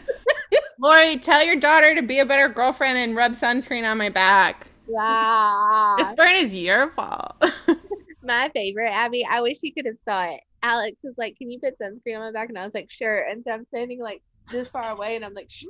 Lori, 0.79 1.17
tell 1.17 1.43
your 1.43 1.55
daughter 1.55 1.95
to 1.95 2.01
be 2.01 2.19
a 2.19 2.25
better 2.25 2.49
girlfriend 2.49 2.97
and 2.97 3.15
rub 3.15 3.33
sunscreen 3.33 3.89
on 3.89 3.97
my 3.97 4.09
back. 4.09 4.67
Wow. 4.87 5.95
This 5.97 6.13
burn 6.13 6.35
is 6.35 6.55
your 6.55 6.91
fault. 6.91 7.35
my 8.23 8.49
favorite, 8.53 8.91
Abby. 8.91 9.25
I 9.29 9.41
wish 9.41 9.57
you 9.61 9.73
could 9.73 9.85
have 9.85 9.97
saw 10.05 10.23
it. 10.31 10.41
Alex 10.63 11.01
was 11.03 11.17
like, 11.17 11.37
"Can 11.37 11.51
you 11.51 11.59
put 11.59 11.77
sunscreen 11.79 12.15
on 12.15 12.21
my 12.21 12.31
back?" 12.31 12.49
And 12.49 12.57
I 12.57 12.65
was 12.65 12.73
like, 12.73 12.89
"Sure." 12.89 13.19
And 13.19 13.43
so 13.43 13.51
I'm 13.51 13.65
standing 13.67 13.99
like 13.99 14.21
this 14.51 14.69
far 14.69 14.89
away, 14.89 15.15
and 15.15 15.25
I'm 15.25 15.33
like, 15.33 15.49
Shh. 15.49 15.65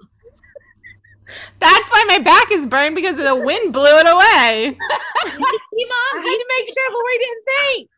That's 1.59 1.91
why 1.91 2.03
my 2.07 2.19
back 2.19 2.51
is 2.51 2.65
burned 2.65 2.95
because 2.95 3.15
the 3.15 3.35
wind 3.35 3.73
blew 3.73 3.85
it 3.85 4.07
away. 4.07 4.77
See, 4.77 5.85
"I 5.85 6.13
mom, 6.13 6.23
had 6.23 6.37
to 6.37 6.45
make 6.57 6.67
sure 6.73 6.91
Lori 6.93 7.17
didn't 7.17 7.45
think." 7.55 7.89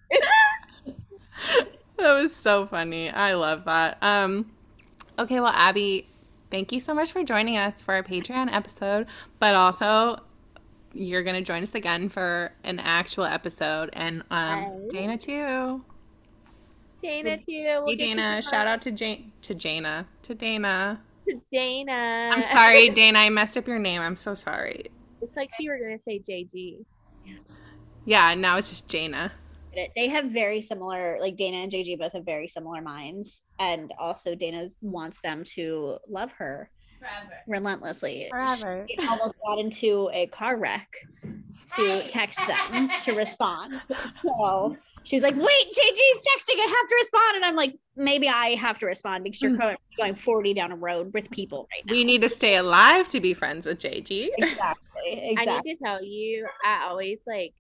That 2.00 2.14
was 2.14 2.34
so 2.34 2.66
funny. 2.66 3.10
I 3.10 3.34
love 3.34 3.66
that. 3.66 3.98
Um 4.02 4.52
okay, 5.18 5.42
well 5.42 5.52
Abby, 5.54 6.08
thank 6.50 6.72
you 6.72 6.80
so 6.80 6.94
much 6.94 7.12
for 7.12 7.24
joining 7.26 7.58
us 7.58 7.82
for 7.82 7.94
our 7.94 8.04
Patreon 8.04 8.52
episode, 8.54 9.06
but 9.38 9.54
also 9.54 10.22
you're 10.94 11.24
going 11.24 11.36
to 11.36 11.42
join 11.42 11.62
us 11.62 11.76
again 11.76 12.10
for 12.10 12.52
an 12.64 12.80
actual 12.80 13.26
episode 13.26 13.90
and 13.94 14.24
um 14.32 14.88
Dana 14.90 15.18
too. 15.18 15.84
Dana 17.04 17.38
too. 17.38 17.64
We'll 17.66 17.88
Hey 17.88 17.96
Dana, 17.98 18.42
shout 18.42 18.66
out 18.66 18.82
to 18.84 18.92
Jane 18.92 19.34
to 19.42 19.54
Jana. 19.54 20.08
To 20.24 20.34
Dana. 20.34 21.02
To 21.30 21.42
Dana. 21.52 22.32
I'm 22.34 22.44
sorry, 22.44 22.90
Dana, 22.90 23.20
I 23.20 23.30
messed 23.30 23.58
up 23.58 23.68
your 23.68 23.80
name. 23.80 24.02
I'm 24.02 24.16
so 24.16 24.34
sorry. 24.34 24.92
It's 25.22 25.36
like 25.36 25.50
you 25.60 25.70
were 25.72 25.80
gonna 25.80 26.00
say 26.00 26.20
JG. 26.20 26.86
Yeah, 28.06 28.32
and 28.32 28.42
now 28.42 28.58
it's 28.58 28.70
just 28.70 28.88
Jana. 28.88 29.32
They 29.96 30.08
have 30.08 30.26
very 30.26 30.62
similar, 30.62 31.18
like 31.20 31.36
Dana 31.36 31.58
and 31.58 31.72
JG 31.72 32.00
both 32.00 32.14
have 32.14 32.26
very 32.26 32.48
similar 32.48 32.82
minds. 32.82 33.44
And 33.60 33.94
also, 34.00 34.36
Dana 34.36 34.68
wants 34.82 35.22
them 35.22 35.44
to 35.56 36.00
love 36.10 36.32
her 36.38 36.72
Forever. 37.00 37.34
relentlessly. 37.48 38.28
Forever. 38.32 38.88
She 38.90 38.98
almost 39.08 39.36
got 39.46 39.60
into 39.60 40.10
a 40.12 40.28
car 40.28 40.58
wreck 40.58 40.90
to 41.76 42.08
text 42.08 42.40
them 42.48 42.90
to 43.02 43.14
respond. 43.14 43.80
So 44.24 44.76
she's 45.10 45.24
like, 45.24 45.36
wait, 45.36 45.68
JG's 45.68 46.28
texting. 46.28 46.60
I 46.60 46.68
have 46.68 46.90
to 46.90 46.96
respond. 47.00 47.36
And 47.38 47.46
I'm 47.46 47.56
like, 47.56 47.76
maybe 47.96 48.30
I 48.30 48.56
have 48.56 48.78
to 48.80 48.86
respond 48.86 49.24
because 49.24 49.42
you're 49.42 49.52
mm. 49.52 49.60
going, 49.60 49.78
going 49.98 50.16
40 50.16 50.54
down 50.54 50.72
a 50.72 50.76
road 50.76 51.12
with 51.14 51.32
people 51.32 51.68
right 51.74 51.86
now. 51.86 51.92
We 51.92 52.04
need 52.04 52.22
to 52.22 52.30
stay 52.30 52.56
alive 52.58 53.10
to 53.10 53.20
be 53.20 53.34
friends 53.34 53.66
with 53.66 53.80
JG. 53.80 54.30
Exactly. 54.38 55.36
I 55.38 55.62
need 55.64 55.76
to 55.76 55.84
tell 55.84 56.04
you, 56.04 56.48
I 56.64 56.86
always 56.88 57.22
like 57.26 57.54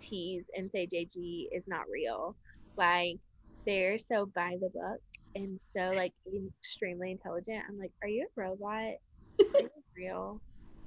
tease 0.00 0.44
and 0.56 0.70
say 0.70 0.88
JG 0.92 1.48
is 1.52 1.62
not 1.68 1.82
real. 1.90 2.34
Like 2.76 3.18
they're 3.64 3.98
so 3.98 4.26
by 4.26 4.56
the 4.60 4.68
book 4.70 5.00
and 5.36 5.60
so 5.72 5.92
like 5.94 6.12
extremely 6.60 7.12
intelligent. 7.12 7.62
I'm 7.68 7.78
like, 7.78 7.92
are 8.02 8.08
you 8.08 8.26
a 8.36 8.40
robot? 8.40 8.70
Are 8.72 8.98
you 9.38 9.70
real? 9.96 10.40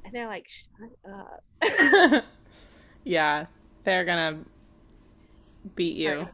And 0.04 0.14
they're 0.14 0.28
like, 0.28 0.48
shut 0.50 1.14
up. 1.14 2.24
yeah, 3.06 3.46
they're 3.84 4.04
gonna 4.04 4.40
beat 5.76 5.98
you. 5.98 6.28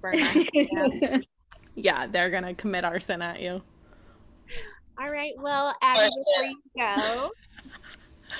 Burn 0.00 0.20
my 0.20 0.48
hand. 0.54 1.26
Yeah, 1.76 2.06
they're 2.08 2.30
gonna 2.30 2.52
commit 2.52 2.84
arson 2.84 3.22
at 3.22 3.40
you. 3.40 3.62
All 5.00 5.10
right. 5.10 5.32
Well, 5.38 5.74
Abby, 5.80 6.10
before 6.10 6.44
you 6.44 6.60
go, 6.76 7.30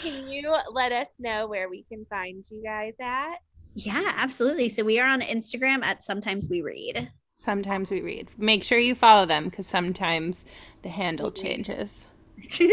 can 0.03 0.27
you 0.27 0.55
let 0.73 0.93
us 0.93 1.09
know 1.19 1.47
where 1.47 1.71
we 1.71 1.85
can 1.85 2.05
find 2.11 2.45
you 2.51 2.63
guys 2.63 2.95
at? 3.01 3.37
yeah, 3.75 4.13
absolutely. 4.17 4.69
So 4.69 4.83
we 4.83 4.99
are 4.99 5.09
on 5.09 5.21
Instagram 5.21 5.83
at 5.85 6.03
Sometimes 6.03 6.49
We 6.51 6.61
Read. 6.61 7.11
Sometimes 7.35 7.89
we 7.89 8.03
read. 8.03 8.29
Make 8.37 8.63
sure 8.63 8.79
you 8.79 8.95
follow 8.95 9.25
them 9.25 9.45
because 9.45 9.67
sometimes 9.67 10.45
the 10.83 10.91
handle 10.91 11.31
changes, 11.31 12.07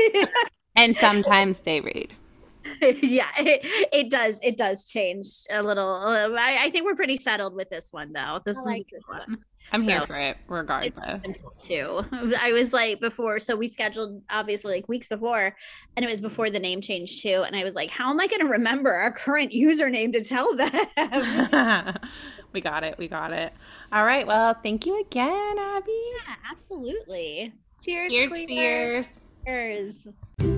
and 0.76 0.98
sometimes 0.98 1.60
they 1.62 1.80
read. 1.80 2.14
yeah, 3.02 3.28
it, 3.40 3.62
it 3.94 4.10
does. 4.10 4.40
It 4.44 4.58
does 4.58 4.86
change 4.86 5.28
a 5.50 5.62
little. 5.62 5.86
I, 6.38 6.58
I 6.66 6.70
think 6.72 6.86
we're 6.86 6.96
pretty 6.96 7.18
settled 7.18 7.54
with 7.56 7.70
this 7.70 7.90
one, 7.92 8.14
though. 8.14 8.42
This 8.46 8.58
I 8.58 8.62
one's 8.62 8.66
like 8.66 8.82
a 8.82 8.92
good 8.92 9.00
this 9.00 9.28
one. 9.28 9.38
I'm 9.74 9.82
here 9.82 10.00
So- 10.00 10.06
for 10.06 10.16
it, 10.18 10.38
regardless. 10.48 11.24
too. 11.62 12.02
I 12.40 12.54
was 12.54 12.72
like 12.72 13.02
before, 13.02 13.38
so 13.40 13.54
we 13.56 13.68
scheduled 13.68 14.22
obviously 14.30 14.76
like 14.76 14.88
weeks 14.88 15.10
before, 15.10 15.56
and 15.98 16.06
it 16.06 16.10
was 16.10 16.22
before 16.22 16.50
the 16.50 16.60
name 16.60 16.80
change 16.80 17.22
too. 17.22 17.44
And 17.46 17.54
I 17.54 17.66
was 17.66 17.76
like, 17.76 17.90
how 17.90 18.10
am 18.10 18.20
I 18.22 18.28
going 18.28 18.40
to 18.40 18.48
remember 18.48 18.94
our 18.94 19.12
current 19.12 19.52
username 19.52 20.14
to 20.14 20.24
tell 20.24 20.56
them? 20.56 21.98
we 22.54 22.62
got 22.62 22.86
it. 22.86 22.98
We 22.98 23.10
got 23.10 23.34
it. 23.34 23.52
All 23.92 24.06
right. 24.06 24.26
Well, 24.26 24.56
thank 24.64 24.86
you 24.86 25.02
again, 25.02 25.60
Abby. 25.60 25.92
yeah, 26.28 26.36
absolutely. 26.50 27.52
Cheers, 27.84 28.10
Cheers, 28.12 28.30
Queer. 28.32 29.04
Spears. 29.04 29.14
Cheers. 29.46 30.57